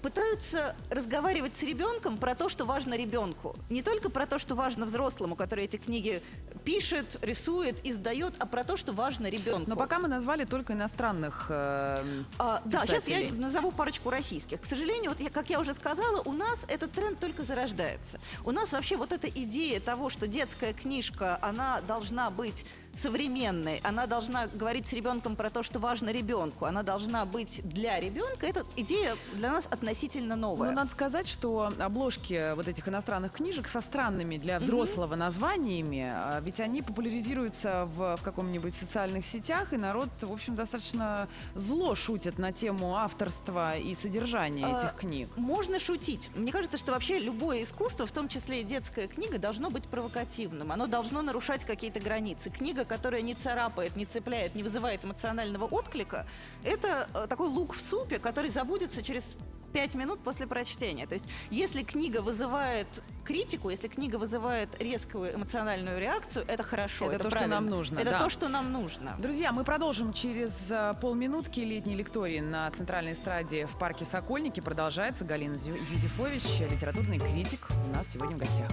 пытаются 0.01 0.75
разговаривать 0.89 1.57
с 1.57 1.63
ребенком 1.63 2.17
про 2.17 2.35
то, 2.35 2.49
что 2.49 2.65
важно 2.65 2.95
ребенку. 2.95 3.55
Не 3.69 3.81
только 3.81 4.09
про 4.09 4.25
то, 4.25 4.39
что 4.39 4.55
важно 4.55 4.85
взрослому, 4.85 5.35
который 5.35 5.65
эти 5.65 5.75
книги 5.77 6.21
пишет, 6.63 7.17
рисует, 7.21 7.85
издает, 7.85 8.33
а 8.39 8.45
про 8.45 8.63
то, 8.63 8.77
что 8.77 8.93
важно 8.93 9.27
ребенку. 9.27 9.69
Но 9.69 9.75
пока 9.75 9.99
мы 9.99 10.07
назвали 10.07 10.45
только 10.45 10.73
иностранных 10.73 11.47
э, 11.49 12.03
А, 12.37 12.61
да, 12.65 12.85
сейчас 12.85 13.07
я 13.07 13.31
назову 13.31 13.71
парочку 13.71 14.09
российских. 14.09 14.61
К 14.61 14.65
сожалению, 14.65 15.11
вот 15.11 15.19
я, 15.19 15.29
как 15.29 15.49
я 15.49 15.59
уже 15.59 15.73
сказала, 15.73 16.21
у 16.21 16.31
нас 16.31 16.59
этот 16.67 16.91
тренд 16.91 17.19
только 17.19 17.43
зарождается. 17.43 18.19
У 18.45 18.51
нас 18.51 18.71
вообще 18.71 18.95
вот 18.95 19.11
эта 19.11 19.27
идея 19.27 19.79
того, 19.79 20.09
что 20.09 20.27
детская 20.27 20.73
книжка, 20.73 21.39
она 21.41 21.81
должна 21.81 22.29
быть 22.29 22.65
современной, 22.93 23.79
она 23.83 24.07
должна 24.07 24.47
говорить 24.47 24.87
с 24.87 24.93
ребенком 24.93 25.35
про 25.35 25.49
то, 25.49 25.63
что 25.63 25.79
важно 25.79 26.09
ребенку, 26.09 26.65
она 26.65 26.83
должна 26.83 27.25
быть 27.25 27.61
для 27.63 27.99
ребенка, 27.99 28.47
эта 28.47 28.65
идея 28.75 29.15
для 29.33 29.51
нас 29.51 29.67
относительно 29.69 30.35
новая. 30.35 30.69
Ну, 30.69 30.75
надо 30.75 30.91
сказать, 30.91 31.27
что 31.27 31.71
обложки 31.79 32.53
вот 32.55 32.67
этих 32.67 32.87
иностранных 32.87 33.33
книжек 33.33 33.67
со 33.67 33.81
странными 33.81 34.37
для 34.37 34.59
взрослого 34.59 35.15
названиями, 35.15 36.11
а, 36.13 36.39
ведь 36.41 36.59
они 36.59 36.81
популяризируются 36.81 37.85
в, 37.85 38.17
в 38.17 38.21
каком-нибудь 38.21 38.73
социальных 38.73 39.25
сетях, 39.25 39.73
и 39.73 39.77
народ, 39.77 40.09
в 40.21 40.31
общем, 40.31 40.55
достаточно 40.55 41.27
зло 41.55 41.95
шутит 41.95 42.37
на 42.37 42.51
тему 42.51 42.95
авторства 42.95 43.77
и 43.77 43.95
содержания 43.95 44.65
А, 44.65 44.77
этих 44.77 44.95
книг. 44.95 45.29
Можно 45.35 45.79
шутить. 45.79 46.29
Мне 46.35 46.51
кажется, 46.51 46.77
что 46.77 46.91
вообще 46.91 47.19
любое 47.19 47.63
искусство, 47.63 48.05
в 48.05 48.11
том 48.11 48.27
числе 48.27 48.61
и 48.61 48.63
детская 48.63 49.07
книга, 49.07 49.37
должно 49.37 49.69
быть 49.69 49.83
провокативным. 49.83 50.71
Оно 50.71 50.87
должно 50.87 51.21
нарушать 51.21 51.65
какие-то 51.65 51.99
границы. 51.99 52.49
Книга, 52.49 52.78
которая 52.85 53.21
не 53.21 53.35
царапает, 53.35 53.95
не 53.95 54.05
цепляет, 54.05 54.55
не 54.55 54.63
вызывает 54.63 55.05
эмоционального 55.05 55.65
отклика, 55.65 56.25
это 56.63 57.07
э, 57.13 57.27
такой 57.27 57.47
лук 57.47 57.73
в 57.73 57.81
супе, 57.81 58.19
который 58.19 58.49
забудется 58.49 59.03
через 59.03 59.35
пять 59.69 59.95
минут 59.95 60.19
после 60.19 60.47
прочтения. 60.47 61.07
То 61.07 61.13
есть, 61.13 61.25
если 61.49 61.83
книга 61.83 62.21
вызывает 62.21 62.87
критику, 63.23 63.69
если 63.69 63.87
книга 63.87 64.17
вызывает 64.17 64.69
резкую 64.81 65.35
эмоциональную 65.35 65.99
реакцию, 65.99 66.45
это 66.47 66.63
хорошо. 66.63 67.11
Это 67.11 67.23
то, 67.23 67.29
что 67.29 67.39
правильно. 67.39 67.55
нам 67.55 67.69
нужно, 67.69 67.99
Это 67.99 68.11
да. 68.11 68.19
то, 68.19 68.29
что 68.29 68.49
нам 68.49 68.71
нужно. 68.71 69.15
Друзья, 69.19 69.51
мы 69.51 69.63
продолжим 69.63 70.13
через 70.13 70.67
а, 70.71 70.93
полминутки 70.95 71.59
летней 71.59 71.95
лектории 71.95 72.39
на 72.39 72.69
центральной 72.71 73.13
эстраде 73.13 73.67
в 73.67 73.77
парке 73.77 74.05
Сокольники. 74.05 74.59
Продолжается 74.59 75.25
Галина 75.25 75.53
Юзефович, 75.53 76.71
литературный 76.71 77.19
критик, 77.19 77.67
у 77.69 77.95
нас 77.95 78.07
сегодня 78.11 78.35
в 78.35 78.39
гостях. 78.39 78.69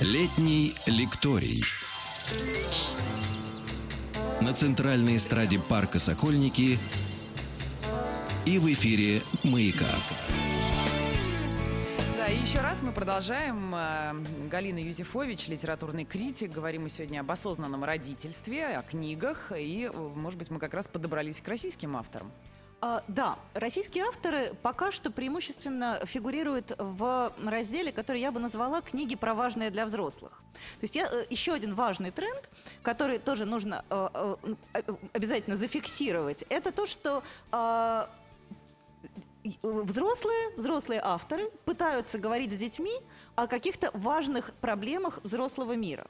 Летний 0.00 0.74
лекторий. 0.86 1.64
На 4.40 4.52
центральной 4.52 5.16
эстраде 5.16 5.58
парка 5.58 5.98
Сокольники 5.98 6.78
и 8.44 8.58
в 8.58 8.66
эфире 8.66 9.22
«Маяка». 9.44 9.86
Да, 12.16 12.26
и 12.26 12.40
еще 12.40 12.60
раз 12.60 12.82
мы 12.82 12.90
продолжаем. 12.92 13.72
Э, 13.74 14.12
Галина 14.50 14.78
Юзефович, 14.78 15.48
литературный 15.48 16.04
критик. 16.04 16.50
Говорим 16.50 16.82
мы 16.82 16.90
сегодня 16.90 17.20
об 17.20 17.30
осознанном 17.30 17.84
родительстве, 17.84 18.76
о 18.76 18.82
книгах. 18.82 19.52
И, 19.56 19.90
может 20.14 20.38
быть, 20.38 20.50
мы 20.50 20.58
как 20.58 20.74
раз 20.74 20.88
подобрались 20.88 21.40
к 21.40 21.46
российским 21.46 21.96
авторам. 21.96 22.32
А, 22.88 23.02
да, 23.08 23.36
российские 23.54 24.04
авторы 24.04 24.52
пока 24.62 24.92
что 24.92 25.10
преимущественно 25.10 26.00
фигурируют 26.04 26.72
в 26.78 27.32
разделе, 27.44 27.90
который 27.90 28.20
я 28.20 28.30
бы 28.30 28.38
назвала 28.38 28.80
«Книги 28.80 29.16
про 29.16 29.34
важное 29.34 29.70
для 29.70 29.86
взрослых». 29.86 30.44
То 30.78 30.84
есть 30.84 30.94
я, 30.94 31.08
э, 31.10 31.26
еще 31.28 31.52
один 31.52 31.74
важный 31.74 32.12
тренд, 32.12 32.48
который 32.82 33.18
тоже 33.18 33.44
нужно 33.44 33.84
э, 33.90 34.36
э, 34.74 34.82
обязательно 35.12 35.56
зафиксировать, 35.56 36.44
это 36.48 36.70
то, 36.70 36.86
что 36.86 37.24
а, 37.50 38.08
взрослые, 39.62 40.50
взрослые 40.56 41.00
авторы 41.02 41.50
пытаются 41.64 42.18
говорить 42.18 42.52
с 42.52 42.56
детьми 42.56 42.92
о 43.34 43.46
каких-то 43.46 43.90
важных 43.92 44.52
проблемах 44.54 45.20
взрослого 45.22 45.74
мира. 45.74 46.06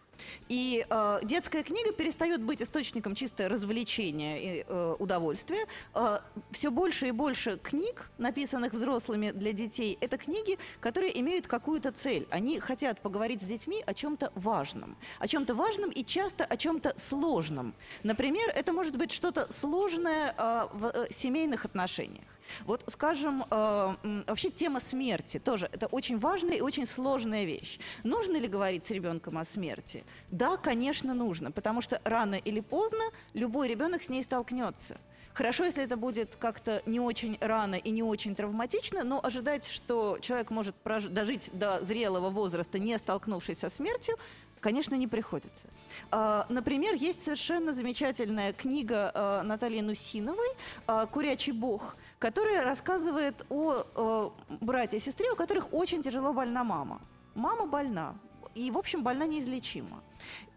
И 0.48 0.86
э, 0.88 1.18
детская 1.22 1.62
книга 1.62 1.92
перестает 1.92 2.42
быть 2.42 2.62
источником 2.62 3.14
чисто 3.14 3.48
развлечения 3.48 4.38
и 4.38 4.64
э, 4.66 4.96
удовольствия. 4.98 5.66
Э, 5.94 6.20
все 6.52 6.70
больше 6.70 7.08
и 7.08 7.10
больше 7.10 7.58
книг, 7.58 8.10
написанных 8.18 8.72
взрослыми 8.72 9.32
для 9.32 9.52
детей, 9.52 9.98
это 10.00 10.16
книги, 10.16 10.58
которые 10.80 11.18
имеют 11.20 11.46
какую-то 11.46 11.92
цель. 11.92 12.26
Они 12.30 12.60
хотят 12.60 13.00
поговорить 13.00 13.42
с 13.42 13.44
детьми 13.44 13.82
о 13.86 13.92
чем-то 13.92 14.32
важном. 14.34 14.96
О 15.18 15.28
чем-то 15.28 15.54
важном 15.54 15.90
и 15.90 16.04
часто 16.04 16.44
о 16.44 16.56
чем-то 16.56 16.94
сложном. 16.98 17.74
Например, 18.02 18.48
это 18.54 18.72
может 18.72 18.96
быть 18.96 19.12
что-то 19.12 19.52
сложное 19.52 20.34
э, 20.36 20.68
в 20.72 20.86
э, 20.86 21.06
семейных 21.12 21.64
отношениях. 21.64 22.24
Вот, 22.64 22.84
скажем, 22.90 23.44
э, 23.50 24.24
вообще 24.26 24.50
тема 24.50 24.80
смерти 24.80 25.38
тоже 25.38 25.68
это 25.72 25.86
очень 25.86 26.18
важная 26.18 26.56
и 26.56 26.60
очень 26.60 26.86
сложная 26.86 27.44
вещь. 27.44 27.78
Нужно 28.04 28.36
ли 28.36 28.48
говорить 28.48 28.86
с 28.86 28.90
ребенком 28.90 29.38
о 29.38 29.44
смерти? 29.44 30.04
Да, 30.30 30.56
конечно, 30.56 31.14
нужно, 31.14 31.50
потому 31.50 31.82
что 31.82 32.00
рано 32.04 32.34
или 32.34 32.60
поздно 32.60 33.04
любой 33.34 33.68
ребенок 33.68 34.02
с 34.02 34.08
ней 34.08 34.22
столкнется. 34.22 34.98
Хорошо, 35.36 35.64
если 35.64 35.84
это 35.84 35.98
будет 35.98 36.34
как-то 36.36 36.82
не 36.86 36.98
очень 36.98 37.36
рано 37.40 37.74
и 37.74 37.90
не 37.90 38.02
очень 38.02 38.34
травматично, 38.34 39.04
но 39.04 39.20
ожидать, 39.22 39.66
что 39.66 40.18
человек 40.22 40.48
может 40.48 40.74
прожить, 40.76 41.12
дожить 41.12 41.50
до 41.52 41.84
зрелого 41.84 42.30
возраста, 42.30 42.78
не 42.78 42.96
столкнувшись 42.98 43.58
со 43.58 43.68
смертью, 43.68 44.16
конечно, 44.60 44.94
не 44.94 45.06
приходится. 45.06 45.68
А, 46.10 46.46
например, 46.48 46.94
есть 46.94 47.22
совершенно 47.22 47.74
замечательная 47.74 48.54
книга 48.54 49.10
а, 49.14 49.42
Натальи 49.42 49.80
Нусиновой 49.80 50.48
а, 50.86 51.04
«Курячий 51.04 51.52
бог», 51.52 51.96
которая 52.18 52.64
рассказывает 52.64 53.44
о, 53.50 53.84
о 53.94 54.32
брате 54.60 54.96
и 54.96 55.00
сестре, 55.00 55.30
у 55.30 55.36
которых 55.36 55.72
очень 55.72 56.02
тяжело 56.02 56.32
больна 56.32 56.64
мама. 56.64 57.00
Мама 57.34 57.66
больна, 57.66 58.14
и, 58.54 58.70
в 58.70 58.78
общем, 58.78 59.02
больна 59.02 59.26
неизлечимо. 59.26 60.02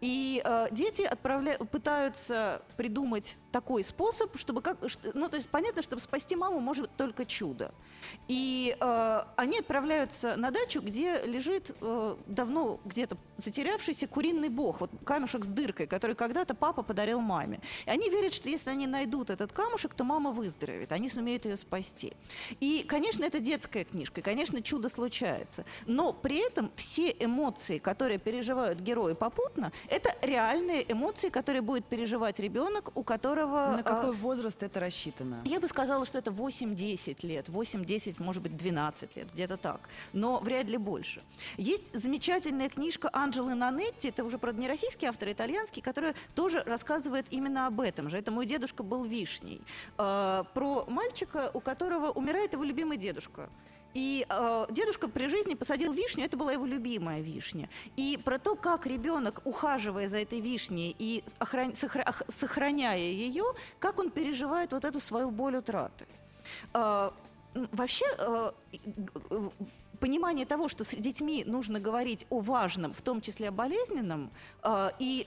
И 0.00 0.40
э, 0.44 0.68
дети 0.70 1.08
пытаются 1.70 2.62
придумать 2.76 3.36
такой 3.52 3.84
способ, 3.84 4.38
чтобы 4.38 4.62
как... 4.62 4.78
Ну, 5.14 5.28
то 5.28 5.36
есть 5.36 5.48
понятно, 5.48 5.82
чтобы 5.82 6.00
спасти 6.00 6.36
маму 6.36 6.60
может 6.60 6.90
только 6.96 7.26
чудо. 7.26 7.74
И 8.28 8.76
э, 8.80 9.24
они 9.36 9.58
отправляются 9.58 10.36
на 10.36 10.50
дачу, 10.50 10.80
где 10.80 11.20
лежит 11.24 11.76
э, 11.80 12.16
давно 12.26 12.80
где-то 12.84 13.16
затерявшийся 13.36 14.06
куриный 14.06 14.48
бог, 14.48 14.80
вот 14.80 14.90
камешек 15.04 15.44
с 15.44 15.48
дыркой, 15.48 15.86
который 15.86 16.16
когда-то 16.16 16.54
папа 16.54 16.82
подарил 16.82 17.20
маме. 17.20 17.60
И 17.86 17.90
они 17.90 18.08
верят, 18.08 18.32
что 18.32 18.48
если 18.48 18.70
они 18.70 18.86
найдут 18.86 19.30
этот 19.30 19.52
камушек, 19.52 19.94
то 19.94 20.04
мама 20.04 20.30
выздоровеет, 20.30 20.92
они 20.92 21.08
сумеют 21.08 21.44
ее 21.44 21.56
спасти. 21.56 22.14
И, 22.60 22.84
конечно, 22.86 23.24
это 23.24 23.40
детская 23.40 23.84
книжка, 23.84 24.20
и, 24.20 24.24
конечно, 24.24 24.62
чудо 24.62 24.88
случается. 24.88 25.64
Но 25.86 26.12
при 26.12 26.46
этом 26.46 26.70
все 26.76 27.14
эмоции, 27.18 27.78
которые 27.78 28.18
переживают 28.18 28.80
герои 28.80 29.14
попутно, 29.14 29.49
это 29.88 30.14
реальные 30.22 30.90
эмоции, 30.90 31.28
которые 31.28 31.62
будет 31.62 31.84
переживать 31.84 32.38
ребенок, 32.38 32.90
у 32.96 33.02
которого... 33.02 33.76
На 33.76 33.82
какой 33.82 34.10
а, 34.10 34.12
возраст 34.12 34.62
это 34.62 34.80
рассчитано? 34.80 35.42
Я 35.44 35.60
бы 35.60 35.68
сказала, 35.68 36.06
что 36.06 36.18
это 36.18 36.30
8-10 36.30 37.26
лет, 37.26 37.48
8-10, 37.48 38.22
может 38.22 38.42
быть, 38.42 38.56
12 38.56 39.16
лет, 39.16 39.32
где-то 39.32 39.56
так, 39.56 39.88
но 40.12 40.40
вряд 40.40 40.66
ли 40.66 40.76
больше. 40.76 41.22
Есть 41.56 41.92
замечательная 41.94 42.68
книжка 42.68 43.10
Анджелы 43.12 43.54
Нанетти, 43.54 44.08
это 44.08 44.24
уже, 44.24 44.38
правда, 44.38 44.60
не 44.60 44.68
российский 44.68 45.06
автор, 45.06 45.28
а 45.28 45.32
итальянский, 45.32 45.82
которая 45.82 46.14
тоже 46.34 46.62
рассказывает 46.66 47.26
именно 47.30 47.66
об 47.66 47.80
этом 47.80 48.10
же. 48.10 48.18
Это 48.18 48.30
«Мой 48.30 48.46
дедушка 48.46 48.82
был 48.82 49.04
вишней». 49.04 49.62
Э, 49.98 50.44
про 50.54 50.84
мальчика, 50.86 51.50
у 51.54 51.60
которого 51.60 52.10
умирает 52.10 52.52
его 52.52 52.64
любимый 52.64 52.96
дедушка. 52.96 53.48
И 53.94 54.26
э, 54.28 54.66
дедушка 54.70 55.08
при 55.08 55.26
жизни 55.26 55.54
посадил 55.54 55.92
вишню, 55.92 56.24
это 56.24 56.36
была 56.36 56.52
его 56.52 56.66
любимая 56.66 57.20
вишня. 57.20 57.68
И 57.96 58.18
про 58.24 58.38
то, 58.38 58.54
как 58.54 58.86
ребенок, 58.86 59.40
ухаживая 59.44 60.08
за 60.08 60.18
этой 60.18 60.40
вишней 60.40 60.94
и 60.98 61.24
охран... 61.38 61.74
сохраняя 62.28 62.98
ее, 62.98 63.44
как 63.78 63.98
он 63.98 64.10
переживает 64.10 64.72
вот 64.72 64.84
эту 64.84 65.00
свою 65.00 65.30
боль 65.30 65.56
утраты. 65.56 66.06
Э, 66.74 67.10
вообще, 67.54 68.04
э, 68.18 68.52
понимание 69.98 70.46
того, 70.46 70.68
что 70.68 70.84
с 70.84 70.94
детьми 70.94 71.44
нужно 71.44 71.80
говорить 71.80 72.26
о 72.30 72.40
важном, 72.40 72.92
в 72.92 73.02
том 73.02 73.20
числе 73.20 73.48
о 73.48 73.52
болезненном, 73.52 74.30
э, 74.62 74.90
и 74.98 75.26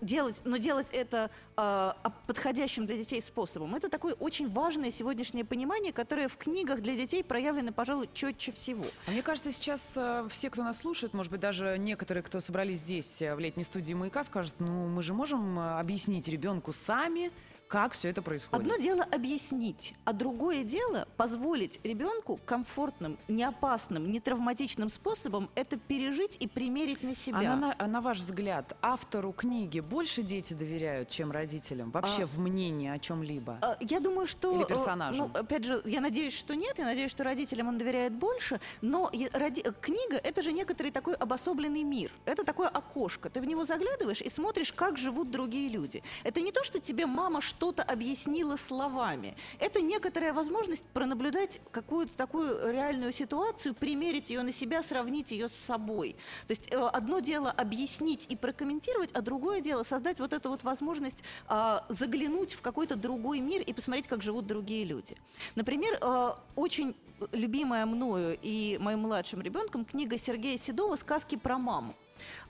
делать, 0.00 0.40
но 0.44 0.56
делать 0.56 0.88
это 0.92 1.30
э, 1.56 1.92
подходящим 2.26 2.86
для 2.86 2.96
детей 2.96 3.20
способом. 3.22 3.74
Это 3.74 3.88
такое 3.88 4.14
очень 4.14 4.48
важное 4.50 4.90
сегодняшнее 4.90 5.44
понимание, 5.44 5.92
которое 5.92 6.28
в 6.28 6.36
книгах 6.36 6.80
для 6.80 6.96
детей 6.96 7.22
проявлено, 7.22 7.72
пожалуй, 7.72 8.08
четче 8.12 8.52
всего. 8.52 8.84
А 9.06 9.10
мне 9.10 9.22
кажется, 9.22 9.52
сейчас 9.52 9.94
э, 9.96 10.26
все, 10.30 10.50
кто 10.50 10.62
нас 10.62 10.80
слушает, 10.80 11.14
может 11.14 11.30
быть, 11.30 11.40
даже 11.40 11.76
некоторые, 11.78 12.22
кто 12.22 12.40
собрались 12.40 12.80
здесь 12.80 13.22
э, 13.22 13.34
в 13.34 13.40
летней 13.40 13.64
студии 13.64 13.94
«Маяка», 13.94 14.24
скажут, 14.24 14.54
ну, 14.58 14.88
мы 14.88 15.02
же 15.02 15.14
можем 15.14 15.58
э, 15.58 15.78
объяснить 15.78 16.28
ребенку 16.28 16.72
сами, 16.72 17.30
как 17.68 17.92
все 17.92 18.10
это 18.10 18.22
происходит? 18.22 18.64
Одно 18.64 18.76
дело 18.76 19.04
объяснить, 19.04 19.94
а 20.04 20.12
другое 20.12 20.64
дело 20.64 21.08
позволить 21.16 21.80
ребенку 21.82 22.38
комфортным, 22.44 23.18
неопасным, 23.28 24.10
нетравматичным 24.12 24.90
способом 24.90 25.50
это 25.54 25.76
пережить 25.76 26.36
и 26.40 26.46
примерить 26.46 27.02
на 27.02 27.14
себя. 27.14 27.52
А 27.52 27.56
на, 27.56 27.74
а 27.76 27.86
на 27.86 28.00
ваш 28.00 28.18
взгляд, 28.18 28.76
автору 28.82 29.32
книги 29.32 29.80
больше 29.80 30.22
дети 30.22 30.54
доверяют, 30.54 31.08
чем 31.08 31.32
родителям? 31.32 31.90
Вообще 31.90 32.24
а, 32.24 32.26
в 32.26 32.38
мнении 32.38 32.88
о 32.88 32.98
чем-либо? 32.98 33.58
А, 33.62 33.76
я 33.80 34.00
думаю, 34.00 34.26
что... 34.26 34.56
Или 34.56 34.64
персонажам? 34.64 35.30
Ну, 35.32 35.38
опять 35.38 35.64
же, 35.64 35.82
я 35.84 36.00
надеюсь, 36.00 36.36
что 36.36 36.54
нет. 36.54 36.78
Я 36.78 36.84
надеюсь, 36.84 37.10
что 37.10 37.24
родителям 37.24 37.68
он 37.68 37.78
доверяет 37.78 38.12
больше. 38.12 38.60
Но 38.82 39.10
ради... 39.32 39.62
книга— 39.80 40.16
это 40.22 40.42
же 40.42 40.52
некоторый 40.52 40.90
такой 40.90 41.14
обособленный 41.14 41.82
мир. 41.82 42.10
Это 42.24 42.44
такое 42.44 42.68
окошко. 42.68 43.30
Ты 43.30 43.40
в 43.40 43.44
него 43.44 43.64
заглядываешь 43.64 44.20
и 44.20 44.28
смотришь, 44.28 44.72
как 44.72 44.98
живут 44.98 45.30
другие 45.30 45.68
люди. 45.68 46.02
Это 46.22 46.40
не 46.40 46.52
то, 46.52 46.64
что 46.64 46.80
тебе 46.80 47.06
мама 47.06 47.40
что-то 47.56 47.82
объяснила 47.82 48.56
словами. 48.56 49.36
Это 49.58 49.80
некоторая 49.80 50.32
возможность 50.32 50.84
пронаблюдать 50.86 51.60
какую-то 51.70 52.16
такую 52.16 52.70
реальную 52.70 53.12
ситуацию, 53.12 53.74
примерить 53.74 54.30
ее 54.30 54.42
на 54.42 54.52
себя, 54.52 54.82
сравнить 54.82 55.30
ее 55.30 55.48
с 55.48 55.54
собой. 55.54 56.16
То 56.46 56.50
есть 56.52 56.72
э, 56.72 56.76
одно 56.76 57.20
дело 57.20 57.50
объяснить 57.50 58.26
и 58.28 58.36
прокомментировать, 58.36 59.12
а 59.12 59.22
другое 59.22 59.60
дело 59.60 59.84
создать 59.84 60.18
вот 60.18 60.32
эту 60.32 60.48
вот 60.50 60.64
возможность 60.64 61.22
э, 61.48 61.80
заглянуть 61.88 62.54
в 62.54 62.60
какой-то 62.60 62.96
другой 62.96 63.40
мир 63.40 63.62
и 63.62 63.72
посмотреть, 63.72 64.08
как 64.08 64.22
живут 64.22 64.46
другие 64.46 64.84
люди. 64.84 65.16
Например, 65.54 65.96
э, 66.00 66.30
очень 66.56 66.96
любимая 67.32 67.86
мною 67.86 68.36
и 68.42 68.78
моим 68.80 69.00
младшим 69.00 69.40
ребенком 69.40 69.84
книга 69.84 70.18
Сергея 70.18 70.58
Седова 70.58 70.96
«Сказки 70.96 71.36
про 71.36 71.58
маму». 71.58 71.94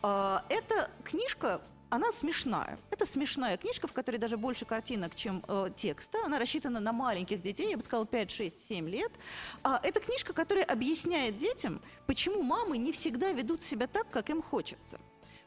Э, 0.02 0.38
эта 0.48 0.90
книжка 1.04 1.60
она 1.94 2.10
смешная. 2.12 2.78
Это 2.90 3.06
смешная 3.06 3.56
книжка, 3.56 3.86
в 3.86 3.92
которой 3.92 4.16
даже 4.16 4.36
больше 4.36 4.64
картинок, 4.64 5.14
чем 5.14 5.44
э, 5.46 5.70
текста. 5.76 6.18
Она 6.24 6.40
рассчитана 6.40 6.80
на 6.80 6.92
маленьких 6.92 7.40
детей, 7.40 7.70
я 7.70 7.76
бы 7.76 7.84
сказала, 7.84 8.04
5, 8.04 8.30
6, 8.30 8.68
7 8.68 8.88
лет. 8.88 9.12
А, 9.62 9.80
это 9.82 10.00
книжка, 10.00 10.32
которая 10.32 10.64
объясняет 10.64 11.38
детям, 11.38 11.80
почему 12.06 12.42
мамы 12.42 12.78
не 12.78 12.90
всегда 12.90 13.30
ведут 13.30 13.62
себя 13.62 13.86
так, 13.86 14.10
как 14.10 14.28
им 14.30 14.42
хочется. 14.42 14.98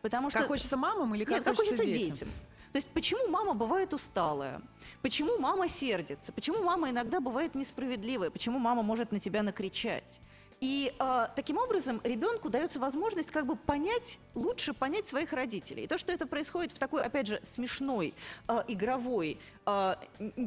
Потому 0.01 0.29
что... 0.29 0.39
Как 0.39 0.47
хочется 0.47 0.77
мамам 0.77 1.13
или 1.15 1.25
как, 1.25 1.35
Нет, 1.35 1.43
хочется, 1.43 1.65
как 1.65 1.77
хочется 1.77 1.85
детям? 1.85 2.13
детям. 2.13 2.29
То 2.71 2.77
есть 2.77 2.89
почему 2.89 3.27
мама 3.27 3.53
бывает 3.53 3.93
усталая? 3.93 4.61
Почему 5.01 5.37
мама 5.39 5.67
сердится? 5.67 6.31
Почему 6.31 6.63
мама 6.63 6.89
иногда 6.89 7.19
бывает 7.19 7.55
несправедливая? 7.55 8.29
Почему 8.29 8.59
мама 8.59 8.83
может 8.83 9.11
на 9.11 9.19
тебя 9.19 9.43
накричать? 9.43 10.21
И 10.59 10.91
э, 10.99 11.27
таким 11.35 11.57
образом 11.57 12.01
ребенку 12.03 12.49
дается 12.49 12.79
возможность 12.79 13.29
как 13.29 13.45
бы 13.45 13.55
понять, 13.55 14.19
лучше 14.33 14.73
понять 14.73 15.07
своих 15.07 15.33
родителей. 15.33 15.83
И 15.83 15.87
то, 15.87 15.97
что 15.99 16.11
это 16.11 16.25
происходит 16.25 16.71
в 16.71 16.79
такой, 16.79 17.03
опять 17.03 17.27
же, 17.27 17.39
смешной, 17.43 18.15
э, 18.47 18.63
игровой, 18.67 19.39
э, 19.67 19.95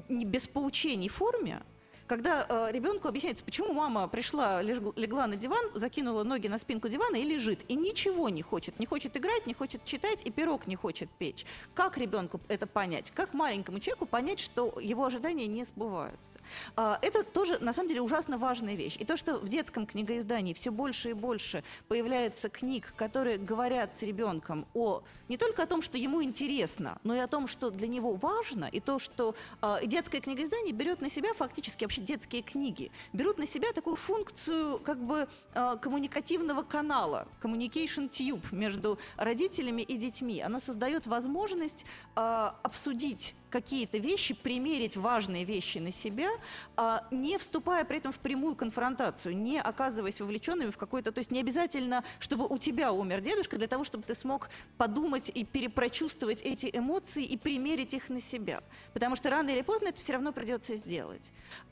не 0.08 0.24
без 0.24 0.48
поучений 0.48 1.08
форме, 1.08 1.62
когда 2.11 2.44
э, 2.48 2.72
ребенку 2.72 3.06
объясняется, 3.06 3.44
почему 3.44 3.72
мама 3.72 4.08
пришла, 4.08 4.62
легла 4.62 5.28
на 5.28 5.36
диван, 5.36 5.70
закинула 5.76 6.24
ноги 6.24 6.48
на 6.48 6.58
спинку 6.58 6.88
дивана 6.88 7.14
и 7.14 7.22
лежит, 7.22 7.61
и 7.68 7.76
ничего 7.76 8.28
не 8.28 8.42
хочет, 8.42 8.80
не 8.80 8.86
хочет 8.86 9.16
играть, 9.16 9.46
не 9.46 9.54
хочет 9.54 9.84
читать, 9.84 10.20
и 10.24 10.30
пирог 10.32 10.66
не 10.66 10.74
хочет 10.74 11.08
печь. 11.08 11.46
Как 11.72 11.96
ребенку 11.98 12.40
это 12.48 12.66
понять? 12.66 13.12
Как 13.12 13.32
маленькому 13.32 13.78
человеку 13.78 14.06
понять, 14.06 14.40
что 14.40 14.80
его 14.80 15.04
ожидания 15.04 15.46
не 15.46 15.64
сбываются? 15.64 16.34
А, 16.74 16.98
это 17.00 17.22
тоже, 17.22 17.58
на 17.61 17.72
самом 17.72 17.90
деле, 17.90 18.00
ужасно 18.00 18.38
важная 18.38 18.74
вещь. 18.74 18.96
И 18.98 19.04
то, 19.04 19.16
что 19.16 19.38
в 19.38 19.46
детском 19.46 19.86
книгоиздании 19.86 20.52
все 20.52 20.72
больше 20.72 21.11
и 21.11 21.12
больше 21.12 21.62
появляется 21.86 22.48
книг, 22.48 22.92
которые 22.96 23.38
говорят 23.38 23.94
с 23.96 24.02
ребенком 24.02 24.66
о 24.74 25.04
не 25.28 25.36
только 25.36 25.62
о 25.62 25.66
том, 25.66 25.80
что 25.80 25.96
ему 25.96 26.24
интересно, 26.24 26.98
но 27.04 27.14
и 27.14 27.18
о 27.18 27.28
том, 27.28 27.46
что 27.46 27.70
для 27.70 27.86
него 27.86 28.14
важно, 28.14 28.64
и 28.64 28.80
то, 28.80 28.98
что 28.98 29.36
э, 29.62 29.86
детское 29.86 30.20
книгоиздание 30.20 30.72
берет 30.72 31.00
на 31.00 31.08
себя 31.08 31.32
фактически 31.34 31.84
вообще 31.84 31.99
детские 32.05 32.42
книги, 32.42 32.90
берут 33.12 33.38
на 33.38 33.46
себя 33.46 33.72
такую 33.72 33.96
функцию 33.96 34.78
как 34.78 34.98
бы 35.03 35.28
э, 35.55 35.76
коммуникативного 35.80 36.62
канала, 36.62 37.28
communication 37.42 38.09
tube 38.11 38.44
между 38.53 38.98
родителями 39.16 39.82
и 39.82 39.96
детьми. 39.96 40.40
Она 40.40 40.61
создает 40.61 41.07
возможность 41.07 41.84
э, 42.16 42.51
обсудить 42.62 43.34
какие-то 43.51 43.98
вещи, 43.98 44.34
примерить 44.34 44.96
важные 44.96 45.44
вещи 45.44 45.78
на 45.78 45.92
себя, 45.92 46.30
а, 46.76 47.07
не 47.11 47.36
вступая 47.38 47.84
при 47.84 47.98
этом 47.98 48.12
в 48.12 48.18
прямую 48.18 48.57
конфронтацию, 48.57 49.36
не 49.36 49.61
оказываясь 49.61 50.20
вовлеченными 50.20 50.70
в 50.70 50.78
какой-то... 50.78 51.12
То 51.12 51.18
есть 51.18 51.30
не 51.30 51.40
обязательно, 51.40 52.05
чтобы 52.18 52.46
у 52.46 52.59
тебя 52.59 52.92
умер 52.92 53.20
дедушка, 53.20 53.59
для 53.59 53.66
того, 53.66 53.84
чтобы 53.84 54.05
ты 54.05 54.14
смог 54.14 54.48
подумать 54.78 55.30
и 55.34 55.44
перепрочувствовать 55.44 56.40
эти 56.42 56.70
эмоции 56.72 57.24
и 57.24 57.36
примерить 57.36 57.92
их 57.94 58.09
на 58.09 58.20
себя. 58.20 58.62
Потому 58.94 59.16
что 59.16 59.30
рано 59.30 59.51
или 59.51 59.62
поздно 59.62 59.88
это 59.88 59.98
все 59.98 60.12
равно 60.14 60.32
придется 60.32 60.76
сделать. 60.76 61.22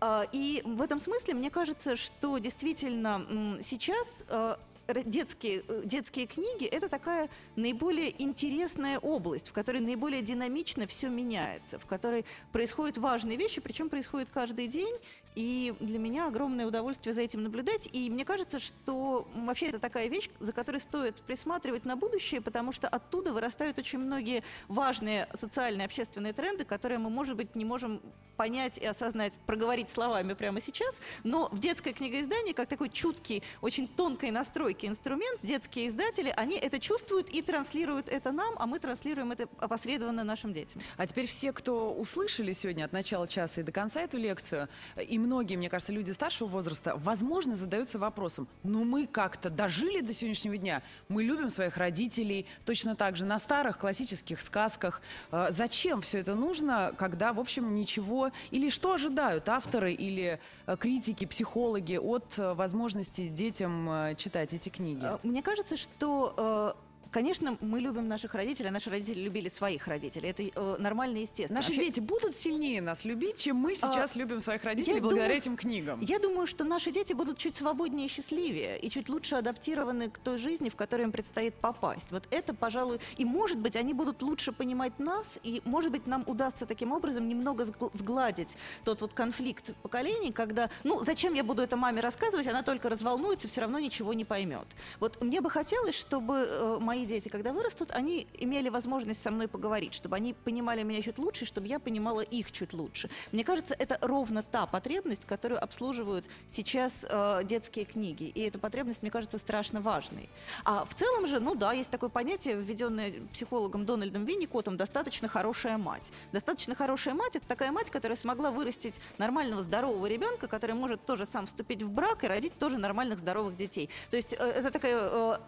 А, 0.00 0.26
и 0.32 0.62
в 0.64 0.82
этом 0.82 1.00
смысле 1.00 1.34
мне 1.34 1.50
кажется, 1.50 1.96
что 1.96 2.38
действительно 2.38 3.58
сейчас 3.62 4.24
а, 4.28 4.58
детские, 4.94 5.62
э, 5.68 5.82
детские 5.84 6.26
книги– 6.26 6.64
это 6.66 6.88
такая 6.88 7.28
наиболее 7.56 8.14
интересная 8.22 8.98
область, 8.98 9.48
в 9.48 9.52
которой 9.52 9.80
наиболее 9.80 10.22
динамично 10.22 10.86
все 10.86 11.08
меняется, 11.08 11.78
в 11.78 11.86
которой 11.86 12.24
происходят 12.52 12.98
важные 12.98 13.36
вещи, 13.36 13.60
причем 13.60 13.88
происходят 13.88 14.30
каждый 14.30 14.66
день, 14.66 14.94
и 15.34 15.74
для 15.78 15.98
меня 15.98 16.26
огромное 16.26 16.66
удовольствие 16.66 17.12
за 17.12 17.22
этим 17.22 17.42
наблюдать. 17.42 17.88
И 17.92 18.10
мне 18.10 18.24
кажется, 18.24 18.58
что 18.58 19.28
вообще 19.34 19.66
это 19.66 19.78
такая 19.78 20.08
вещь, 20.08 20.30
за 20.40 20.52
которой 20.52 20.80
стоит 20.80 21.14
присматривать 21.22 21.84
на 21.84 21.96
будущее, 21.96 22.40
потому 22.40 22.72
что 22.72 22.88
оттуда 22.88 23.32
вырастают 23.32 23.78
очень 23.78 23.98
многие 23.98 24.42
важные 24.66 25.28
социальные, 25.34 25.84
общественные 25.84 26.32
тренды, 26.32 26.64
которые 26.64 26.98
мы, 26.98 27.10
может 27.10 27.36
быть, 27.36 27.54
не 27.54 27.64
можем 27.64 28.00
понять 28.36 28.78
и 28.78 28.86
осознать, 28.86 29.34
проговорить 29.46 29.90
словами 29.90 30.32
прямо 30.32 30.60
сейчас. 30.60 31.00
Но 31.24 31.48
в 31.52 31.60
детское 31.60 31.92
книгоиздание, 31.92 32.54
как 32.54 32.68
такой 32.68 32.88
чуткий, 32.88 33.42
очень 33.60 33.86
тонкой 33.86 34.30
настройки 34.30 34.77
инструмент, 34.86 35.40
детские 35.42 35.88
издатели, 35.88 36.32
они 36.36 36.56
это 36.56 36.78
чувствуют 36.78 37.28
и 37.30 37.42
транслируют 37.42 38.08
это 38.08 38.32
нам, 38.32 38.54
а 38.58 38.66
мы 38.66 38.78
транслируем 38.78 39.32
это 39.32 39.48
опосредованно 39.58 40.24
нашим 40.24 40.52
детям. 40.52 40.80
А 40.96 41.06
теперь 41.06 41.26
все, 41.26 41.52
кто 41.52 41.92
услышали 41.92 42.52
сегодня 42.52 42.84
от 42.84 42.92
начала 42.92 43.26
часа 43.26 43.60
и 43.60 43.64
до 43.64 43.72
конца 43.72 44.00
эту 44.02 44.18
лекцию, 44.18 44.68
им 44.96 45.22
многие, 45.22 45.56
мне 45.56 45.68
кажется, 45.68 45.92
люди 45.92 46.12
старшего 46.12 46.48
возраста, 46.48 46.94
возможно, 46.96 47.54
задаются 47.54 47.98
вопросом, 47.98 48.48
ну 48.62 48.84
мы 48.84 49.06
как-то 49.06 49.50
дожили 49.50 50.00
до 50.00 50.12
сегодняшнего 50.12 50.56
дня, 50.56 50.82
мы 51.08 51.22
любим 51.22 51.50
своих 51.50 51.76
родителей, 51.76 52.46
точно 52.64 52.96
так 52.96 53.16
же 53.16 53.24
на 53.24 53.38
старых 53.38 53.78
классических 53.78 54.40
сказках. 54.40 55.00
Э, 55.30 55.48
зачем 55.50 56.02
все 56.02 56.18
это 56.18 56.34
нужно, 56.34 56.94
когда, 56.98 57.32
в 57.32 57.40
общем, 57.40 57.74
ничего, 57.74 58.30
или 58.50 58.70
что 58.70 58.92
ожидают 58.92 59.48
авторы 59.48 59.92
или 59.92 60.40
э, 60.66 60.76
критики, 60.76 61.24
психологи 61.24 61.96
от 61.96 62.38
э, 62.38 62.54
возможности 62.54 63.28
детям 63.28 64.14
читать 64.16 64.52
эти 64.52 64.67
книги? 64.70 65.04
Мне 65.22 65.42
кажется, 65.42 65.76
что 65.76 66.76
Конечно, 67.10 67.56
мы 67.60 67.80
любим 67.80 68.06
наших 68.06 68.34
родителей, 68.34 68.68
а 68.68 68.72
наши 68.72 68.90
родители 68.90 69.20
любили 69.20 69.48
своих 69.48 69.86
родителей. 69.86 70.28
Это 70.28 70.42
э, 70.42 70.76
нормально 70.78 71.18
и 71.18 71.20
естественно. 71.22 71.60
Наши 71.60 71.70
Вообще... 71.70 71.86
дети 71.86 72.00
будут 72.00 72.36
сильнее 72.36 72.82
нас 72.82 73.04
любить, 73.04 73.38
чем 73.38 73.56
мы 73.56 73.74
сейчас 73.74 74.14
а, 74.14 74.18
любим 74.18 74.40
своих 74.40 74.62
родителей 74.64 75.00
благодаря 75.00 75.24
думаю, 75.24 75.38
этим 75.38 75.56
книгам. 75.56 76.00
Я 76.00 76.18
думаю, 76.18 76.46
что 76.46 76.64
наши 76.64 76.90
дети 76.90 77.14
будут 77.14 77.38
чуть 77.38 77.56
свободнее 77.56 78.06
и 78.06 78.10
счастливее, 78.10 78.78
и 78.78 78.90
чуть 78.90 79.08
лучше 79.08 79.36
адаптированы 79.36 80.10
к 80.10 80.18
той 80.18 80.38
жизни, 80.38 80.68
в 80.68 80.76
которой 80.76 81.02
им 81.02 81.12
предстоит 81.12 81.54
попасть. 81.54 82.10
Вот 82.10 82.24
это, 82.30 82.52
пожалуй, 82.52 83.00
и 83.16 83.24
может 83.24 83.58
быть, 83.58 83.76
они 83.76 83.94
будут 83.94 84.22
лучше 84.22 84.52
понимать 84.52 84.98
нас, 84.98 85.38
и 85.42 85.62
может 85.64 85.90
быть, 85.90 86.06
нам 86.06 86.24
удастся 86.26 86.66
таким 86.66 86.92
образом 86.92 87.26
немного 87.26 87.66
сгладить 87.94 88.50
тот 88.84 89.00
вот 89.00 89.14
конфликт 89.14 89.74
поколений, 89.82 90.32
когда, 90.32 90.68
ну, 90.84 91.02
зачем 91.04 91.34
я 91.34 91.42
буду 91.42 91.62
это 91.62 91.76
маме 91.76 92.00
рассказывать, 92.00 92.46
она 92.46 92.62
только 92.62 92.88
разволнуется, 92.90 93.48
все 93.48 93.62
равно 93.62 93.78
ничего 93.78 94.12
не 94.12 94.24
поймет. 94.24 94.66
Вот 95.00 95.22
мне 95.22 95.40
бы 95.40 95.50
хотелось, 95.50 95.94
чтобы 95.94 96.34
э, 96.34 96.78
мои 96.80 97.06
дети, 97.08 97.28
когда 97.28 97.52
вырастут, 97.52 97.90
они 97.90 98.28
имели 98.34 98.68
возможность 98.68 99.22
со 99.22 99.30
мной 99.30 99.48
поговорить, 99.48 99.94
чтобы 99.94 100.16
они 100.16 100.34
понимали 100.34 100.82
меня 100.84 101.02
чуть 101.02 101.18
лучше, 101.18 101.46
чтобы 101.46 101.66
я 101.66 101.80
понимала 101.80 102.20
их 102.20 102.52
чуть 102.52 102.72
лучше. 102.72 103.10
Мне 103.32 103.42
кажется, 103.42 103.74
это 103.76 103.98
ровно 104.00 104.42
та 104.42 104.66
потребность, 104.66 105.24
которую 105.24 105.62
обслуживают 105.62 106.26
сейчас 106.48 107.04
э, 107.08 107.40
детские 107.44 107.84
книги. 107.84 108.24
И 108.24 108.40
эта 108.42 108.58
потребность, 108.58 109.02
мне 109.02 109.10
кажется, 109.10 109.38
страшно 109.38 109.80
важной. 109.80 110.28
А 110.64 110.84
в 110.84 110.94
целом 110.94 111.26
же, 111.26 111.40
ну 111.40 111.54
да, 111.54 111.72
есть 111.72 111.90
такое 111.90 112.10
понятие, 112.10 112.56
введенное 112.56 113.14
психологом 113.32 113.84
Дональдом 113.84 114.24
Винникотом, 114.24 114.76
достаточно 114.76 115.28
хорошая 115.28 115.78
мать. 115.78 116.10
Достаточно 116.32 116.74
хорошая 116.74 117.14
мать– 117.14 117.32
это 117.36 117.46
такая 117.46 117.72
мать, 117.72 117.90
которая 117.90 118.16
смогла 118.16 118.50
вырастить 118.50 118.94
нормального, 119.18 119.62
здорового 119.62 120.06
ребенка, 120.06 120.46
который 120.46 120.74
может 120.74 121.04
тоже 121.04 121.26
сам 121.26 121.46
вступить 121.46 121.82
в 121.82 121.90
брак 121.90 122.24
и 122.24 122.26
родить 122.26 122.52
тоже 122.58 122.78
нормальных, 122.78 123.18
здоровых 123.18 123.56
детей. 123.56 123.88
То 124.10 124.16
есть 124.16 124.34
э, 124.34 124.36
это 124.36 124.70
такая 124.70 124.98
э, 125.00 125.38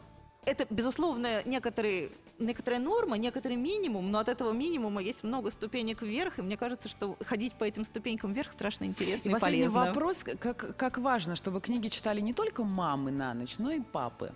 это, 0.44 0.66
безусловно, 0.70 1.42
некоторые, 1.44 2.10
некоторая 2.38 2.80
норма, 2.80 3.18
некоторый 3.18 3.56
минимум, 3.56 4.10
но 4.10 4.18
от 4.18 4.28
этого 4.28 4.52
минимума 4.52 5.02
есть 5.02 5.22
много 5.22 5.50
ступенек 5.50 6.02
вверх, 6.02 6.38
и 6.38 6.42
мне 6.42 6.56
кажется, 6.56 6.88
что 6.88 7.16
ходить 7.24 7.54
по 7.54 7.64
этим 7.64 7.84
ступенькам 7.84 8.32
вверх 8.32 8.52
страшно 8.52 8.84
интересно 8.84 9.28
и, 9.28 9.32
и 9.32 9.38
полезно. 9.38 9.86
вопрос, 9.86 10.24
как, 10.38 10.76
как 10.76 10.98
важно, 10.98 11.36
чтобы 11.36 11.60
книги 11.60 11.88
читали 11.88 12.20
не 12.20 12.32
только 12.32 12.64
мамы 12.64 13.10
на 13.10 13.34
ночь, 13.34 13.58
но 13.58 13.70
и 13.72 13.80
папы. 13.80 14.32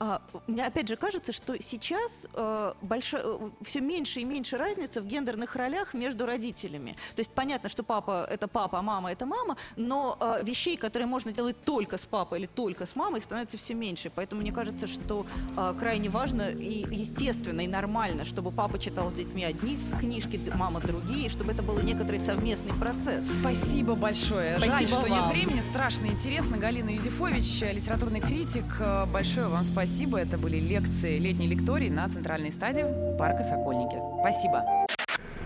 А, 0.00 0.20
мне 0.46 0.66
опять 0.66 0.88
же 0.88 0.96
кажется, 0.96 1.32
что 1.32 1.60
сейчас 1.62 2.26
э, 2.34 2.72
больше, 2.82 3.20
э, 3.22 3.50
все 3.62 3.80
меньше 3.80 4.20
и 4.20 4.24
меньше 4.24 4.56
разница 4.56 5.00
в 5.00 5.06
гендерных 5.06 5.54
ролях 5.54 5.94
между 5.94 6.26
родителями. 6.26 6.96
То 7.14 7.20
есть 7.20 7.30
понятно, 7.30 7.68
что 7.68 7.84
папа 7.84 8.26
это 8.28 8.48
папа, 8.48 8.80
а 8.80 8.82
мама 8.82 9.12
это 9.12 9.24
мама, 9.24 9.56
но 9.76 10.16
э, 10.20 10.40
вещей, 10.42 10.76
которые 10.76 11.06
можно 11.06 11.32
делать 11.32 11.56
только 11.64 11.96
с 11.96 12.04
папой 12.06 12.40
или 12.40 12.46
только 12.46 12.86
с 12.86 12.96
мамой, 12.96 13.22
становится 13.22 13.56
все 13.56 13.74
меньше. 13.74 14.10
Поэтому 14.12 14.40
мне 14.40 14.50
кажется, 14.50 14.88
что 14.88 15.26
э, 15.56 15.74
крайне 15.78 16.08
важно 16.08 16.50
и 16.50 16.84
естественно 16.92 17.60
и 17.60 17.68
нормально, 17.68 18.24
чтобы 18.24 18.50
папа 18.50 18.80
читал 18.80 19.10
с 19.10 19.14
детьми 19.14 19.44
одни 19.44 19.78
книжки, 20.00 20.40
мама 20.56 20.80
другие, 20.80 21.28
чтобы 21.28 21.52
это 21.52 21.62
был 21.62 21.78
некоторый 21.80 22.18
совместный 22.18 22.72
процесс. 22.74 23.24
Спасибо 23.40 23.94
большое. 23.94 24.58
Спасибо 24.58 24.78
Жаль, 24.78 24.88
что 24.88 25.00
вам. 25.02 25.10
нет 25.10 25.26
времени. 25.28 25.60
Страшно 25.60 26.06
интересно. 26.06 26.56
Галина 26.56 26.90
Юзефович, 26.90 27.60
литературный 27.60 28.20
критик. 28.20 28.64
Э, 28.80 29.06
большое 29.06 29.46
вам 29.46 29.62
спасибо 29.64 29.83
спасибо. 29.84 30.18
Это 30.18 30.38
были 30.38 30.58
лекции 30.58 31.18
летней 31.18 31.46
лектории 31.46 31.88
на 31.88 32.08
центральной 32.08 32.50
стадии 32.52 32.84
парка 33.18 33.44
Сокольники. 33.44 33.96
Спасибо. 34.20 34.64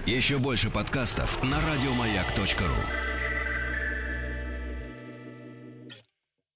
Еще 0.07 0.39
больше 0.39 0.70
подкастов 0.70 1.43
на 1.43 1.57
радиомаяк.ру 1.61 3.18